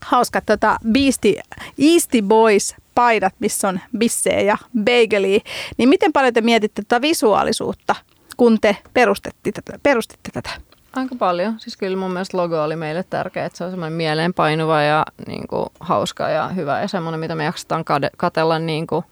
hauska 0.00 0.40
tota 0.40 0.76
Beastie, 0.92 1.42
Easty 1.78 2.22
Boys 2.22 2.74
paidat, 2.94 3.34
missä 3.38 3.68
on 3.68 3.80
bissejä 3.98 4.40
ja 4.40 4.56
bageli. 4.84 5.40
Niin 5.76 5.88
miten 5.88 6.12
paljon 6.12 6.34
te 6.34 6.40
mietitte 6.40 6.82
tätä 6.82 7.02
visuaalisuutta, 7.02 7.94
kun 8.40 8.60
te 8.60 8.76
perustitte 8.94 9.52
tätä? 9.52 9.78
Perustitte 9.82 10.30
tätä? 10.32 10.50
Aika 10.92 11.14
paljon. 11.14 11.60
Siis 11.60 11.76
kyllä 11.76 11.96
mun 11.96 12.10
mielestä 12.10 12.36
logo 12.36 12.62
oli 12.62 12.76
meille 12.76 13.04
tärkeä, 13.10 13.44
että 13.44 13.58
se 13.58 13.64
on 13.64 13.70
semmoinen 13.70 13.96
mieleenpainuva 13.96 14.82
ja 14.82 15.06
niin 15.26 15.48
kuin, 15.48 15.66
hauska 15.80 16.28
ja 16.28 16.48
hyvä 16.48 16.80
ja 16.80 16.88
semmoinen, 16.88 17.20
mitä 17.20 17.34
me 17.34 17.44
jaksetaan 17.44 17.84
katella 18.16 18.58
niin 18.58 18.86
kuin, 18.86 19.04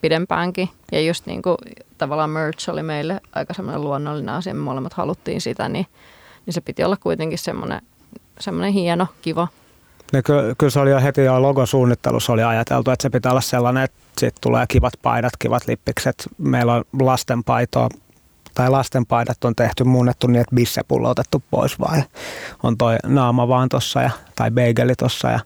pidempäänkin. 0.00 0.68
Ja 0.92 1.00
just 1.00 1.26
niin 1.26 1.42
kuin, 1.42 1.56
tavallaan 1.98 2.30
merch 2.30 2.70
oli 2.70 2.82
meille 2.82 3.20
aika 3.32 3.54
semmoinen 3.54 3.82
luonnollinen 3.82 4.34
asia, 4.34 4.54
me 4.54 4.60
molemmat 4.60 4.92
haluttiin 4.92 5.40
sitä, 5.40 5.68
niin, 5.68 5.86
niin 6.46 6.54
se 6.54 6.60
piti 6.60 6.84
olla 6.84 6.96
kuitenkin 6.96 7.38
semmoinen, 7.38 7.82
semmoinen 8.40 8.72
hieno, 8.72 9.06
kiva. 9.22 9.48
No, 10.12 10.22
ky- 10.24 10.54
kyllä 10.58 10.70
se 10.70 10.80
oli 10.80 10.90
jo 10.90 11.00
heti 11.00 11.24
jo 11.24 11.42
logosuunnittelussa 11.42 12.32
oli 12.32 12.42
ajateltu, 12.42 12.90
että 12.90 13.02
se 13.02 13.10
pitää 13.10 13.32
olla 13.32 13.40
sellainen, 13.40 13.82
että 13.82 13.98
siitä 14.18 14.38
tulee 14.40 14.66
kivat 14.68 14.92
paidat, 15.02 15.32
kivat 15.38 15.66
lippikset. 15.66 16.28
Meillä 16.38 16.74
on 16.74 16.84
lastenpaitoa 17.00 17.88
tai 18.60 18.70
lastenpaidat 18.70 19.44
on 19.44 19.56
tehty 19.56 19.84
muunnettu 19.84 20.26
niin, 20.26 20.40
että 20.40 20.54
bissepullo 20.54 21.10
otettu 21.10 21.42
pois 21.50 21.80
vai 21.80 22.02
on 22.62 22.78
toi 22.78 22.96
naama 23.06 23.48
vaan 23.48 23.68
tossa 23.68 24.02
ja, 24.02 24.10
tai 24.36 24.50
beigeli 24.50 24.94
tossa 24.94 25.28
ja 25.28 25.40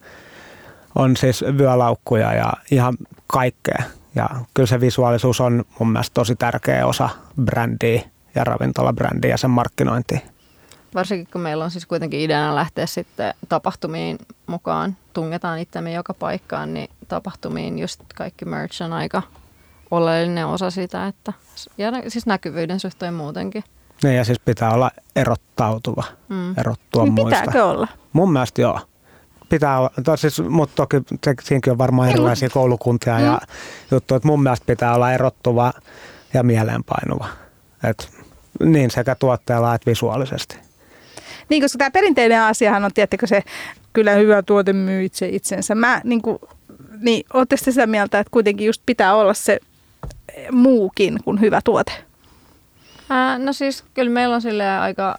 on 0.94 1.16
siis 1.16 1.44
vyölaukkuja 1.58 2.32
ja 2.34 2.52
ihan 2.70 2.94
kaikkea. 3.26 3.82
Ja 4.14 4.28
kyllä 4.54 4.66
se 4.66 4.80
visuaalisuus 4.80 5.40
on 5.40 5.64
mun 5.78 5.92
mielestä 5.92 6.14
tosi 6.14 6.36
tärkeä 6.36 6.86
osa 6.86 7.08
brändiä 7.42 8.02
ja 8.34 8.44
ravintolabrändiä 8.44 9.30
ja 9.30 9.38
sen 9.38 9.50
markkinointia. 9.50 10.20
Varsinkin 10.94 11.28
kun 11.32 11.40
meillä 11.40 11.64
on 11.64 11.70
siis 11.70 11.86
kuitenkin 11.86 12.20
ideana 12.20 12.54
lähteä 12.54 12.86
sitten 12.86 13.34
tapahtumiin 13.48 14.18
mukaan, 14.46 14.96
tungetaan 15.12 15.58
itsemme 15.58 15.92
joka 15.92 16.14
paikkaan, 16.14 16.74
niin 16.74 16.90
tapahtumiin 17.08 17.78
just 17.78 18.00
kaikki 18.14 18.44
merch 18.44 18.82
on 18.82 18.92
aika 18.92 19.22
oleellinen 19.96 20.46
osa 20.46 20.70
sitä, 20.70 21.06
että 21.06 21.32
ja 21.78 21.92
siis 22.08 22.26
näkyvyyden 22.26 22.80
suhteen 22.80 23.14
muutenkin. 23.14 23.64
Niin 24.02 24.16
ja 24.16 24.24
siis 24.24 24.40
pitää 24.40 24.70
olla 24.70 24.90
erottautuva, 25.16 26.04
mm. 26.28 26.58
erottua 26.58 27.02
niin 27.02 27.12
muista. 27.12 27.40
Pitääkö 27.40 27.64
olla? 27.64 27.88
Mun 28.12 28.32
mielestä 28.32 28.60
joo. 28.62 28.80
Pitää 29.48 29.78
olla, 29.78 30.16
siis, 30.16 30.42
mutta 30.48 30.74
toki 30.76 30.96
siinäkin 31.42 31.70
on 31.70 31.78
varmaan 31.78 32.10
erilaisia 32.10 32.50
koulukuntia 32.50 33.18
mm. 33.18 33.24
ja 33.24 33.40
juttuja, 33.90 34.16
että 34.16 34.28
mun 34.28 34.42
mielestä 34.42 34.66
pitää 34.66 34.94
olla 34.94 35.12
erottuva 35.12 35.72
ja 36.34 36.42
mieleenpainuva. 36.42 37.28
Et, 37.84 38.10
niin 38.64 38.90
sekä 38.90 39.14
tuotteella 39.14 39.74
että 39.74 39.90
visuaalisesti. 39.90 40.56
Niin, 41.48 41.62
koska 41.62 41.78
tämä 41.78 41.90
perinteinen 41.90 42.40
asiahan 42.40 42.84
on, 42.84 42.90
tiettäkö 42.94 43.26
se, 43.26 43.42
kyllä 43.92 44.12
hyvä 44.12 44.42
tuote 44.42 44.72
myy 44.72 45.04
itse 45.04 45.28
itsensä. 45.28 45.74
Mä, 45.74 46.00
niin 46.04 46.22
kuin, 46.22 46.38
niin, 47.00 47.26
ootte 47.34 47.56
sitä 47.56 47.86
mieltä, 47.86 48.18
että 48.18 48.30
kuitenkin 48.30 48.66
just 48.66 48.82
pitää 48.86 49.14
olla 49.14 49.34
se 49.34 49.60
muukin 50.52 51.18
kuin 51.24 51.40
hyvä 51.40 51.60
tuote? 51.64 51.92
Ää, 53.10 53.38
no 53.38 53.52
siis 53.52 53.84
kyllä 53.94 54.10
meillä 54.10 54.34
on 54.34 54.42
sille 54.42 54.78
aika, 54.78 55.18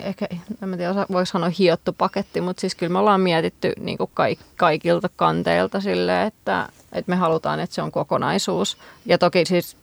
ehkä 0.00 0.26
en 0.62 0.76
tiedä 0.76 1.06
voisi 1.12 1.32
sanoa 1.32 1.50
hiottu 1.58 1.92
paketti, 1.92 2.40
mutta 2.40 2.60
siis 2.60 2.74
kyllä 2.74 2.92
me 2.92 2.98
ollaan 2.98 3.20
mietitty 3.20 3.72
niin 3.80 3.98
kuin 3.98 4.10
kaik, 4.14 4.38
kaikilta 4.56 5.08
kanteilta 5.16 5.80
sille, 5.80 6.22
että, 6.22 6.68
että 6.92 7.10
me 7.10 7.16
halutaan, 7.16 7.60
että 7.60 7.74
se 7.74 7.82
on 7.82 7.92
kokonaisuus. 7.92 8.78
Ja 9.06 9.18
toki 9.18 9.44
siis 9.44 9.76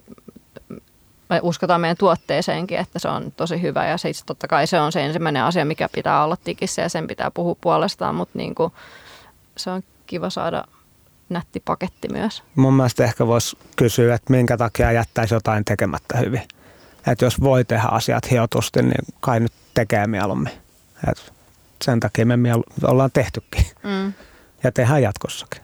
me 1.30 1.40
uskotaan 1.44 1.82
meidän 1.82 1.98
tuotteeseenkin, 1.98 2.78
että 2.78 3.00
se 3.00 3.08
on 3.08 3.32
tosi 3.32 3.62
hyvä 3.62 3.88
ja 3.88 3.98
siis 3.98 4.24
totta 4.24 4.48
kai 4.48 4.68
se 4.68 4.80
on 4.80 4.92
se 4.92 5.06
ensimmäinen 5.06 5.44
asia, 5.44 5.66
mikä 5.66 5.90
pitää 5.90 6.24
olla 6.24 6.38
tikissä 6.44 6.82
ja 6.82 6.90
sen 6.90 7.08
pitää 7.08 7.32
puhua 7.32 7.56
puolestaan, 7.62 8.16
mutta 8.16 8.38
niin 8.38 8.56
kuin, 8.56 8.74
se 9.58 9.70
on 9.70 9.84
kiva 10.06 10.30
saada 10.30 10.64
nätti 11.30 11.60
paketti 11.60 12.08
myös. 12.12 12.44
Mun 12.56 12.74
mielestä 12.74 13.04
ehkä 13.04 13.28
voisi 13.28 13.58
kysyä, 13.76 14.16
että 14.16 14.34
minkä 14.34 14.58
takia 14.58 14.92
jättäisi 14.92 15.34
jotain 15.34 15.66
tekemättä 15.66 16.18
hyvin. 16.18 16.42
Että 17.08 17.26
jos 17.26 17.42
voi 17.42 17.66
tehdä 17.66 17.88
asiat 17.88 18.32
hiotusti, 18.32 18.82
niin 18.82 19.06
kai 19.20 19.40
nyt 19.40 19.54
tekee 19.74 20.08
mieluummin. 20.08 20.54
Et 21.12 21.34
sen 21.82 22.00
takia 22.00 22.26
me 22.26 22.38
mielu- 22.38 22.64
ollaan 22.84 23.12
tehtykin. 23.14 23.66
Mm. 23.84 24.14
Ja 24.64 24.72
tehdään 24.72 25.02
jatkossakin. 25.02 25.62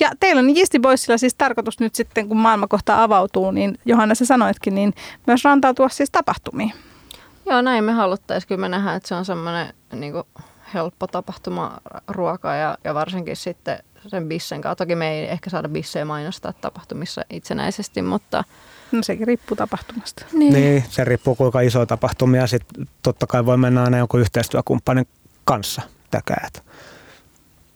Ja 0.00 0.10
teillä 0.20 0.40
on 0.40 0.56
Jisti 0.56 0.78
Boysilla 0.78 1.18
siis 1.18 1.34
tarkoitus 1.34 1.80
nyt 1.80 1.94
sitten, 1.94 2.28
kun 2.28 2.36
maailma 2.36 2.66
kohta 2.66 3.02
avautuu, 3.02 3.50
niin 3.50 3.78
Johanna 3.84 4.14
sä 4.14 4.24
sanoitkin, 4.24 4.74
niin 4.74 4.94
myös 5.26 5.44
rantautua 5.44 5.88
siis 5.88 6.10
tapahtumiin. 6.10 6.72
Joo, 7.46 7.62
näin 7.62 7.84
me 7.84 7.92
haluttaisiin. 7.92 8.48
Kyllä 8.48 8.60
me 8.60 8.68
nähdään, 8.68 8.96
että 8.96 9.08
se 9.08 9.14
on 9.14 9.24
semmoinen 9.24 9.74
niin 9.92 10.14
helppo 10.74 11.06
tapahtuma 11.06 11.78
ruoka 12.08 12.54
ja, 12.54 12.78
ja 12.84 12.94
varsinkin 12.94 13.36
sitten 13.36 13.78
sen 14.08 14.28
bissen 14.28 14.60
kanssa. 14.60 14.76
Toki 14.76 14.94
me 14.94 15.10
ei 15.10 15.30
ehkä 15.30 15.50
saada 15.50 15.68
bissejä 15.68 16.04
mainostaa 16.04 16.52
tapahtumissa 16.52 17.22
itsenäisesti, 17.30 18.02
mutta... 18.02 18.44
No 18.92 19.02
sekin 19.02 19.26
riippuu 19.26 19.56
tapahtumasta. 19.56 20.24
Niin, 20.32 20.52
niin 20.52 20.84
se 20.88 21.04
riippuu 21.04 21.34
kuinka 21.34 21.60
iso 21.60 21.86
tapahtumia. 21.86 22.46
Sitten 22.46 22.88
totta 23.02 23.26
kai 23.26 23.46
voi 23.46 23.56
mennä 23.56 23.82
aina 23.82 23.98
jonkun 23.98 24.20
yhteistyökumppanin 24.20 25.08
kanssa 25.44 25.82
tekemään, 26.10 26.50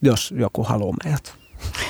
jos 0.01 0.33
joku 0.37 0.63
haluaa 0.63 0.95
meidät. 1.03 1.41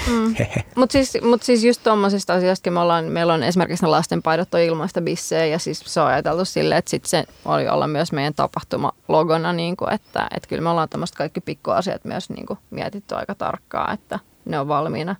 Mm. 0.08 0.36
Mutta 0.76 0.92
siis, 0.92 1.18
mut 1.22 1.44
siis 1.44 1.64
just 1.64 1.84
tuommoisista 1.84 2.34
asioista 2.34 2.72
me 2.72 2.80
ollaan, 2.80 3.06
meillä 3.06 3.34
on 3.34 3.44
esimerkiksi 3.44 3.86
ne 3.86 3.90
lastenpaidot 3.90 4.54
on 4.54 4.60
ilmaista 4.60 5.02
bissejä 5.02 5.46
ja 5.46 5.60
siis 5.60 5.84
se 5.86 6.02
on 6.02 6.08
ajateltu 6.08 6.46
silleen, 6.46 6.80
että 6.80 6.92
sit 6.92 7.06
se 7.06 7.24
oli 7.46 7.68
olla 7.68 7.88
myös 7.88 8.12
meidän 8.12 8.34
tapahtuma 8.34 8.92
logona, 9.08 9.54
niin 9.54 9.78
kuin, 9.78 9.94
että, 9.94 10.28
että 10.36 10.50
kyllä 10.50 10.62
me 10.62 10.70
ollaan 10.70 10.90
tämmöistä 10.90 11.18
kaikki 11.18 11.42
pikkuasiat 11.42 12.06
myös 12.06 12.30
niin 12.30 12.46
kuin, 12.46 12.60
mietitty 12.70 13.16
aika 13.16 13.36
tarkkaan, 13.36 13.94
että 13.94 14.20
ne 14.46 14.60
on 14.60 14.68
valmiina. 14.68 15.16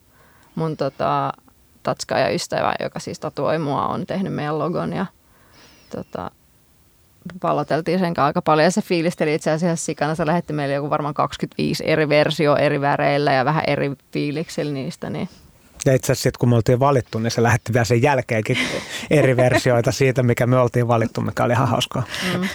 Mun 0.56 0.78
tota, 0.78 1.34
tatska 1.84 2.20
ja 2.20 2.30
ystävä, 2.30 2.74
joka 2.80 3.00
siis 3.00 3.20
tatuoi 3.20 3.60
mua, 3.60 3.88
on 3.88 4.06
tehnyt 4.06 4.34
meidän 4.34 4.60
logon 4.60 4.94
ja 4.94 5.06
tota, 5.90 6.32
palloteltiin 7.42 8.00
sen 8.00 8.14
kanssa 8.14 8.26
aika 8.26 8.42
paljon 8.42 8.64
ja 8.64 8.72
se 8.72 8.82
fiilisteli 8.82 9.36
itse 9.36 9.52
asiassa 9.52 9.86
sikana. 9.86 10.16
Se 10.16 10.26
lähetti 10.26 10.54
meille 10.54 10.74
joku 10.74 10.90
varmaan 10.90 11.14
25 11.14 11.84
eri 11.88 12.10
versio 12.10 12.56
eri 12.56 12.82
väreillä 12.82 13.34
ja 13.34 13.46
vähän 13.46 13.64
eri 13.68 13.92
fiiliksillä 14.12 14.74
niistä. 14.74 15.10
Niin. 15.10 15.30
Ja 15.86 15.96
itse 15.96 16.12
asiassa 16.12 16.40
kun 16.40 16.50
me 16.50 16.56
oltiin 16.56 16.80
valittu, 16.80 17.20
niin 17.20 17.32
se 17.32 17.44
lähetti 17.44 17.74
vielä 17.74 17.86
sen 17.86 18.02
jälkeenkin 18.02 18.58
eri 19.10 19.38
versioita 19.38 19.92
siitä, 19.92 20.24
mikä 20.24 20.48
me 20.48 20.58
oltiin 20.58 20.88
valittu, 20.88 21.22
mikä 21.22 21.44
oli 21.44 21.54
ihan 21.54 21.68
hauskaa. 21.68 22.04
Mm. 22.34 22.48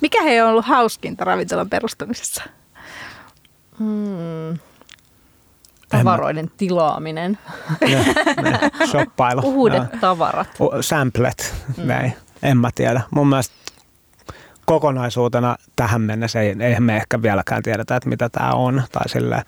Mikä 0.00 0.22
he 0.22 0.42
on 0.42 0.50
ollut 0.50 0.64
hauskinta 0.64 1.24
ravintolan 1.24 1.70
perustamisessa? 1.70 2.42
Hmm. 3.78 4.58
Tavaroiden 5.98 6.50
tilaaminen. 6.56 7.38
Ja, 7.88 7.98
shoppailu. 8.90 9.40
Uudet 9.44 10.00
tavarat. 10.00 10.48
Samplet, 10.80 11.54
mm. 11.76 11.86
näin 11.86 12.16
en 12.42 12.56
mä 12.56 12.70
tiedä. 12.74 13.00
Mun 13.10 13.28
mielestä 13.28 13.54
kokonaisuutena 14.64 15.56
tähän 15.76 16.00
mennessä 16.00 16.40
ei, 16.40 16.56
eihän 16.60 16.82
me 16.82 16.96
ehkä 16.96 17.22
vieläkään 17.22 17.62
tiedetä, 17.62 17.96
että 17.96 18.08
mitä 18.08 18.28
tämä 18.28 18.50
on. 18.50 18.82
Tai 18.92 19.08
sille, 19.08 19.42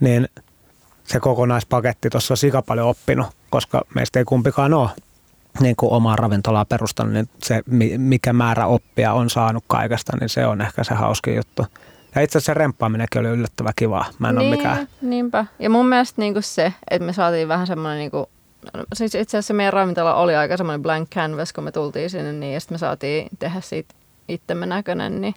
niin 0.00 0.28
se 1.04 1.20
kokonaispaketti 1.20 2.10
tuossa 2.10 2.34
on 2.34 2.38
sika 2.38 2.62
paljon 2.62 2.88
oppinut, 2.88 3.26
koska 3.50 3.82
meistä 3.94 4.18
ei 4.18 4.24
kumpikaan 4.24 4.74
ole 4.74 4.90
niin 5.60 5.76
kuin 5.76 5.92
omaa 5.92 6.16
ravintolaa 6.16 6.64
perustanut, 6.64 7.12
niin 7.12 7.28
se 7.42 7.62
mikä 7.98 8.32
määrä 8.32 8.66
oppia 8.66 9.12
on 9.12 9.30
saanut 9.30 9.64
kaikesta, 9.66 10.16
niin 10.20 10.28
se 10.28 10.46
on 10.46 10.60
ehkä 10.60 10.84
se 10.84 10.94
hauski 10.94 11.34
juttu. 11.34 11.66
Ja 12.14 12.22
itse 12.22 12.38
asiassa 12.38 12.54
remppaaminenkin 12.54 13.20
oli 13.20 13.28
yllättävän 13.28 13.72
kivaa. 13.76 14.04
Mä 14.18 14.28
en 14.28 14.34
niin, 14.34 14.48
ole 14.48 14.56
mikään... 14.56 14.88
Niinpä. 15.02 15.46
Ja 15.58 15.70
mun 15.70 15.86
mielestä 15.86 16.20
niin 16.20 16.32
kuin 16.32 16.42
se, 16.42 16.72
että 16.90 17.06
me 17.06 17.12
saatiin 17.12 17.48
vähän 17.48 17.66
semmoinen 17.66 17.98
niin 17.98 18.10
kuin 18.10 18.26
siis 18.94 19.14
itse 19.14 19.38
asiassa 19.38 19.54
meidän 19.54 19.72
ravintola 19.72 20.14
oli 20.14 20.36
aika 20.36 20.56
semmoinen 20.56 20.82
blank 20.82 21.10
canvas, 21.10 21.52
kun 21.52 21.64
me 21.64 21.72
tultiin 21.72 22.10
sinne, 22.10 22.32
niin 22.32 22.54
ja 22.54 22.60
sitten 22.60 22.74
me 22.74 22.78
saatiin 22.78 23.28
tehdä 23.38 23.60
siitä 23.60 23.94
itsemme 24.28 24.66
näköinen, 24.66 25.20
niin, 25.20 25.34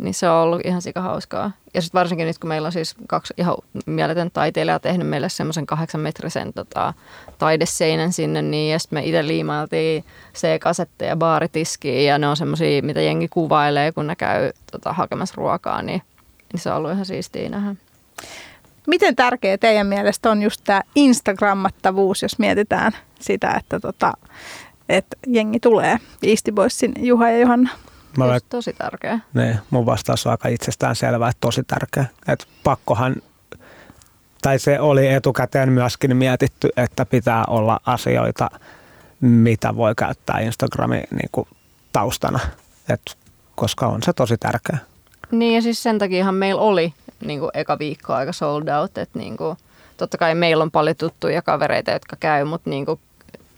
niin 0.00 0.14
se 0.14 0.28
on 0.28 0.36
ollut 0.36 0.60
ihan 0.64 0.82
sika 0.82 1.00
hauskaa. 1.00 1.50
Ja 1.74 1.82
sitten 1.82 1.98
varsinkin 1.98 2.26
nyt, 2.26 2.38
kun 2.38 2.48
meillä 2.48 2.66
on 2.66 2.72
siis 2.72 2.94
kaksi 3.06 3.34
ihan 3.36 3.54
mieletön 3.86 4.30
taiteilijaa 4.30 4.78
tehnyt 4.78 5.08
meille 5.08 5.28
semmoisen 5.28 5.66
kahdeksan 5.66 6.00
metrisen 6.00 6.52
tota, 6.52 6.94
taideseinän 7.38 8.12
sinne, 8.12 8.42
niin 8.42 8.72
ja 8.72 8.78
sitten 8.78 8.96
me 8.96 9.04
itse 9.04 9.26
liimailtiin 9.26 10.04
C-kasetteja 10.34 11.16
baaritiskiin, 11.16 12.06
ja 12.06 12.18
ne 12.18 12.28
on 12.28 12.36
semmoisia, 12.36 12.82
mitä 12.82 13.00
jengi 13.00 13.28
kuvailee, 13.28 13.92
kun 13.92 14.06
ne 14.06 14.16
käy 14.16 14.52
tota, 14.72 14.92
hakemassa 14.92 15.34
ruokaa, 15.36 15.82
niin, 15.82 16.02
niin 16.52 16.60
se 16.60 16.70
on 16.70 16.76
ollut 16.76 16.92
ihan 16.92 17.06
siistiä 17.06 17.48
nähdä. 17.48 17.74
Miten 18.86 19.16
tärkeä 19.16 19.58
teidän 19.58 19.86
mielestä 19.86 20.30
on 20.30 20.42
just 20.42 20.60
tämä 20.64 20.82
Instagrammattavuus, 20.94 22.22
jos 22.22 22.38
mietitään 22.38 22.92
sitä, 23.20 23.54
että, 23.58 23.80
tota, 23.80 24.12
että 24.88 25.16
jengi 25.26 25.60
tulee 25.60 25.98
Easty 26.22 26.52
Boysin 26.52 26.92
Juha 26.98 27.30
ja 27.30 27.38
Johanna? 27.38 27.70
Mä 28.16 28.24
olen, 28.24 28.40
tosi 28.48 28.72
tärkeä. 28.72 29.20
Niin, 29.34 29.58
mun 29.70 29.86
vastaus 29.86 30.26
on 30.26 30.30
aika 30.30 30.48
itsestään 30.48 30.96
selvää, 30.96 31.28
että 31.28 31.40
tosi 31.40 31.62
tärkeä. 31.62 32.04
Että 32.28 32.46
pakkohan 32.64 33.16
tai 34.42 34.58
se 34.58 34.80
oli 34.80 35.08
etukäteen 35.08 35.72
myöskin 35.72 36.16
mietitty, 36.16 36.68
että 36.76 37.06
pitää 37.06 37.44
olla 37.44 37.80
asioita, 37.86 38.50
mitä 39.20 39.76
voi 39.76 39.94
käyttää 39.94 40.40
Instagramin 40.40 41.04
niin 41.10 41.28
kuin 41.32 41.48
taustana, 41.92 42.40
Et, 42.88 43.18
koska 43.54 43.86
on 43.86 44.02
se 44.02 44.12
tosi 44.12 44.36
tärkeä. 44.38 44.78
Niin 45.30 45.54
ja 45.54 45.62
siis 45.62 45.82
sen 45.82 45.98
takiahan 45.98 46.34
meillä 46.34 46.60
oli 46.60 46.94
niin 47.24 47.40
kuin 47.40 47.50
eka 47.54 47.78
viikko 47.78 48.14
aika 48.14 48.32
sold 48.32 48.68
out, 48.68 48.98
että 48.98 49.18
niin 49.18 49.36
kuin, 49.36 49.56
totta 49.96 50.18
kai 50.18 50.34
meillä 50.34 50.62
on 50.62 50.70
paljon 50.70 50.96
tuttuja 50.96 51.42
kavereita, 51.42 51.90
jotka 51.90 52.16
käy, 52.20 52.44
mutta 52.44 52.70
niin 52.70 52.86
kuin, 52.86 53.00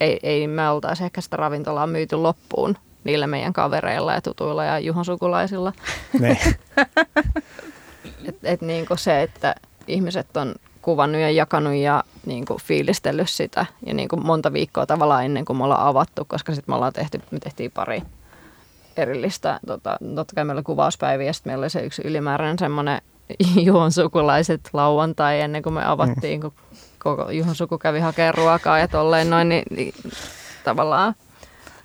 ei, 0.01 0.21
ei 0.23 0.47
me 0.47 0.71
oltaisi 0.71 1.05
ehkä 1.05 1.21
sitä 1.21 1.37
ravintolaa 1.37 1.87
myyty 1.87 2.17
loppuun 2.17 2.77
niillä 3.05 3.27
meidän 3.27 3.53
kavereilla 3.53 4.13
ja 4.13 4.21
tutuilla 4.21 4.65
ja 4.65 4.79
Juhon 4.79 5.05
sukulaisilla. 5.05 5.73
Et, 8.29 8.37
et 8.43 8.61
niin 8.61 8.87
kuin 8.87 8.99
se, 8.99 9.23
että 9.23 9.55
ihmiset 9.87 10.37
on 10.37 10.55
kuvannut 10.83 11.21
ja 11.21 11.31
jakanut 11.31 11.75
ja 11.75 12.05
niin 12.27 12.45
kuin 12.45 12.61
fiilistellyt 12.63 13.31
sitä 13.31 13.67
ja 13.87 13.95
niin 13.95 14.09
kuin 14.09 14.27
monta 14.27 14.53
viikkoa 14.53 14.87
tavallaan 14.87 15.25
ennen 15.25 15.45
kuin 15.45 15.57
me 15.57 15.65
ollaan 15.65 15.87
avattu, 15.87 16.25
koska 16.25 16.55
sitten 16.55 16.73
me 16.73 16.77
ollaan 16.77 16.93
tehty, 16.93 17.21
me 17.31 17.39
tehtiin 17.39 17.71
pari 17.71 18.03
erillistä, 18.97 19.61
tota, 19.67 19.99
totta 20.15 20.35
kai 20.35 20.45
meillä 20.45 20.59
oli 20.59 20.65
kuvauspäiviä 20.65 21.27
ja 21.27 21.33
sitten 21.33 21.51
meillä 21.51 21.63
oli 21.63 21.71
se 21.71 21.81
yksi 21.81 22.03
ylimääräinen 22.05 22.59
semmoinen 22.59 23.03
Juhon 23.67 23.93
sukulaiset 23.93 24.61
lauantai 24.73 25.41
ennen 25.41 25.63
kuin 25.63 25.73
me 25.73 25.85
avattiin, 25.85 26.41
mm. 26.41 26.43
kun 26.43 26.53
koko 26.99 27.31
Juhon 27.31 27.55
suku 27.55 27.79
kävi 27.79 28.01
hakemaan 28.01 28.35
ruokaa 28.35 28.79
ja 28.79 28.89
tolleen 28.89 29.31
noin, 29.31 29.49
niin, 29.49 29.63
niin 29.71 29.95
tavallaan 30.65 31.15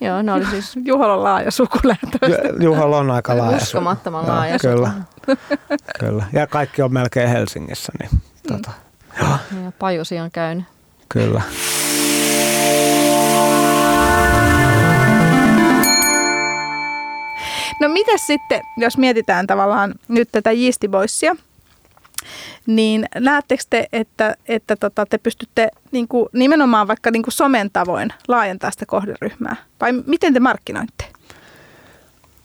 Joo, 0.01 0.21
ne 0.21 0.33
oli 0.33 0.45
siis... 0.45 0.75
Juholla 0.85 1.13
on 1.13 1.23
laaja 1.23 1.51
sukulähtö. 1.51 2.17
Juholla 2.61 2.97
on 2.97 3.11
aika 3.11 3.37
laaja. 3.37 3.57
Uskomattoman 3.57 4.27
laaja 4.27 4.59
Kyllä. 4.59 4.91
kyllä. 5.99 6.25
Ja 6.33 6.47
kaikki 6.47 6.81
on 6.81 6.93
melkein 6.93 7.29
Helsingissä. 7.29 7.93
Niin, 7.99 8.09
mm. 8.13 8.21
tota, 8.47 8.71
joo. 9.21 9.37
Ja 9.63 9.71
Pajusi 9.79 10.19
on 10.19 10.31
käynyt. 10.31 10.65
Kyllä. 11.09 11.41
No 17.81 17.89
miten 17.89 18.19
sitten, 18.19 18.61
jos 18.77 18.97
mietitään 18.97 19.47
tavallaan 19.47 19.93
nyt 20.07 20.29
tätä 20.31 20.51
Yeasty 20.51 20.87
Boysia, 20.87 21.35
niin 22.65 23.05
näettekö 23.19 23.63
te, 23.69 23.87
että, 23.93 24.35
että 24.47 24.75
tota, 24.75 25.05
te 25.05 25.17
pystytte 25.17 25.69
niin 25.91 26.07
kuin, 26.07 26.29
nimenomaan 26.33 26.87
vaikka 26.87 27.11
niin 27.11 27.23
kuin 27.23 27.33
somen 27.33 27.69
tavoin 27.73 28.09
laajentamaan 28.27 28.73
sitä 28.73 28.85
kohderyhmää? 28.85 29.55
Vai 29.81 29.93
miten 30.05 30.33
te 30.33 30.39
markkinoitte? 30.39 31.05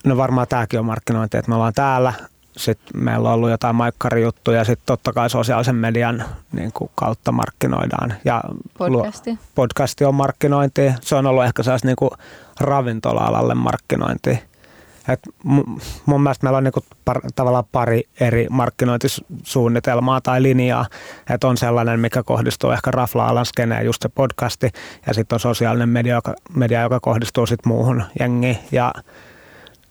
No 0.05 0.17
varmaan 0.17 0.49
tämäkin 0.49 0.79
on 0.79 0.87
markkinointi, 0.87 1.37
että 1.37 1.49
me 1.49 1.55
ollaan 1.55 1.73
täällä, 1.73 2.13
sitten 2.57 3.03
meillä 3.03 3.29
on 3.29 3.35
ollut 3.35 3.51
jotain 3.51 3.77
maikkarijuttuja, 3.77 4.65
sitten 4.65 4.87
totta 4.87 5.13
kai 5.13 5.31
sosiaalisen 5.31 5.77
median 5.77 6.25
niin 6.53 6.73
kuin 6.73 6.91
kautta 6.95 7.33
markkinoidaan. 7.33 8.15
Ja 8.25 8.43
podcasti. 8.79 9.39
podcasti 9.55 10.05
on 10.05 10.15
markkinointi. 10.15 10.93
Se 11.01 11.15
on 11.15 11.27
ollut 11.27 11.45
ehkä 11.45 11.63
sellaista 11.63 11.89
niin 11.89 11.97
kuin 11.97 12.11
ravintola-alalle 12.61 13.55
markkinointi. 13.55 14.52
Et 15.09 15.21
mun 16.07 16.23
mielestä 16.23 16.47
meillä 16.47 16.57
on 16.57 16.65
niinku 16.65 16.81
par, 17.05 17.21
tavallaan 17.35 17.65
pari 17.73 18.03
eri 18.21 18.47
markkinointisuunnitelmaa 18.51 20.21
tai 20.21 20.43
linjaa. 20.43 20.87
Että 21.31 21.49
on 21.49 21.57
sellainen, 21.57 22.01
mikä 22.01 22.23
kohdistuu 22.23 22.71
ehkä 22.71 22.91
rafla-alan 22.91 23.47
skeneen, 23.47 23.87
just 23.87 24.03
se 24.03 24.09
podcasti, 24.09 24.71
ja 25.07 25.15
sitten 25.15 25.37
on 25.37 25.41
sosiaalinen 25.41 25.89
media, 25.89 26.15
joka, 26.15 26.35
media, 26.55 26.83
joka 26.83 27.01
kohdistuu 27.01 27.47
sitten 27.47 27.73
muuhun 27.73 28.05
jengiin. 28.21 28.59
Ja 28.73 28.93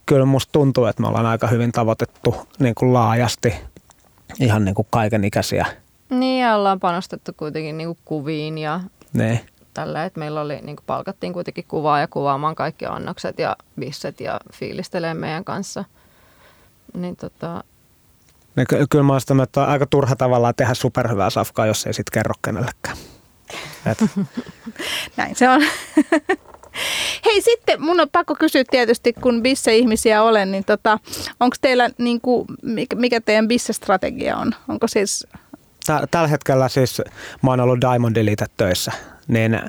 kyllä 0.05 0.25
musta 0.25 0.51
tuntuu, 0.51 0.85
että 0.85 1.01
me 1.01 1.07
ollaan 1.07 1.25
aika 1.25 1.47
hyvin 1.47 1.71
tavoitettu 1.71 2.35
niin 2.59 2.75
kuin 2.75 2.93
laajasti 2.93 3.53
ihan 4.39 4.65
niin 4.65 4.75
kuin 4.75 4.87
kaiken 4.89 5.23
ikäisiä. 5.23 5.65
Niin, 6.09 6.41
ja 6.41 6.55
ollaan 6.55 6.79
panostettu 6.79 7.31
kuitenkin 7.37 7.77
niin 7.77 7.87
kuin 7.87 7.99
kuviin 8.05 8.57
ja 8.57 8.79
niin 9.13 9.39
tällä, 9.81 10.05
että 10.05 10.19
meillä 10.19 10.41
oli, 10.41 10.59
niin 10.61 10.77
palkattiin 10.85 11.33
kuitenkin 11.33 11.65
kuvaa 11.67 11.99
ja 11.99 12.07
kuvaamaan 12.07 12.55
kaikki 12.55 12.85
annokset 12.85 13.39
ja 13.39 13.55
bisset 13.79 14.19
ja 14.19 14.39
fiilistelee 14.53 15.13
meidän 15.13 15.43
kanssa. 15.43 15.85
Niin 16.97 17.15
tota... 17.15 17.63
Niin, 18.55 18.67
ky- 18.67 18.85
kyllä 18.89 19.03
mä 19.03 19.13
olen 19.13 19.41
että 19.43 19.61
on 19.61 19.69
aika 19.69 19.85
turha 19.85 20.15
tavallaan 20.15 20.55
tehdä 20.55 20.73
superhyvää 20.73 21.29
safkaa, 21.29 21.65
jos 21.65 21.85
ei 21.85 21.93
sitten 21.93 22.13
kerro 22.13 22.33
kenellekään. 22.41 22.97
Et. 23.85 23.97
Näin 25.17 25.35
se 25.35 25.49
on. 25.49 25.61
Hei 27.25 27.41
sitten 27.41 27.81
mun 27.81 27.99
on 27.99 28.09
pakko 28.11 28.35
kysyä 28.35 28.63
tietysti, 28.71 29.13
kun 29.13 29.43
bisse-ihmisiä 29.43 30.23
olen, 30.23 30.51
niin 30.51 30.65
tota, 30.65 30.99
onko 31.39 31.55
teillä, 31.61 31.89
niin 31.97 32.21
kuin, 32.21 32.47
mikä 32.95 33.21
teidän 33.21 33.47
bisse-strategia 33.47 34.37
on? 34.37 34.55
Onko 34.67 34.87
siis... 34.87 35.27
Tällä 36.11 36.27
hetkellä 36.27 36.69
siis 36.69 37.01
mä 37.41 37.49
oon 37.49 37.59
ollut 37.59 37.81
Diamond 37.81 38.17
Elite 38.17 38.45
töissä 38.57 38.91
niin 39.31 39.59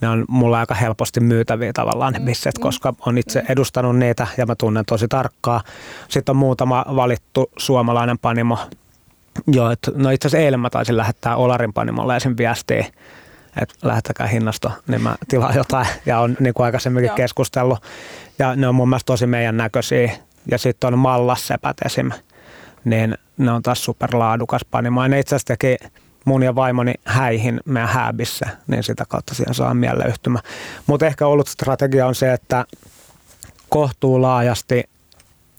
ne 0.00 0.08
on 0.08 0.24
mulla 0.28 0.58
aika 0.58 0.74
helposti 0.74 1.20
myytäviä 1.20 1.72
tavallaan 1.72 2.12
ne 2.12 2.18
mm, 2.18 2.24
bisset, 2.24 2.58
mm. 2.58 2.62
koska 2.62 2.94
on 3.06 3.18
itse 3.18 3.40
mm. 3.40 3.46
edustanut 3.48 3.96
niitä 3.98 4.26
ja 4.36 4.46
mä 4.46 4.54
tunnen 4.54 4.84
tosi 4.84 5.08
tarkkaa. 5.08 5.62
Sitten 6.08 6.32
on 6.32 6.36
muutama 6.36 6.84
valittu 6.96 7.50
suomalainen 7.58 8.18
panimo. 8.18 8.58
Joo, 9.46 9.70
et, 9.70 9.78
no 9.94 10.10
itse 10.10 10.28
asiassa 10.28 10.44
eilen 10.44 10.60
mä 10.60 10.70
taisin 10.70 10.96
lähettää 10.96 11.36
Olarin 11.36 11.72
panimolle 11.72 12.16
esim. 12.16 12.34
viestiä, 12.38 12.86
että 13.60 13.74
lähettäkää 13.82 14.26
hinnasto, 14.26 14.72
niin 14.86 15.02
mä 15.02 15.16
tilaan 15.28 15.56
jotain 15.56 15.86
ja 16.06 16.20
on 16.20 16.36
niin 16.40 16.54
kuin 16.54 16.64
aikaisemminkin 16.64 17.14
keskustellut. 17.14 17.78
Ja 18.38 18.56
ne 18.56 18.68
on 18.68 18.74
mun 18.74 18.88
mielestä 18.88 19.06
tosi 19.06 19.26
meidän 19.26 19.56
näköisiä. 19.56 20.12
Ja 20.50 20.58
sitten 20.58 20.94
on 20.94 20.98
Mallassepät 20.98 21.76
esim. 21.84 22.10
Niin 22.84 23.18
ne 23.38 23.52
on 23.52 23.62
taas 23.62 23.84
superlaadukas 23.84 24.64
panimo. 24.70 25.02
Ja 25.02 25.08
ne 25.08 25.18
itse 25.20 25.36
asiassa 25.36 25.56
teki 25.56 25.76
mun 26.24 26.42
ja 26.42 26.54
vaimoni 26.54 26.94
häihin 27.04 27.60
meidän 27.64 27.88
hääbissä, 27.88 28.46
niin 28.66 28.82
sitä 28.82 29.04
kautta 29.08 29.34
siihen 29.34 29.54
saa 29.54 29.76
yhtymä. 30.08 30.38
Mutta 30.86 31.06
ehkä 31.06 31.26
ollut 31.26 31.48
strategia 31.48 32.06
on 32.06 32.14
se, 32.14 32.32
että 32.32 32.64
kohtuu 33.68 34.22
laajasti 34.22 34.84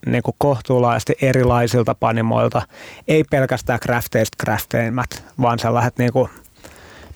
niin 0.06 0.24
kuin 0.24 0.36
kohtuulaisesti 0.38 1.14
erilaisilta 1.22 1.96
panimoilta, 1.96 2.62
ei 3.08 3.24
pelkästään 3.24 3.80
crafteista 3.80 4.38
crafteimmät, 4.44 5.24
vaan 5.42 5.60
sellaiset, 5.60 5.98
niin 5.98 6.14
kuin, 6.14 6.30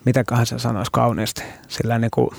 mitenköhän 0.06 0.46
se 0.46 0.60
sanoisi 0.60 0.92
kauniisti, 0.92 1.44
sillä 1.68 1.98
niin 1.98 2.12
kuin 2.12 2.30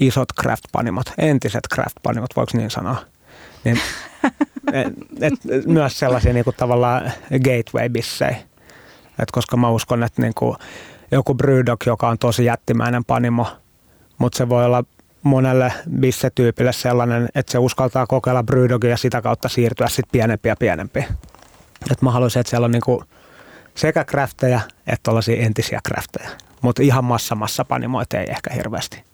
isot 0.00 0.28
craft-panimot, 0.40 1.12
entiset 1.18 1.64
craft-panimot, 1.74 2.36
voiko 2.36 2.52
niin 2.54 2.70
sanoa? 2.70 2.96
Niin, 3.64 3.80
et, 4.72 4.94
et, 5.20 5.66
myös 5.66 5.98
sellaisia 5.98 6.32
niin 6.32 6.44
kuin 6.44 6.56
tavallaan 6.56 7.12
gateway-bissejä 7.32 8.36
et 9.18 9.30
koska 9.30 9.56
mä 9.56 9.70
uskon, 9.70 10.02
että 10.02 10.22
niinku 10.22 10.56
joku 11.10 11.34
Brewdog, 11.34 11.86
joka 11.86 12.08
on 12.08 12.18
tosi 12.18 12.44
jättimäinen 12.44 13.04
panimo, 13.04 13.46
mutta 14.18 14.38
se 14.38 14.48
voi 14.48 14.64
olla 14.64 14.84
monelle 15.22 15.72
bissetyypille 16.00 16.72
sellainen, 16.72 17.28
että 17.34 17.52
se 17.52 17.58
uskaltaa 17.58 18.06
kokeilla 18.06 18.42
Brewdogia 18.42 18.90
ja 18.90 18.96
sitä 18.96 19.22
kautta 19.22 19.48
siirtyä 19.48 19.88
sitten 19.88 20.12
pienempiä 20.12 20.52
ja 20.52 20.56
pienempiä. 20.56 21.04
Et 21.90 22.02
mä 22.02 22.10
haluaisin, 22.10 22.40
että 22.40 22.50
siellä 22.50 22.64
on 22.64 22.70
niinku 22.70 23.04
sekä 23.74 24.04
crafteja 24.04 24.60
että 24.86 25.02
tällaisia 25.02 25.42
entisiä 25.42 25.80
crafteja, 25.88 26.30
mutta 26.62 26.82
ihan 26.82 27.04
massa 27.04 27.34
massa 27.34 27.64
panimoita 27.64 28.18
ei 28.18 28.26
ehkä 28.30 28.54
hirveästi. 28.54 29.04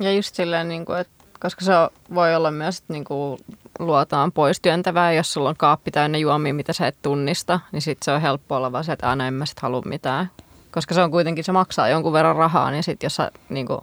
Ja 0.00 0.12
just 0.12 0.34
silleen, 0.34 0.68
niin 0.68 0.84
kuin, 0.84 0.98
että 0.98 1.12
koska 1.40 1.64
se 1.64 1.72
voi 2.14 2.34
olla 2.34 2.50
myös, 2.50 2.78
että 2.78 2.92
niin 2.92 3.04
kuin 3.04 3.40
luotaan 3.86 4.32
pois 4.32 4.60
työntävää, 4.60 5.12
jos 5.12 5.32
sulla 5.32 5.48
on 5.48 5.56
kaappi 5.56 5.90
täynnä 5.90 6.18
juomia, 6.18 6.54
mitä 6.54 6.72
sä 6.72 6.86
et 6.86 6.96
tunnista, 7.02 7.60
niin 7.72 7.82
sitten 7.82 8.04
se 8.04 8.12
on 8.12 8.20
helppo 8.20 8.56
olla 8.56 8.72
vaan 8.72 8.84
se, 8.84 8.92
että 8.92 9.08
aina 9.08 9.26
en 9.26 9.34
mä 9.34 9.46
sit 9.46 9.60
halua 9.60 9.82
mitään. 9.84 10.30
Koska 10.70 10.94
se 10.94 11.02
on 11.02 11.10
kuitenkin, 11.10 11.44
se 11.44 11.52
maksaa 11.52 11.88
jonkun 11.88 12.12
verran 12.12 12.36
rahaa, 12.36 12.70
niin 12.70 12.82
sitten 12.82 13.06
jos 13.06 13.16
sä 13.16 13.30
niin 13.48 13.66
kuin, 13.66 13.80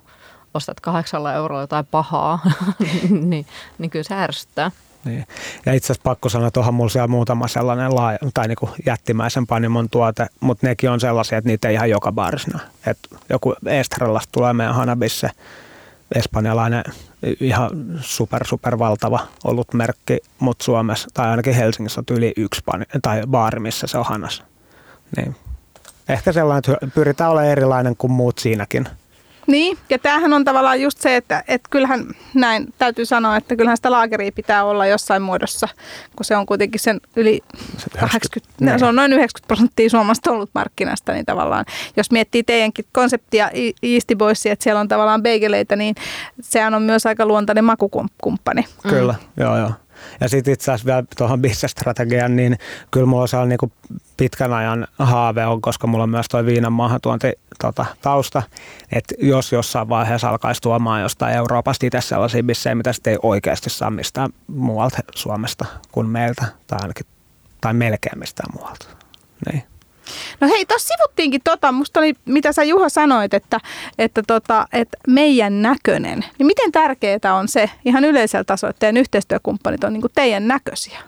ostat 0.54 0.80
kahdeksalla 0.80 1.34
eurolla 1.34 1.62
jotain 1.62 1.86
pahaa, 1.92 2.40
niin, 3.10 3.46
niin 3.78 3.90
kyllä 3.90 4.04
se 4.04 4.16
ärsyttää. 4.16 4.72
Niin. 5.06 5.26
Ja 5.66 5.74
itse 5.74 5.86
asiassa 5.86 6.04
pakko 6.04 6.30
sanoa, 6.30 6.48
että 6.48 6.60
onhan 6.60 6.74
mulla 6.74 6.90
siellä 6.90 7.08
muutama 7.08 7.48
sellainen 7.48 7.96
laaja, 7.96 8.18
tai 8.34 8.48
niin 8.48 8.56
kuin 8.56 8.72
jättimäisen 8.86 9.48
panimon 9.48 9.90
tuote, 9.90 10.28
mutta 10.40 10.68
nekin 10.68 10.90
on 10.90 11.00
sellaisia, 11.00 11.38
että 11.38 11.48
niitä 11.48 11.68
ei 11.68 11.74
ihan 11.74 11.90
joka 11.90 12.12
baarissa. 12.12 12.60
Että 12.88 13.18
joku 13.30 13.56
Estrellasta 13.66 14.30
tulee 14.32 14.54
meidän 14.54 14.76
Hanabisse, 14.76 15.30
espanjalainen 16.16 16.84
ihan 17.40 17.70
super, 18.02 18.48
super 18.48 18.80
valtava 18.80 19.20
ollut 19.44 19.74
merkki, 19.74 20.20
mutta 20.40 20.66
Suomessa 20.66 21.08
tai 21.14 21.28
ainakin 21.28 21.54
Helsingissä 21.54 22.02
on 22.02 22.18
yli 22.18 22.34
yksi 22.38 22.62
pani, 22.66 22.86
tai 23.02 23.22
baari, 23.28 23.60
missä 23.60 23.88
se 23.88 23.98
on 23.98 24.06
hanas. 24.06 24.44
Niin. 25.18 25.36
Ehkä 26.10 26.32
sellainen, 26.32 26.74
että 26.74 26.88
pyritään 26.96 27.32
olemaan 27.32 27.52
erilainen 27.52 27.96
kuin 27.98 28.12
muut 28.12 28.38
siinäkin. 28.38 28.88
Niin, 29.48 29.78
ja 29.90 30.00
tämähän 30.00 30.34
on 30.34 30.46
tavallaan 30.46 30.82
just 30.82 31.02
se, 31.02 31.16
että, 31.16 31.44
että 31.48 31.68
kyllähän 31.70 32.06
näin 32.34 32.74
täytyy 32.78 33.06
sanoa, 33.06 33.38
että 33.38 33.56
kyllähän 33.56 33.78
sitä 33.78 33.92
laakeria 33.92 34.32
pitää 34.32 34.64
olla 34.64 34.86
jossain 34.86 35.22
muodossa, 35.22 35.68
kun 36.16 36.26
se 36.26 36.36
on 36.36 36.46
kuitenkin 36.46 36.80
sen 36.80 37.02
yli 37.16 37.42
80, 38.00 38.66
niin. 38.66 38.80
se 38.80 38.86
on 38.86 38.96
noin 38.96 39.14
90 39.14 39.48
prosenttia 39.48 39.90
Suomesta 39.90 40.32
ollut 40.32 40.50
markkinasta, 40.54 41.14
niin 41.14 41.26
tavallaan 41.26 41.66
jos 41.98 42.12
miettii 42.12 42.44
teidänkin 42.44 42.86
konseptia 42.92 43.50
Easty 43.84 44.16
Boysia, 44.16 44.54
että 44.54 44.64
siellä 44.64 44.80
on 44.80 44.88
tavallaan 44.88 45.24
beigeleitä, 45.24 45.76
niin 45.76 45.96
sehän 46.42 46.74
on 46.74 46.82
myös 46.82 47.06
aika 47.06 47.26
luontainen 47.26 47.66
makukumppani. 47.66 48.66
Kyllä, 48.90 49.14
mm. 49.14 49.44
joo 49.44 49.58
joo. 49.58 49.72
Ja 50.22 50.30
sitten 50.30 50.54
itse 50.54 50.72
asiassa 50.72 50.86
vielä 50.86 51.04
tuohon 51.18 51.42
bisnesstrategian, 51.42 52.36
niin 52.36 52.58
kyllä 52.92 53.06
mulla 53.06 53.42
on 53.42 53.50
niin 53.50 53.72
pitkän 54.18 54.54
ajan 54.54 54.88
haave 55.00 55.46
on, 55.46 55.62
koska 55.62 55.88
mulla 55.88 56.04
on 56.04 56.10
myös 56.10 56.26
tuo 56.32 56.46
viinan 56.46 56.74
maahantuonti 56.74 57.34
tota, 57.62 57.86
tausta, 58.02 58.44
että 58.92 59.16
jos 59.20 59.52
jossain 59.52 59.90
vaiheessa 59.90 60.30
alkaisi 60.30 60.62
tuomaan 60.62 61.02
jostain 61.02 61.36
Euroopasta 61.36 61.86
itse 61.86 62.02
sellaisia 62.02 62.44
bissejä, 62.44 62.76
mitä 62.76 62.94
sitten 62.94 63.12
ei 63.12 63.20
oikeasti 63.24 63.70
saa 63.70 63.92
mistään 63.92 64.30
muualta 64.48 64.98
Suomesta 65.16 65.66
kuin 65.92 66.10
meiltä, 66.10 66.46
tai 66.68 66.80
ainakin 66.82 67.06
tai 67.62 67.74
melkein 67.74 68.20
mistään 68.20 68.50
muualta. 68.54 68.88
Niin. 69.52 69.64
No 70.42 70.48
hei, 70.48 70.66
tuossa 70.66 70.88
sivuttiinkin 70.88 71.42
tota, 71.44 71.72
musta 71.72 72.00
oli, 72.00 72.14
mitä 72.26 72.52
sä 72.52 72.64
Juha 72.64 72.90
sanoit, 72.90 73.34
että, 73.34 73.60
että, 73.98 74.24
tota, 74.28 74.68
että 74.74 74.98
meidän 75.08 75.62
näköinen. 75.62 76.26
Niin 76.38 76.48
miten 76.48 76.72
tärkeää 76.72 77.36
on 77.36 77.48
se 77.48 77.70
ihan 77.86 78.06
yleisellä 78.06 78.44
tasolla, 78.44 78.70
että 78.70 78.80
teidän 78.80 78.98
yhteistyökumppanit 78.98 79.84
on 79.84 79.94
niin 79.94 80.04
teidän 80.16 80.48
näköisiä? 80.48 81.00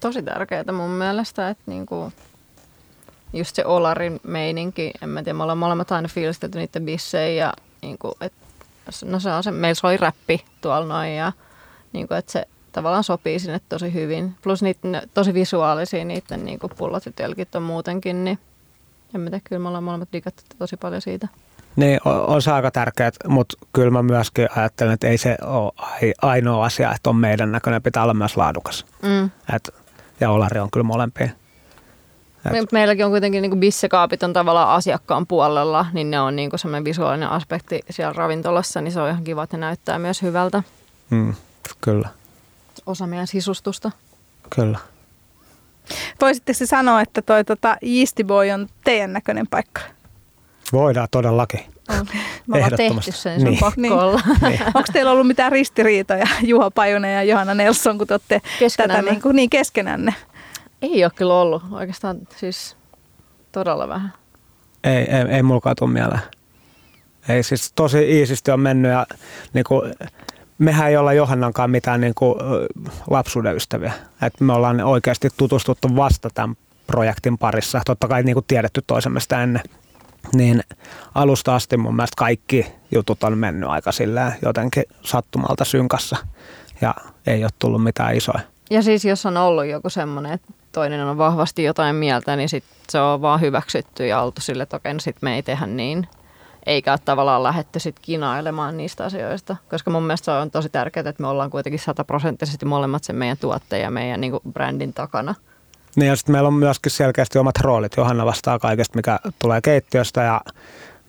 Tosi 0.00 0.22
tärkeää 0.22 0.72
mun 0.72 0.90
mielestä, 0.90 1.48
että 1.48 1.62
niinku, 1.66 2.12
just 3.32 3.56
se 3.56 3.64
Olarin 3.64 4.20
meininki, 4.22 4.90
en 5.02 5.08
mä 5.08 5.22
tiedä, 5.22 5.36
me 5.36 5.42
ollaan 5.42 5.58
molemmat 5.58 5.92
aina 5.92 6.08
fiilistelty 6.08 6.58
niiden 6.58 6.84
bissejä 6.84 7.44
ja 7.44 7.52
niinku, 7.82 8.16
et, 8.20 8.32
no 9.04 9.20
se 9.20 9.30
on 9.30 9.42
se, 9.42 9.50
meillä 9.50 9.74
soi 9.74 9.96
räppi 9.96 10.44
tuolla 10.60 10.86
noin 10.86 11.16
ja 11.16 11.32
niinku, 11.92 12.14
että 12.14 12.32
se 12.32 12.48
tavallaan 12.72 13.04
sopii 13.04 13.38
sinne 13.38 13.60
tosi 13.68 13.94
hyvin. 13.94 14.34
Plus 14.42 14.62
niitä 14.62 15.02
tosi 15.14 15.34
visuaalisia 15.34 16.04
niiden 16.04 16.44
niin 16.44 16.58
pullot 16.78 17.06
ja 17.06 17.12
telkit 17.12 17.54
on 17.54 17.62
muutenkin, 17.62 18.24
niin 18.24 18.38
en 19.14 19.20
mä 19.20 19.30
tiedä, 19.30 19.42
kyllä 19.48 19.62
me 19.62 19.68
ollaan 19.68 19.84
molemmat 19.84 20.08
digattu 20.12 20.42
tosi 20.58 20.76
paljon 20.76 21.02
siitä. 21.02 21.28
Niin, 21.76 22.00
on 22.04 22.42
se 22.42 22.52
aika 22.52 22.70
tärkeää, 22.70 23.10
mutta 23.28 23.58
kyllä 23.72 23.90
mä 23.90 24.02
myöskin 24.02 24.48
ajattelen, 24.56 24.92
että 24.92 25.08
ei 25.08 25.18
se 25.18 25.36
ole 25.44 25.72
ainoa 26.22 26.64
asia, 26.64 26.94
että 26.94 27.10
on 27.10 27.16
meidän 27.16 27.52
näköinen, 27.52 27.82
pitää 27.82 28.02
olla 28.02 28.14
myös 28.14 28.36
laadukas. 28.36 28.86
Mm. 29.02 29.30
Et, 29.54 29.74
ja 30.20 30.30
Olari 30.30 30.60
on 30.60 30.70
kyllä 30.70 30.84
molempia. 30.84 31.28
Et. 32.54 32.72
Meilläkin 32.72 33.04
on 33.04 33.10
kuitenkin 33.10 33.42
niin 33.42 33.60
bissekaapit 33.60 34.22
on 34.22 34.32
tavallaan 34.32 34.68
asiakkaan 34.68 35.26
puolella, 35.26 35.86
niin 35.92 36.10
ne 36.10 36.20
on 36.20 36.36
niin 36.36 36.50
semmoinen 36.56 36.84
visuaalinen 36.84 37.30
aspekti 37.30 37.80
siellä 37.90 38.12
ravintolassa, 38.12 38.80
niin 38.80 38.92
se 38.92 39.00
on 39.00 39.08
ihan 39.08 39.24
kiva, 39.24 39.42
että 39.42 39.56
ne 39.56 39.60
näyttää 39.60 39.98
myös 39.98 40.22
hyvältä. 40.22 40.62
Mm, 41.10 41.34
kyllä 41.80 42.08
osa 42.88 43.06
meidän 43.06 43.26
sisustusta. 43.26 43.90
Kyllä. 44.56 44.78
Voisitteko 46.20 46.58
sanoa, 46.64 47.00
että 47.00 47.22
toi 47.22 47.44
tota, 47.44 47.76
Yeasty 47.82 48.24
Boy 48.24 48.50
on 48.50 48.68
teidän 48.84 49.12
näköinen 49.12 49.46
paikka? 49.46 49.80
Voidaan 50.72 51.08
todellakin. 51.10 51.60
On. 51.88 52.06
Me 52.46 52.56
ollaan 52.56 52.72
tehty 52.76 53.12
sen, 53.12 53.32
niin. 53.32 53.40
se 53.40 53.48
on 53.48 53.56
pakko 53.58 53.80
niin. 53.80 53.92
olla. 53.92 54.20
Niin. 54.48 54.60
Onko 54.74 54.88
teillä 54.92 55.10
ollut 55.10 55.26
mitään 55.26 55.52
ristiriitoja, 55.52 56.26
Juha 56.42 56.70
Pajunen 56.70 57.14
ja 57.14 57.22
Johanna 57.22 57.54
Nelson, 57.54 57.98
kun 57.98 58.06
te 58.06 58.14
olette 58.14 58.40
tätä 58.76 59.02
niin, 59.02 59.22
kuin, 59.22 59.36
niin 59.36 59.50
keskenänne? 59.50 60.14
Ei 60.82 61.04
ole 61.04 61.12
kyllä 61.14 61.34
ollut. 61.34 61.62
Oikeastaan 61.70 62.18
siis 62.36 62.76
todella 63.52 63.88
vähän. 63.88 64.12
Ei, 64.84 64.96
ei, 64.96 65.22
ei 65.30 65.42
mulkaan 65.42 65.76
tule 65.78 65.90
mieleen. 65.90 66.20
Ei 67.28 67.42
siis 67.42 67.72
tosi 67.72 68.18
iisisti 68.18 68.50
on 68.50 68.60
mennyt 68.60 68.90
ja 68.92 69.06
niin 69.52 69.64
kuin, 69.64 69.94
mehän 70.58 70.88
ei 70.88 70.96
olla 70.96 71.12
Johannankaan 71.12 71.70
mitään 71.70 72.00
niin 72.00 72.14
kuin, 72.14 72.34
lapsuuden 73.10 73.56
ystäviä. 73.56 73.92
Et 74.22 74.40
me 74.40 74.52
ollaan 74.52 74.80
oikeasti 74.80 75.28
tutustuttu 75.36 75.96
vasta 75.96 76.30
tämän 76.34 76.56
projektin 76.86 77.38
parissa. 77.38 77.80
Totta 77.86 78.08
kai 78.08 78.22
niin 78.22 78.34
kuin 78.34 78.44
tiedetty 78.48 78.82
toisemme 78.86 79.20
sitä 79.20 79.42
ennen. 79.42 79.62
Niin 80.34 80.62
alusta 81.14 81.54
asti 81.54 81.76
mun 81.76 81.96
mielestä 81.96 82.14
kaikki 82.16 82.66
jutut 82.94 83.24
on 83.24 83.38
mennyt 83.38 83.68
aika 83.68 83.92
silleen 83.92 84.32
jotenkin 84.42 84.84
sattumalta 85.02 85.64
synkassa 85.64 86.16
ja 86.80 86.94
ei 87.26 87.44
ole 87.44 87.50
tullut 87.58 87.84
mitään 87.84 88.16
isoja. 88.16 88.40
Ja 88.70 88.82
siis 88.82 89.04
jos 89.04 89.26
on 89.26 89.36
ollut 89.36 89.66
joku 89.66 89.90
semmoinen, 89.90 90.32
että 90.32 90.52
toinen 90.72 91.06
on 91.06 91.18
vahvasti 91.18 91.64
jotain 91.64 91.96
mieltä, 91.96 92.36
niin 92.36 92.48
sit 92.48 92.64
se 92.88 93.00
on 93.00 93.22
vaan 93.22 93.40
hyväksytty 93.40 94.06
ja 94.06 94.20
oltu 94.20 94.40
sille, 94.40 94.62
että 94.62 94.76
okei, 94.76 94.94
no 94.94 95.00
sit 95.00 95.16
me 95.20 95.34
ei 95.34 95.42
tehdä 95.42 95.66
niin 95.66 96.06
eikä 96.66 96.92
ole 96.92 96.98
tavallaan 97.04 97.42
lähdetty 97.42 97.80
sit 97.80 97.96
kinailemaan 98.02 98.76
niistä 98.76 99.04
asioista. 99.04 99.56
Koska 99.70 99.90
mun 99.90 100.02
mielestä 100.02 100.24
se 100.24 100.30
on 100.30 100.50
tosi 100.50 100.68
tärkeää, 100.68 101.08
että 101.08 101.22
me 101.22 101.28
ollaan 101.28 101.50
kuitenkin 101.50 101.80
sataprosenttisesti 101.80 102.66
molemmat 102.66 103.04
sen 103.04 103.16
meidän 103.16 103.38
tuotteen 103.38 103.82
ja 103.82 103.90
meidän 103.90 104.20
niin 104.20 104.32
brändin 104.52 104.92
takana. 104.92 105.34
Niin 105.96 106.08
ja 106.08 106.16
sitten 106.16 106.32
meillä 106.32 106.46
on 106.46 106.54
myöskin 106.54 106.92
selkeästi 106.92 107.38
omat 107.38 107.58
roolit. 107.60 107.96
Johanna 107.96 108.26
vastaa 108.26 108.58
kaikesta, 108.58 108.96
mikä 108.96 109.18
tulee 109.38 109.60
keittiöstä 109.60 110.22
ja 110.22 110.40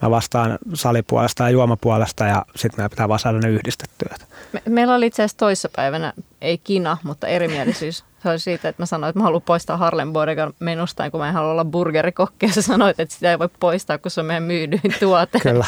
mä 0.01 0.09
vastaan 0.09 0.57
salipuolesta 0.73 1.43
ja 1.43 1.49
juomapuolesta 1.49 2.25
ja 2.25 2.45
sitten 2.55 2.79
meidän 2.79 2.89
pitää 2.89 3.07
vaan 3.07 3.19
saada 3.19 3.39
ne 3.39 3.49
yhdistettyä. 3.49 4.15
Me, 4.53 4.61
meillä 4.69 4.95
oli 4.95 5.05
itse 5.05 5.23
asiassa 5.23 5.37
toissapäivänä, 5.37 6.13
ei 6.41 6.57
kina, 6.57 6.97
mutta 7.03 7.27
erimielisyys. 7.27 8.03
Se 8.23 8.29
oli 8.29 8.39
siitä, 8.39 8.69
että 8.69 8.81
mä 8.81 8.85
sanoin, 8.85 9.09
että 9.09 9.19
mä 9.19 9.23
haluan 9.23 9.41
poistaa 9.41 9.77
Harlem 9.77 10.13
Bodegan 10.13 10.53
menusta, 10.59 11.11
kun 11.11 11.19
mä 11.19 11.27
en 11.27 11.33
halua 11.33 11.51
olla 11.51 11.65
burgerikokki. 11.65 12.45
Ja 12.45 12.53
sä 12.53 12.61
sanoit, 12.61 12.99
että 12.99 13.15
sitä 13.15 13.31
ei 13.31 13.39
voi 13.39 13.49
poistaa, 13.59 13.97
kun 13.97 14.11
se 14.11 14.21
on 14.21 14.25
meidän 14.25 14.43
myydyin 14.43 14.95
tuote. 14.99 15.39
Kyllä, 15.39 15.65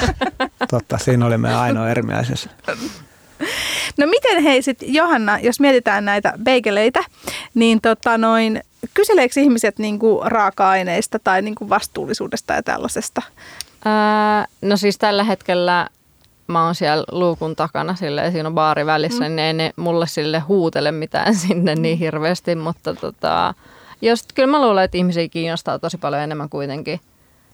totta. 0.69 0.97
Siinä 0.97 1.25
oli 1.25 1.37
meidän 1.37 1.59
ainoa 1.59 1.89
erimielisyys. 1.89 2.49
No 3.97 4.07
miten 4.07 4.43
hei 4.43 4.61
sitten 4.61 4.93
Johanna, 4.93 5.39
jos 5.39 5.59
mietitään 5.59 6.05
näitä 6.05 6.33
beigeleitä, 6.43 7.03
niin 7.53 7.81
tota 7.81 8.17
noin, 8.17 8.61
kyseleekö 8.93 9.39
ihmiset 9.39 9.79
niinku 9.79 10.21
raaka-aineista 10.25 11.19
tai 11.19 11.41
niinku 11.41 11.69
vastuullisuudesta 11.69 12.53
ja 12.53 12.63
tällaisesta? 12.63 13.21
Ää, 13.85 14.45
no 14.61 14.77
siis 14.77 14.97
tällä 14.97 15.23
hetkellä 15.23 15.87
mä 16.51 16.65
oon 16.65 16.75
siellä 16.75 17.03
luukun 17.11 17.55
takana 17.55 17.95
sille 17.95 18.31
siinä 18.31 18.47
on 18.47 18.55
baari 18.55 18.85
välissä, 18.85 19.23
mm. 19.23 19.35
niin 19.35 19.39
ei 19.39 19.53
ne 19.53 19.71
mulle 19.75 20.07
sille 20.07 20.39
huutele 20.39 20.91
mitään 20.91 21.35
sinne 21.47 21.75
niin 21.75 21.97
hirveästi, 21.97 22.55
mutta 22.55 22.95
tota, 22.95 23.53
jos, 24.01 24.25
kyllä 24.35 24.51
mä 24.51 24.61
luulen, 24.61 24.83
että 24.83 24.97
ihmisiä 24.97 25.27
kiinnostaa 25.29 25.79
tosi 25.79 25.97
paljon 25.97 26.21
enemmän 26.21 26.49
kuitenkin, 26.49 26.99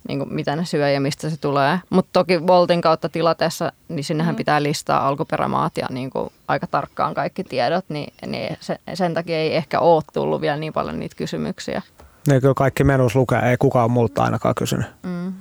niin 0.07 0.19
kuin 0.19 0.33
mitä 0.33 0.55
ne 0.55 0.65
syö 0.65 0.89
ja 0.89 1.01
mistä 1.01 1.29
se 1.29 1.37
tulee. 1.37 1.79
Mutta 1.89 2.09
toki 2.13 2.47
Voltin 2.47 2.81
kautta 2.81 3.09
tilatessa, 3.09 3.71
niin 3.87 4.03
sinnehän 4.03 4.35
mm. 4.35 4.37
pitää 4.37 4.63
listaa 4.63 5.07
alkuperämaat 5.07 5.77
ja 5.77 5.87
niin 5.89 6.09
kuin 6.09 6.29
aika 6.47 6.67
tarkkaan 6.67 7.13
kaikki 7.13 7.43
tiedot, 7.43 7.85
niin, 7.89 8.13
niin 8.25 8.57
se, 8.59 8.79
sen 8.93 9.13
takia 9.13 9.37
ei 9.37 9.55
ehkä 9.55 9.79
ole 9.79 10.03
tullut 10.13 10.41
vielä 10.41 10.57
niin 10.57 10.73
paljon 10.73 10.99
niitä 10.99 11.15
kysymyksiä. 11.15 11.81
Niin 12.27 12.41
kyllä 12.41 12.53
kaikki 12.53 12.83
menus 12.83 13.15
lukee, 13.15 13.39
ei 13.39 13.57
kukaan 13.57 13.91
multa 13.91 14.23
ainakaan 14.23 14.55
kysynyt. 14.55 14.87
Mm. 15.03 15.33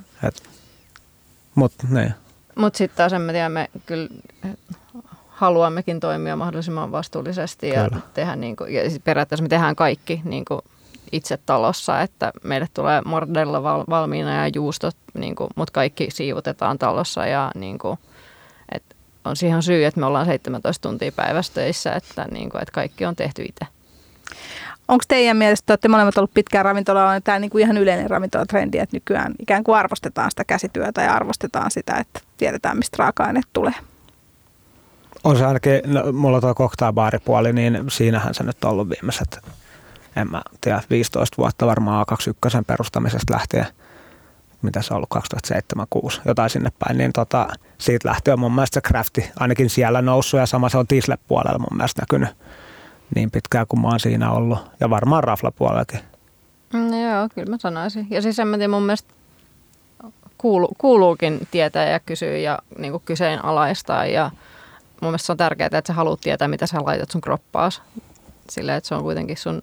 Mutta 1.55 1.87
niin. 1.91 2.15
Mut 2.57 2.75
sitten 2.75 2.97
taas 2.97 3.13
tiedä, 3.33 3.49
me 3.49 3.71
kyllä 3.87 4.09
haluammekin 5.29 6.01
toimia 6.01 6.37
mahdollisimman 6.37 6.93
vastuullisesti 6.93 7.69
ja 7.69 7.89
kyllä. 7.89 8.03
tehdä 8.15 8.37
niin 8.37 8.57
kuin, 8.57 8.75
ja 8.75 8.83
periaatteessa 9.05 9.43
me 9.43 9.49
tehdään 9.49 9.77
kaikki 9.77 10.21
niin 10.25 10.45
kuin 10.45 10.61
itse 11.13 11.39
talossa, 11.47 12.01
että 12.01 12.33
meille 12.43 12.67
tulee 12.75 13.03
mordella 13.05 13.63
val, 13.63 13.85
valmiina 13.91 14.45
ja 14.45 14.51
juustot, 14.55 14.97
niin 15.15 15.35
kuin, 15.35 15.51
mutta 15.57 15.73
kaikki 15.73 16.09
siivotetaan 16.11 16.79
talossa 16.79 17.27
ja 17.27 17.51
niin 17.55 17.79
kuin, 17.79 17.99
et 18.73 18.97
on 19.25 19.37
siihen 19.37 19.63
syy, 19.63 19.85
että 19.85 20.01
me 20.01 20.07
ollaan 20.07 20.27
17 20.27 20.89
tuntia 20.89 21.13
päivässä 21.13 21.55
töissä, 21.55 21.93
että, 21.93 22.27
niin 22.31 22.51
kuin, 22.51 22.63
että 22.63 22.73
kaikki 22.73 23.05
on 23.05 23.17
tehty 23.17 23.43
itse. 23.43 23.67
Onko 24.89 25.05
teidän 25.09 25.37
mielestä, 25.37 25.63
että 25.63 25.73
olette 25.73 25.89
molemmat 25.89 26.19
ollut 26.19 26.35
pitkään 26.35 26.65
ravintolalla, 26.65 27.11
on 27.11 27.23
tämä 27.23 27.39
niin 27.39 27.51
kuin 27.51 27.63
ihan 27.63 27.77
yleinen 27.77 28.11
ravintolatrendi, 28.11 28.79
että 28.79 28.97
nykyään 28.97 29.35
ikään 29.39 29.65
kuin 29.65 29.79
arvostetaan 29.79 30.31
sitä 30.31 30.45
käsityötä 30.45 31.03
ja 31.03 31.15
arvostetaan 31.15 31.71
sitä, 31.71 31.95
että 31.95 32.21
tiedetään, 32.37 32.79
mistä 32.79 32.97
raaka-aineet 32.99 33.47
tulee? 33.53 33.75
On 35.25 35.37
se 35.37 35.47
ainakin, 35.47 35.81
no, 35.87 36.13
mulla 36.13 36.41
tuo 36.41 36.55
cocktailbaaripuoli, 36.55 37.53
niin 37.53 37.85
siinähän 37.89 38.35
se 38.35 38.45
nyt 38.45 38.65
on 38.65 38.71
ollut 38.71 38.91
viimeiset, 38.91 39.39
en 40.17 40.31
mä 40.31 40.43
tiedä, 40.61 40.83
15 40.91 41.37
vuotta 41.39 41.67
varmaan 41.67 42.07
A21 42.11 42.65
perustamisesta 42.67 43.35
lähtien, 43.35 43.67
mitä 44.63 44.83
se 44.83 44.95
on 44.95 44.97
ollut, 44.97 45.09
2007 45.09 45.87
jotain 46.25 46.51
sinne 46.51 46.71
päin, 46.79 46.99
niin 46.99 47.13
tota, 47.13 47.49
siitä 47.79 48.09
lähtien 48.09 48.41
mun 48.41 48.55
mielestä 48.55 48.75
se 48.75 48.89
crafti 48.89 49.31
ainakin 49.41 49.71
siellä 49.71 50.03
noussut 50.03 50.41
ja 50.41 50.47
sama 50.47 50.69
se 50.69 50.79
on 50.79 50.87
Tisle-puolella 50.87 51.59
mun 51.59 51.77
mielestä 51.77 52.03
näkynyt 52.03 52.29
niin 53.15 53.31
pitkään 53.31 53.67
kuin 53.67 53.81
mä 53.81 53.89
oon 53.89 54.01
siinä 54.01 54.31
ollut. 54.31 54.59
Ja 54.81 54.91
varmaan 54.91 55.25
raflapuolellakin. 55.25 56.01
No 56.73 57.11
joo, 57.11 57.29
kyllä 57.35 57.51
mä 57.51 57.57
sanoisin. 57.59 58.07
Ja 58.11 58.23
siis 58.23 58.39
en 58.39 58.49
mä 58.49 58.57
tiedä, 58.57 58.69
mun 58.69 58.83
mielestä 58.83 59.15
kuulu, 60.39 60.69
kuuluukin 60.79 61.49
tietää 61.51 61.89
ja 61.89 62.01
kysyä 62.01 62.37
ja 62.37 62.59
niin 62.79 62.93
kuin 62.93 63.03
kyseenalaistaa. 63.05 64.07
Ja 64.07 64.31
mun 65.01 65.11
mielestä 65.11 65.27
se 65.27 65.33
on 65.33 65.39
tärkeää, 65.39 65.67
että 65.67 65.83
sä 65.87 65.93
haluat 65.93 66.21
tietää, 66.21 66.49
mitä 66.49 66.67
sä 66.67 66.79
laitat 66.85 67.11
sun 67.11 67.21
kroppaas. 67.21 67.83
Sillä, 68.51 68.77
että 68.77 68.89
se 68.89 68.95
on 68.95 69.03
kuitenkin 69.03 69.37
sun 69.37 69.61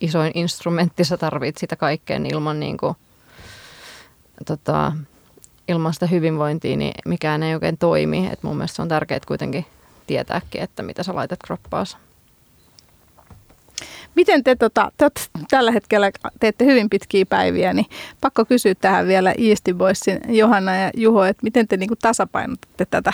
isoin 0.00 0.32
instrumentti, 0.34 1.04
sä 1.04 1.16
tarvit 1.16 1.56
sitä 1.56 1.76
kaikkeen 1.76 2.26
ilman, 2.26 2.60
niin 2.60 2.76
kuin, 2.76 2.96
tota, 4.46 4.92
ilman 5.68 5.94
sitä 5.94 6.06
hyvinvointia, 6.06 6.76
niin 6.76 6.94
mikään 7.04 7.42
ei 7.42 7.54
oikein 7.54 7.78
toimi. 7.78 8.26
Et 8.32 8.42
mun 8.42 8.56
mielestä 8.56 8.76
se 8.76 8.82
on 8.82 8.88
tärkeää 8.88 9.20
kuitenkin 9.26 9.66
tietääkin, 10.06 10.60
että 10.60 10.82
mitä 10.82 11.02
sä 11.02 11.14
laitat 11.14 11.38
kroppaas. 11.46 11.96
Miten 14.14 14.44
te, 14.44 14.56
tota, 14.56 14.92
te 14.96 15.10
tällä 15.50 15.70
hetkellä 15.70 16.10
teette 16.40 16.64
hyvin 16.64 16.90
pitkiä 16.90 17.26
päiviä, 17.26 17.72
niin 17.72 17.86
pakko 18.20 18.44
kysyä 18.44 18.74
tähän 18.74 19.06
vielä 19.06 19.34
Easty 19.38 19.74
Boysin 19.74 20.20
Johanna 20.28 20.76
ja 20.76 20.90
Juho, 20.96 21.24
että 21.24 21.42
miten 21.42 21.68
te 21.68 21.76
niinku 21.76 21.96
tasapainotatte 22.02 22.86
tätä 22.90 23.12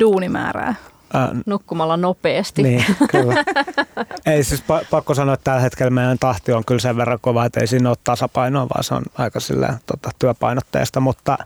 duunimäärää? 0.00 0.74
Ää, 1.14 1.34
nukkumalla 1.46 1.96
nopeasti. 1.96 2.62
Niin, 2.62 2.84
kyllä. 3.10 3.44
ei 4.26 4.44
siis 4.44 4.60
pa- 4.62 4.86
pakko 4.90 5.14
sanoa, 5.14 5.34
että 5.34 5.44
tällä 5.44 5.60
hetkellä 5.60 5.90
meidän 5.90 6.18
tahti 6.18 6.52
on 6.52 6.64
kyllä 6.64 6.80
sen 6.80 6.96
verran 6.96 7.18
kova, 7.20 7.44
että 7.44 7.60
ei 7.60 7.66
siinä 7.66 7.88
ole 7.88 7.96
tasapainoa, 8.04 8.68
vaan 8.68 8.84
se 8.84 8.94
on 8.94 9.02
aika 9.18 9.40
silleen, 9.40 9.74
tota, 9.86 10.10
työpainotteista, 10.18 11.00
mutta 11.00 11.38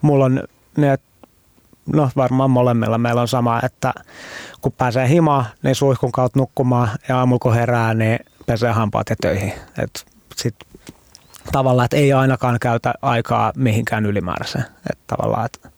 mulla 0.00 0.24
on 0.24 0.42
ne, 0.76 0.98
no 1.86 2.10
varmaan 2.16 2.50
molemmilla 2.50 2.98
meillä 2.98 3.20
on 3.20 3.28
sama, 3.28 3.60
että 3.62 3.92
kun 4.60 4.72
pääsee 4.72 5.08
himaan, 5.08 5.44
niin 5.62 5.74
suihkun 5.74 6.12
kautta 6.12 6.38
nukkumaan 6.38 6.88
ja 7.08 7.18
aamulla 7.18 7.38
kun 7.38 7.54
herää, 7.54 7.94
niin 7.94 8.18
pesee 8.46 8.72
hampaat 8.72 9.10
ja 9.10 9.16
töihin. 9.22 9.52
Et 9.78 10.06
sit 10.36 10.54
tavallaan, 11.52 11.84
että 11.84 11.96
ei 11.96 12.12
ainakaan 12.12 12.58
käytä 12.60 12.94
aikaa 13.02 13.52
mihinkään 13.56 14.06
ylimääräiseen. 14.06 14.64
Että 14.90 15.04
tavallaan, 15.16 15.46
että 15.46 15.70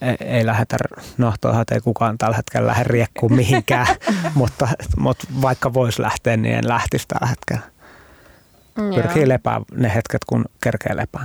ei, 0.00 0.16
ei 0.20 0.46
lähdetä, 0.46 0.76
no 1.18 1.34
toihan 1.40 1.64
ei 1.70 1.80
kukaan 1.80 2.18
tällä 2.18 2.36
hetkellä 2.36 2.66
lähde 2.66 2.84
riekkuun 2.84 3.34
mihinkään, 3.34 3.86
mutta, 4.34 4.68
mutta 4.96 5.26
vaikka 5.42 5.74
voisi 5.74 6.02
lähteä, 6.02 6.36
niin 6.36 6.54
en 6.54 6.68
lähtisi 6.68 7.08
tällä 7.08 7.26
hetkellä. 7.26 7.72
Pyrkii 8.94 9.28
lepää 9.28 9.60
ne 9.74 9.94
hetket, 9.94 10.24
kun 10.24 10.44
kerkee 10.62 10.96
lepää. 10.96 11.24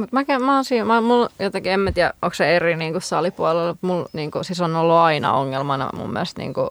Mut 0.00 0.12
mä, 0.12 0.24
mä 0.38 0.54
oon 0.54 0.64
siinä, 0.64 0.84
mä, 0.84 1.00
mulla 1.00 1.28
jotenkin, 1.38 1.72
en 1.72 1.80
mä 1.80 1.92
tiedä, 1.92 2.12
onko 2.22 2.34
se 2.34 2.56
eri 2.56 2.76
niin 2.76 2.92
kuin 2.92 3.02
salipuolella, 3.02 3.76
mulla 3.80 4.08
niin 4.12 4.30
kuin, 4.30 4.44
siis 4.44 4.60
on 4.60 4.76
ollut 4.76 4.96
aina 4.96 5.32
ongelmana 5.32 5.90
mun 5.96 6.12
mielestä 6.12 6.40
niin 6.40 6.54
kuin 6.54 6.70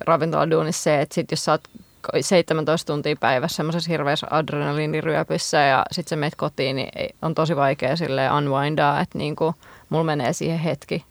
ravintoladuunissa 0.00 0.82
se, 0.82 1.00
että 1.00 1.14
sit 1.14 1.30
jos 1.30 1.44
sä 1.44 1.52
oot 1.52 1.68
17 2.20 2.92
tuntia 2.92 3.16
päivässä 3.20 3.56
semmoisessa 3.56 3.90
hirveässä 3.90 4.26
adrenaliiniryöpyssä 4.30 5.58
ja 5.58 5.84
sitten 5.92 6.10
sä 6.10 6.16
meet 6.16 6.34
kotiin, 6.34 6.76
niin 6.76 7.14
on 7.22 7.34
tosi 7.34 7.56
vaikea 7.56 7.96
sille 7.96 8.30
unwindaa, 8.32 9.00
että 9.00 9.18
niin 9.18 9.36
kuin, 9.36 9.54
mulla 9.88 10.04
menee 10.04 10.32
siihen 10.32 10.58
hetki. 10.58 11.04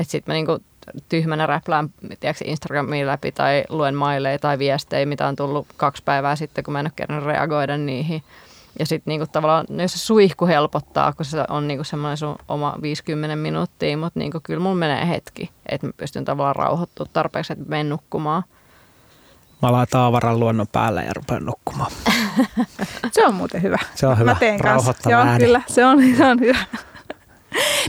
Että 0.00 0.10
sitten 0.10 0.32
mä 0.32 0.34
niin 0.34 0.46
kuin 0.46 0.64
tyhmänä 1.08 1.46
räplään 1.46 1.90
tiedätkö, 2.20 2.44
Instagramin 2.46 3.06
läpi 3.06 3.32
tai 3.32 3.64
luen 3.68 3.94
maileja 3.94 4.38
tai 4.38 4.58
viestejä, 4.58 5.06
mitä 5.06 5.26
on 5.26 5.36
tullut 5.36 5.66
kaksi 5.76 6.02
päivää 6.04 6.36
sitten, 6.36 6.64
kun 6.64 6.72
mä 6.72 6.80
en 6.80 6.86
ole 6.86 6.92
kerran 6.96 7.22
reagoida 7.22 7.76
niihin. 7.76 8.22
Ja 8.78 8.86
sitten 8.86 9.10
niinku 9.10 9.26
tavallaan, 9.32 9.66
no 9.68 9.82
jos 9.82 9.92
se 9.92 9.98
suihku 9.98 10.46
helpottaa, 10.46 11.12
kun 11.12 11.24
se 11.24 11.44
on 11.48 11.68
niinku 11.68 11.84
semmoinen 11.84 12.16
sun 12.16 12.36
oma 12.48 12.76
50 12.82 13.36
minuuttia, 13.36 13.96
mutta 13.96 14.18
niinku 14.18 14.40
kyllä 14.42 14.60
mulla 14.60 14.76
menee 14.76 15.08
hetki, 15.08 15.50
että 15.68 15.86
mä 15.86 15.92
pystyn 15.96 16.24
tavallaan 16.24 16.56
rauhoittumaan 16.56 17.10
tarpeeksi, 17.12 17.52
että 17.52 17.64
menen 17.68 17.88
nukkumaan. 17.88 18.42
Mä 19.62 19.72
laitan 19.72 20.00
avaran 20.00 20.40
luonnon 20.40 20.66
päälle 20.72 21.04
ja 21.04 21.12
rupean 21.14 21.44
nukkumaan. 21.44 21.90
se 23.12 23.26
on 23.26 23.34
muuten 23.34 23.62
hyvä. 23.62 23.78
Se 23.94 24.06
on 24.06 24.18
hyvä, 24.18 24.32
Mä 24.32 24.38
teen 24.38 24.60
kanssa. 24.60 24.94
Joo, 25.06 25.20
ääni. 25.20 25.44
kyllä, 25.44 25.62
se 25.66 25.86
on, 25.86 25.98
se 26.16 26.24
on 26.24 26.40
hyvä. 26.40 26.64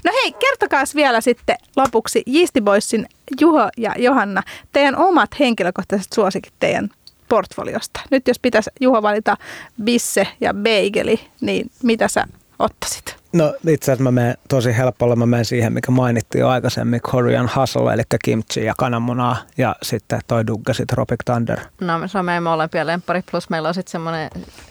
No 0.05 0.11
hei, 0.13 0.31
kertokaa 0.31 0.83
vielä 0.95 1.21
sitten 1.21 1.55
lopuksi 1.75 2.23
Yeasty 2.33 2.61
Boysin 2.61 3.05
Juho 3.41 3.69
ja 3.77 3.93
Johanna, 3.97 4.41
teidän 4.71 4.95
omat 4.97 5.29
henkilökohtaiset 5.39 6.13
suosikit 6.13 6.53
teidän 6.59 6.89
portfoliosta. 7.29 8.01
Nyt 8.11 8.27
jos 8.27 8.39
pitäisi 8.39 8.69
Juho 8.81 9.01
valita 9.01 9.37
bisse 9.83 10.27
ja 10.41 10.53
beigeli, 10.53 11.19
niin 11.41 11.71
mitä 11.83 12.07
sä 12.07 12.25
ottaisit? 12.59 13.15
No 13.33 13.53
itse 13.67 13.91
asiassa 13.91 14.03
mä 14.03 14.11
menen 14.11 14.37
tosi 14.49 14.77
helpolla, 14.77 15.15
mä 15.15 15.25
menen 15.25 15.45
siihen, 15.45 15.73
mikä 15.73 15.91
mainittiin 15.91 16.39
jo 16.39 16.49
aikaisemmin, 16.49 17.01
Korean 17.01 17.49
Hustle, 17.55 17.93
eli 17.93 18.03
kimchi 18.23 18.63
ja 18.63 18.73
kananmunaa, 18.77 19.37
ja 19.57 19.75
sitten 19.81 20.19
toi 20.27 20.47
Duggasit 20.47 20.87
Tropic 20.87 21.19
Thunder. 21.25 21.59
No 21.81 22.07
se 22.07 22.17
on 22.17 22.25
meidän 22.25 22.43
molempia 22.43 22.85
lemppari, 22.85 23.21
plus 23.31 23.49
meillä 23.49 23.67
on 23.67 23.73
sitten 23.73 23.91
semmoinen 23.91 24.29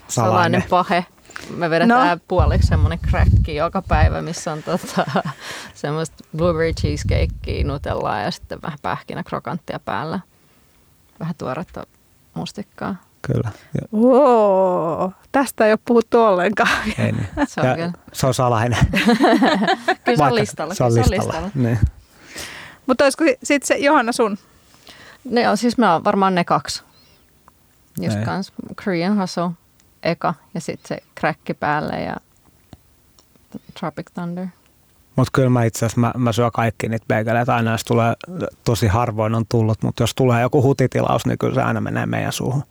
salainen 0.08 0.64
pahe, 0.70 1.04
me 1.56 1.70
vedetään 1.70 2.18
no. 2.18 2.24
puoliksi 2.28 2.68
semmoinen 2.68 2.98
crack 2.98 3.48
joka 3.48 3.82
päivä, 3.82 4.22
missä 4.22 4.52
on 4.52 4.62
tota, 4.62 5.06
semmoista 5.74 6.24
blueberry 6.36 6.72
cheesecakea, 6.72 7.64
nutellaa 7.64 8.20
ja 8.20 8.30
sitten 8.30 8.62
vähän 8.62 8.78
pähkinä 8.82 9.22
krokanttia 9.22 9.80
päällä. 9.84 10.20
Vähän 11.20 11.34
tuoretta 11.38 11.86
mustikkaa. 12.34 12.96
Kyllä. 13.22 13.50
Oo, 13.92 15.12
tästä 15.32 15.66
ei 15.66 15.72
ole 15.72 15.78
puhuttu 15.84 16.20
ollenkaan. 16.20 16.68
Ei 16.98 17.12
niin. 17.12 17.28
Se 17.48 17.60
on, 17.60 17.78
ja 17.78 17.92
se 18.12 18.26
on 18.26 18.34
salainen. 18.34 18.78
kyllä 20.04 20.16
se 20.16 20.24
on 20.24 20.34
listalla. 20.34 20.74
Se 20.74 20.84
on 20.84 20.94
listalla. 20.94 21.24
listalla. 21.24 21.50
Niin. 21.54 21.78
Mutta 22.86 23.04
olisiko 23.04 23.24
sitten 23.42 23.66
se 23.66 23.74
Johanna 23.74 24.12
sun? 24.12 24.38
Ne 25.24 25.48
on 25.48 25.56
siis 25.56 25.78
me 25.78 25.88
on 25.88 26.04
varmaan 26.04 26.34
ne 26.34 26.44
kaksi. 26.44 26.82
Just 28.00 28.16
ei. 28.16 28.24
kans 28.24 28.52
Korean 28.84 29.20
Hustle 29.20 29.50
eka 30.02 30.34
ja 30.54 30.60
sitten 30.60 30.88
se 30.88 31.02
kräkki 31.14 31.54
päälle 31.54 32.00
ja 32.00 32.16
Tropic 33.80 34.06
Thunder. 34.14 34.46
Mutta 35.16 35.30
kyllä 35.32 35.50
mä 35.50 35.64
itse 35.64 35.78
asiassa, 35.78 36.00
mä, 36.00 36.12
mä 36.16 36.32
syön 36.32 36.50
kaikki 36.52 36.88
niitä 36.88 37.04
beigeleitä 37.08 37.54
aina, 37.54 37.70
jos 37.72 37.84
tulee, 37.84 38.14
tosi 38.64 38.86
harvoin 38.86 39.34
on 39.34 39.44
tullut, 39.48 39.82
mutta 39.82 40.02
jos 40.02 40.14
tulee 40.14 40.42
joku 40.42 40.62
hutitilaus, 40.62 41.26
niin 41.26 41.38
kyllä 41.38 41.54
se 41.54 41.62
aina 41.62 41.80
menee 41.80 42.06
meidän 42.06 42.32
suuhun. 42.32 42.62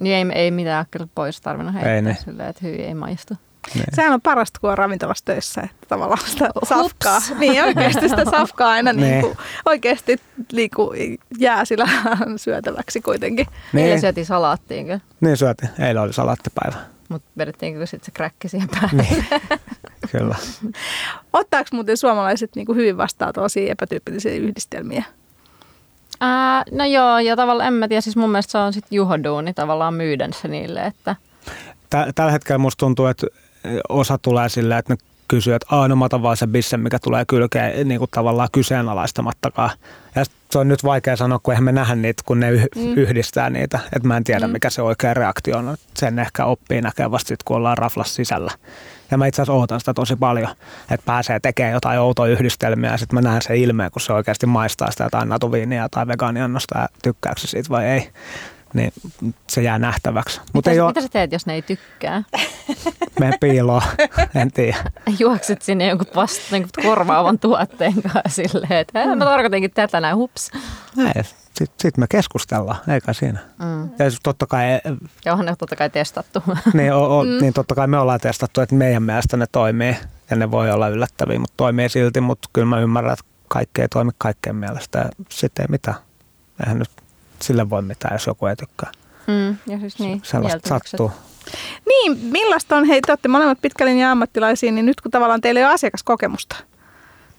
Niin 0.00 0.30
ei, 0.32 0.42
ei 0.42 0.50
mitään 0.50 0.86
kyllä 0.90 1.06
pois 1.14 1.40
tarvinnut 1.40 1.74
heittää 1.74 1.94
ei 1.94 2.02
niin. 2.02 2.16
silleen, 2.24 2.48
että 2.48 2.66
hyvin 2.66 2.80
ei 2.80 2.94
maistu. 2.94 3.34
Niin. 3.74 3.84
Sehän 3.92 4.12
on 4.12 4.20
parasta, 4.20 4.60
kun 4.60 4.70
on 4.70 4.78
ravintolassa 4.78 5.24
töissä, 5.24 5.60
että 5.60 5.86
tavallaan 5.88 6.20
sitä 6.26 6.50
Hups. 6.54 6.68
safkaa, 6.68 7.18
niin 7.38 7.64
oikeasti 7.64 8.08
sitä 8.08 8.24
safkaa 8.30 8.70
aina 8.70 8.92
niin. 8.92 9.10
Niin 9.10 9.20
kuin, 9.20 9.36
oikeasti 9.64 10.20
niin 10.52 10.70
kuin 10.76 11.18
jää 11.38 11.64
sillä 11.64 11.88
syötäväksi 12.36 13.00
kuitenkin. 13.00 13.46
Niin. 13.72 13.84
Eilen 13.84 14.00
syötiin 14.00 14.26
salaattiin 14.26 14.86
kyllä. 14.86 15.00
Niin 15.20 15.36
syötiin, 15.36 15.70
eilen 15.78 16.02
oli 16.02 16.12
salaattipäivä. 16.12 16.76
Mutta 17.08 17.30
vedettiinkö 17.38 17.86
sitten 17.86 18.06
se 18.06 18.12
kräkki 18.12 18.48
siihen 18.48 18.68
päälle? 18.68 19.02
Niin. 19.02 19.26
Kyllä. 20.18 20.36
Ottaako 21.32 21.68
muuten 21.72 21.96
suomalaiset 21.96 22.50
niin 22.56 22.66
kuin 22.66 22.76
hyvin 22.76 22.96
vastaan 22.96 23.32
tosi 23.32 23.70
epätyypillisiä 23.70 24.32
yhdistelmiä? 24.32 25.04
Ää, 26.20 26.64
no 26.72 26.84
joo, 26.84 27.18
ja 27.18 27.36
tavallaan 27.36 27.66
en 27.66 27.74
mä 27.74 27.88
tiedä, 27.88 28.00
siis 28.00 28.16
mun 28.16 28.30
mielestä 28.30 28.52
se 28.52 28.58
on 28.58 28.72
sitten 28.72 28.96
juhoduuni 28.96 29.54
tavallaan 29.54 29.94
myydä 29.94 30.28
se 30.42 30.48
niille, 30.48 30.86
että... 30.86 31.16
Tällä 32.14 32.32
hetkellä 32.32 32.58
musta 32.58 32.80
tuntuu, 32.80 33.06
että 33.06 33.26
osa 33.88 34.18
tulee 34.18 34.48
silleen, 34.48 34.78
että 34.78 34.92
ne 34.92 34.98
kysyy, 35.28 35.54
että 35.54 35.66
aah, 35.70 35.88
no 35.88 35.96
mä 35.96 36.04
otan 36.04 36.22
vaan 36.22 36.36
sen 36.36 36.52
bissen, 36.52 36.80
mikä 36.80 36.98
tulee 36.98 37.24
kylkeen 37.24 37.88
niin 37.88 37.98
kuin 37.98 38.10
tavallaan 38.10 38.48
kyseenalaistamattakaan. 38.52 39.70
Ja 40.14 40.24
se 40.50 40.58
on 40.58 40.68
nyt 40.68 40.84
vaikea 40.84 41.16
sanoa, 41.16 41.38
kun 41.38 41.52
eihän 41.52 41.64
me 41.64 41.72
nähdä 41.72 41.94
niitä, 41.94 42.22
kun 42.26 42.40
ne 42.40 42.50
yh- 42.50 42.68
mm. 42.76 42.94
yhdistää 42.96 43.50
niitä. 43.50 43.80
Että 43.96 44.08
mä 44.08 44.16
en 44.16 44.24
tiedä, 44.24 44.46
mm. 44.46 44.52
mikä 44.52 44.70
se 44.70 44.82
oikea 44.82 45.14
reaktio 45.14 45.58
on. 45.58 45.76
Sen 45.96 46.18
ehkä 46.18 46.44
oppii 46.44 46.80
näkemään 46.80 47.10
vasta 47.10 47.34
kun 47.44 47.56
ollaan 47.56 47.78
raflas 47.78 48.14
sisällä. 48.14 48.52
Ja 49.10 49.18
mä 49.18 49.26
itse 49.26 49.42
asiassa 49.42 49.52
ootan 49.52 49.80
sitä 49.80 49.94
tosi 49.94 50.16
paljon, 50.16 50.50
että 50.90 51.06
pääsee 51.06 51.40
tekemään 51.40 51.74
jotain 51.74 52.00
outoa 52.00 52.26
yhdistelmiä 52.26 52.90
ja 52.90 52.96
sitten 52.96 53.14
mä 53.14 53.28
näen 53.28 53.42
sen 53.42 53.56
ilmeen, 53.56 53.90
kun 53.90 54.02
se 54.02 54.12
oikeasti 54.12 54.46
maistaa 54.46 54.90
sitä 54.90 55.04
jotain 55.04 55.28
natuviinia 55.28 55.88
tai 55.88 56.06
vegaaniannosta 56.06 56.78
ja 56.78 56.88
tykkääkö 57.02 57.40
siitä 57.40 57.68
vai 57.68 57.84
ei 57.84 58.10
niin 58.74 58.92
se 59.50 59.62
jää 59.62 59.78
nähtäväksi. 59.78 60.40
Mitä, 60.54 60.70
ei 60.70 60.78
mitä 60.86 61.00
sä 61.00 61.08
teet, 61.08 61.32
jos 61.32 61.46
ne 61.46 61.54
ei 61.54 61.62
tykkää? 61.62 62.22
Me 63.20 63.32
piiloon, 63.40 63.82
en 64.34 64.52
tiedä. 64.52 64.76
Juokset 65.18 65.62
sinne 65.62 65.86
jonkun 65.86 66.06
vasta 66.16 66.42
niin 66.50 66.66
korvaavan 66.82 67.38
tuotteen 67.38 68.02
kanssa 68.02 68.42
silleen, 68.48 68.80
että 68.80 69.06
mä 69.06 69.24
tarkoitinkin 69.24 69.70
tätä 69.70 70.00
näin, 70.00 70.16
hups. 70.16 70.50
Sitten 71.54 71.76
sit 71.80 71.96
me 71.96 72.06
keskustellaan, 72.10 72.78
eikä 72.88 73.12
siinä. 73.12 73.38
Mm. 73.58 73.82
Ja 73.82 74.04
totta 74.22 74.46
kai... 74.46 74.64
Johan 75.24 75.46
ne 75.46 75.56
totta 75.58 75.76
kai 75.76 75.90
testattu. 75.90 76.42
niin, 76.74 76.92
o, 76.92 77.18
o, 77.18 77.24
mm. 77.24 77.30
niin 77.40 77.52
totta 77.52 77.74
kai 77.74 77.86
me 77.86 77.98
ollaan 77.98 78.20
testattu, 78.20 78.60
että 78.60 78.74
meidän 78.74 79.02
mielestä 79.02 79.36
ne 79.36 79.46
toimii 79.52 79.96
ja 80.30 80.36
ne 80.36 80.50
voi 80.50 80.70
olla 80.70 80.88
yllättäviä, 80.88 81.38
mutta 81.38 81.54
toimii 81.56 81.88
silti, 81.88 82.20
mutta 82.20 82.48
kyllä 82.52 82.66
mä 82.66 82.80
ymmärrän, 82.80 83.12
että 83.12 83.24
kaikki 83.48 83.82
ei 83.82 83.88
toimi 83.88 84.10
kaikkeen 84.18 84.56
mielestä 84.56 84.98
ja 84.98 85.24
sitten 85.28 85.62
ei 85.62 85.68
mitään. 85.70 85.96
Eihän 86.60 86.78
nyt 86.78 86.90
sille 87.42 87.70
voi 87.70 87.82
mitään, 87.82 88.14
jos 88.14 88.26
joku 88.26 88.46
ei 88.46 88.56
tykkää. 88.56 88.92
Mm, 89.26 89.56
ja 89.72 89.78
siis 89.80 89.98
niin, 89.98 90.20
Sellaista 90.24 90.68
sattuu. 90.68 91.12
Niin, 91.86 92.18
millaista 92.18 92.76
on, 92.76 92.84
hei 92.84 93.00
te 93.00 93.12
olette 93.12 93.28
molemmat 93.28 93.58
pitkälinjan 93.62 94.10
ammattilaisia, 94.10 94.72
niin 94.72 94.86
nyt 94.86 95.00
kun 95.00 95.10
tavallaan 95.10 95.40
teillä 95.40 95.60
ei 95.60 95.64
ole 95.64 95.74
asiakaskokemusta, 95.74 96.56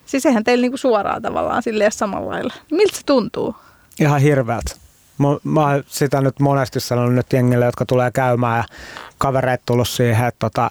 siis 0.06 0.26
eihän 0.26 0.44
teillä 0.44 0.62
niinku 0.62 0.78
suoraan 0.78 1.22
tavallaan 1.22 1.64
silleen 1.64 1.92
samalla 1.92 2.32
lailla. 2.32 2.54
Miltä 2.72 2.98
se 2.98 3.02
tuntuu? 3.06 3.56
Ihan 4.00 4.22
hirveältä. 4.22 4.76
Mä, 5.18 5.28
mä 5.44 5.62
oon 5.62 5.84
sitä 5.88 6.22
nyt 6.22 6.40
monesti 6.40 6.80
sanonut 6.80 7.14
nyt 7.14 7.34
jengille, 7.34 7.66
jotka 7.66 7.86
tulee 7.86 8.12
käymään 8.12 8.58
ja 8.58 8.64
kavereet 9.18 9.62
tullut 9.66 9.90
siihen, 9.90 10.28
että 10.28 10.40
tota, 10.40 10.70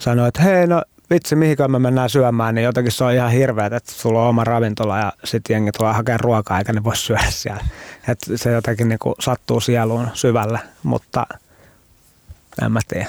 sanoo, 0.00 0.26
että 0.26 0.42
hei 0.42 0.66
no 0.66 0.82
vitsi, 1.10 1.36
mihinkään 1.36 1.70
me 1.70 1.78
mennään 1.78 2.10
syömään, 2.10 2.54
niin 2.54 2.64
jotenkin 2.64 2.92
se 2.92 3.04
on 3.04 3.12
ihan 3.12 3.30
hirveä, 3.30 3.66
että 3.66 3.92
sulla 3.92 4.22
on 4.22 4.28
oma 4.28 4.44
ravintola 4.44 4.98
ja 4.98 5.12
sitten 5.24 5.54
jengi 5.54 5.72
tulee 5.72 5.92
hakemaan 5.92 6.20
ruokaa 6.20 6.58
eikä 6.58 6.72
ne 6.72 6.84
voi 6.84 6.96
syödä 6.96 7.30
siellä. 7.30 7.64
Et 8.08 8.18
se 8.36 8.52
jotenkin 8.52 8.88
niin 8.88 8.98
kuin 8.98 9.14
sattuu 9.20 9.60
sieluun 9.60 10.08
syvälle, 10.14 10.60
mutta 10.82 11.26
en 12.62 12.72
mä 12.72 12.80
tiedä. 12.88 13.06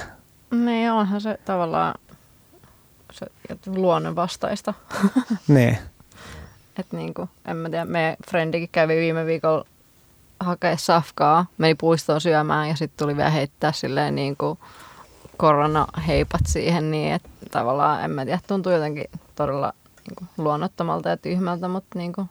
Niin 0.50 0.90
onhan 0.90 1.20
se 1.20 1.38
tavallaan 1.44 1.94
se 3.12 3.26
luonnonvastaista. 3.66 4.74
niin. 5.48 5.78
että 6.78 6.96
niin 6.96 7.14
kuin, 7.14 7.30
en 7.44 7.56
mä 7.56 7.70
tiedä, 7.70 7.84
me 7.84 8.16
frendikin 8.30 8.68
kävi 8.72 8.96
viime 8.96 9.26
viikolla 9.26 9.66
hakea 10.40 10.76
safkaa, 10.76 11.46
meni 11.58 11.74
puistoon 11.74 12.20
syömään 12.20 12.68
ja 12.68 12.76
sitten 12.76 13.04
tuli 13.04 13.16
vielä 13.16 13.30
heittää 13.30 13.72
silleen 13.72 14.14
niin 14.14 14.36
kuin 14.36 14.58
koronaheipat 15.36 16.40
siihen 16.46 16.90
niin, 16.90 17.12
että 17.12 17.28
tavallaan, 17.50 18.04
en 18.04 18.10
mä 18.10 18.24
tiedä, 18.24 18.40
tuntuu 18.46 18.72
jotenkin 18.72 19.04
todella 19.36 19.72
niin 20.08 20.16
kuin, 20.16 20.28
luonnottomalta 20.36 21.08
ja 21.08 21.16
tyhmältä, 21.16 21.68
mutta 21.68 21.98
niin 21.98 22.12
kuin, 22.12 22.30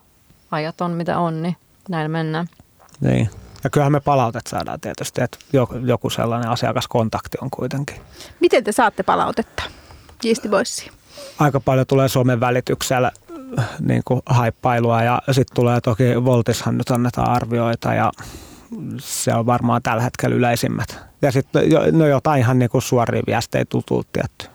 ajat 0.50 0.80
on 0.80 0.90
mitä 0.90 1.18
on, 1.18 1.42
niin 1.42 1.56
näin 1.88 2.10
mennään. 2.10 2.46
Niin. 3.00 3.30
Ja 3.64 3.70
kyllähän 3.70 3.92
me 3.92 4.00
palautet 4.00 4.46
saadaan 4.46 4.80
tietysti, 4.80 5.22
että 5.22 5.38
joku 5.84 6.10
sellainen 6.10 6.50
asiakaskontakti 6.50 7.38
on 7.42 7.50
kuitenkin. 7.50 7.96
Miten 8.40 8.64
te 8.64 8.72
saatte 8.72 9.02
palautetta 9.02 9.62
Yeasty 10.24 10.48
Boysiin? 10.48 10.92
Aika 11.38 11.60
paljon 11.60 11.86
tulee 11.86 12.08
Suomen 12.08 12.40
välityksellä 12.40 13.12
niin 13.80 14.02
kuin 14.04 14.22
haippailua 14.26 15.02
ja 15.02 15.22
sitten 15.26 15.54
tulee 15.54 15.80
toki 15.80 16.24
Voltishan 16.24 16.78
nyt 16.78 16.90
annetaan 16.90 17.30
arvioita 17.30 17.94
ja 17.94 18.12
se 18.98 19.34
on 19.34 19.46
varmaan 19.46 19.82
tällä 19.82 20.02
hetkellä 20.02 20.36
yleisimmät. 20.36 20.98
Ja 21.22 21.32
sitten 21.32 21.62
no 21.92 22.06
jotain 22.06 22.40
ihan 22.40 22.58
niin 22.58 22.70
kuin 22.70 22.82
suoria 22.82 23.22
viestejä 23.26 23.64
tutulta 23.64 24.08
tietty, 24.12 24.46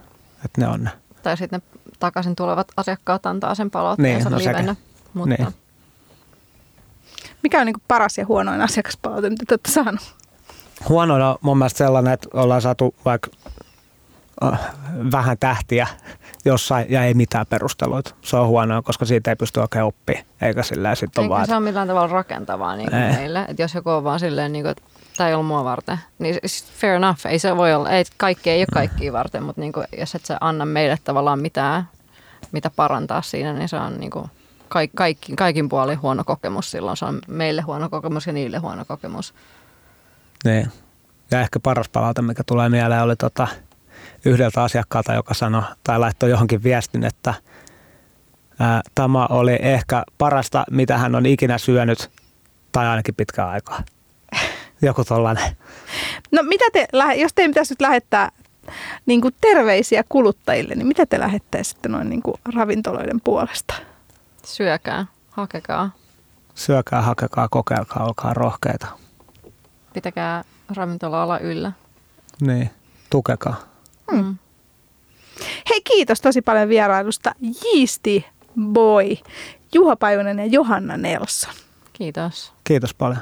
että 0.45 0.62
ne 0.62 0.68
on 0.68 0.84
ne. 0.84 0.89
Tai 1.24 1.38
sitten 1.38 1.62
ne 1.74 1.80
takaisin 1.99 2.36
tulevat 2.36 2.68
asiakkaat 2.78 3.26
antaa 3.26 3.55
sen 3.55 3.72
palautteensa 3.72 4.30
niin, 4.30 4.45
no 4.45 4.51
livenä. 4.51 4.76
Mutta... 5.14 5.36
Niin. 5.36 5.47
Mikä 7.43 7.59
on 7.59 7.66
niin 7.66 7.74
kuin 7.74 7.84
paras 7.88 8.18
ja 8.18 8.26
huonoin 8.26 8.62
asiakaspalaute, 8.62 9.30
mitä 9.30 9.43
te 9.47 9.53
olette 9.53 9.72
saanut? 9.72 10.16
Huonoin 10.89 11.22
on 11.22 11.38
mun 11.41 11.57
mielestä 11.57 11.78
sellainen, 11.78 12.14
että 12.14 12.28
ollaan 12.34 12.62
saatu 12.62 12.95
vaikka 13.05 13.30
vähän 15.12 15.38
tähtiä 15.40 15.88
jossain 16.46 16.86
ja 16.90 17.04
ei 17.04 17.14
mitään 17.14 17.46
perusteluita. 17.46 18.16
Se 18.22 18.38
on 18.38 18.48
huonoa, 18.48 18.82
koska 18.82 19.06
siitä 19.06 19.32
ei 19.32 19.36
pysty 19.36 19.60
oikein 19.60 19.84
oppimaan. 19.84 20.26
Eikä 20.42 20.64
sillä 20.64 20.96
sitten 20.96 21.30
vaan... 21.30 21.46
se 21.46 21.56
on 21.56 21.64
millään 21.64 21.88
tavalla 21.88 22.14
rakentavaa 22.14 22.76
niin 22.76 22.90
kuin 22.90 23.02
meille. 23.02 23.46
Että 23.48 23.62
jos 23.62 23.74
joku 23.74 23.90
on 23.90 24.04
vaan 24.04 24.20
silleen, 24.20 24.52
niin 24.52 24.64
kuin, 24.64 24.72
että 24.72 24.84
tämä 25.18 25.30
ei 25.30 25.36
ole 25.36 25.44
mua 25.44 25.64
varten, 25.64 26.00
niin 26.20 26.40
fair 26.80 26.94
enough. 26.94 27.26
Ei 27.26 27.40
se 27.40 27.58
voi 27.58 27.74
olla, 27.74 27.90
ei, 27.90 28.04
kaikki 28.18 28.50
ei 28.50 28.60
ole 28.60 28.68
kaikkia 28.74 29.14
varten, 29.14 29.44
mutta 29.44 29.62
niin 29.62 29.74
kuin, 29.74 29.88
jos 29.98 30.16
et 30.16 30.26
sä 30.26 30.38
anna 30.42 30.66
meille 30.66 30.98
tavallaan 31.04 31.40
mitään, 31.40 31.88
mitä 32.52 32.70
parantaa 32.70 33.22
siinä, 33.22 33.54
niin 33.54 33.70
se 33.70 33.78
on 33.78 34.00
niin 34.00 34.12
kuin, 34.12 34.26
kaikki, 34.70 34.98
kaikki, 34.98 35.36
kaikin 35.36 35.70
puolin 35.70 36.02
huono 36.02 36.24
kokemus 36.24 36.72
silloin. 36.72 36.98
Se 36.98 37.06
on 37.06 37.20
meille 37.28 37.62
huono 37.62 37.90
kokemus 37.90 38.28
ja 38.28 38.34
niille 38.34 38.58
huono 38.58 38.86
kokemus. 38.86 39.34
Niin. 40.44 40.72
Ja 41.32 41.42
ehkä 41.42 41.60
paras 41.60 41.90
palaute, 41.90 42.22
mikä 42.22 42.44
tulee 42.46 42.70
mieleen, 42.70 43.02
oli 43.02 43.16
tota, 43.16 43.48
yhdeltä 44.26 44.64
asiakkaalta, 44.64 45.14
joka 45.14 45.34
sanoi 45.34 45.64
tai 45.84 46.00
laittoi 46.00 46.30
johonkin 46.30 46.64
viestin, 46.64 47.04
että 47.04 47.34
ää, 48.60 48.82
tämä 48.96 49.26
oli 49.26 49.58
ehkä 49.62 50.04
parasta, 50.18 50.64
mitä 50.72 50.98
hän 50.98 51.16
on 51.16 51.26
ikinä 51.26 51.58
syönyt, 51.58 52.12
tai 52.72 52.88
ainakin 52.88 53.16
pitkään 53.16 53.50
aikaa. 53.50 53.84
Joku 54.82 55.04
tollainen. 55.04 55.58
No 56.32 56.44
mitä 56.44 56.66
te, 56.74 56.88
jos 57.18 57.34
teidän 57.34 57.52
pitäisi 57.52 57.74
nyt 57.74 57.82
lähettää 57.82 58.32
niin 59.06 59.22
kuin 59.22 59.36
terveisiä 59.42 60.04
kuluttajille, 60.10 60.76
niin 60.76 60.88
mitä 60.88 61.06
te 61.06 61.20
lähettäisitte 61.20 61.90
noin 61.90 62.10
niin 62.10 62.22
kuin 62.22 62.36
ravintoloiden 62.56 63.22
puolesta? 63.24 63.74
Syökää, 64.46 65.06
hakekaa. 65.30 65.92
Syökää, 66.56 67.02
hakekaa, 67.02 67.48
kokeilkaa, 67.50 68.06
olkaa 68.06 68.34
rohkeita. 68.34 68.88
Pitäkää 69.94 70.44
ravintola-ala 70.76 71.40
yllä. 71.40 71.72
Niin, 72.42 72.70
tukekaa. 73.10 73.71
Hmm. 74.12 74.36
Hei, 75.70 75.82
kiitos 75.82 76.22
tosi 76.22 76.41
paljon 76.41 76.70
vierailusta. 76.70 77.36
Jiisti 77.64 78.26
Boy, 78.62 79.16
Juha 79.74 79.95
Pajunen 79.95 80.39
ja 80.39 80.45
Johanna 80.45 80.97
Nelson. 80.97 81.53
Kiitos. 81.93 82.53
Kiitos 82.64 82.93
paljon. 82.93 83.22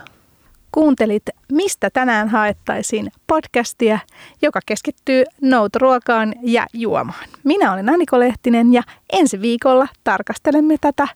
Kuuntelit 0.72 1.24
Mistä 1.52 1.90
tänään 1.90 2.30
haettaisiin 2.30 3.12
podcastia, 3.28 4.00
joka 4.42 4.60
keskittyy 4.66 5.24
noutoruokaan 5.42 6.34
ja 6.42 6.68
juomaan. 6.74 7.30
Minä 7.44 7.74
olen 7.74 7.90
Aniko 7.90 8.20
Lehtinen 8.20 8.74
ja 8.74 8.84
ensi 9.14 9.42
viikolla 9.42 9.88
tarkastelemme 10.04 10.76
tätä 10.82 11.08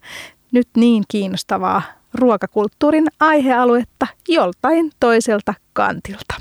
nyt 0.51 0.67
niin 0.77 1.03
kiinnostavaa 1.07 1.81
ruokakulttuurin 2.13 3.07
aihealuetta 3.19 4.07
joltain 4.27 4.91
toiselta 4.99 5.53
kantilta. 5.73 6.33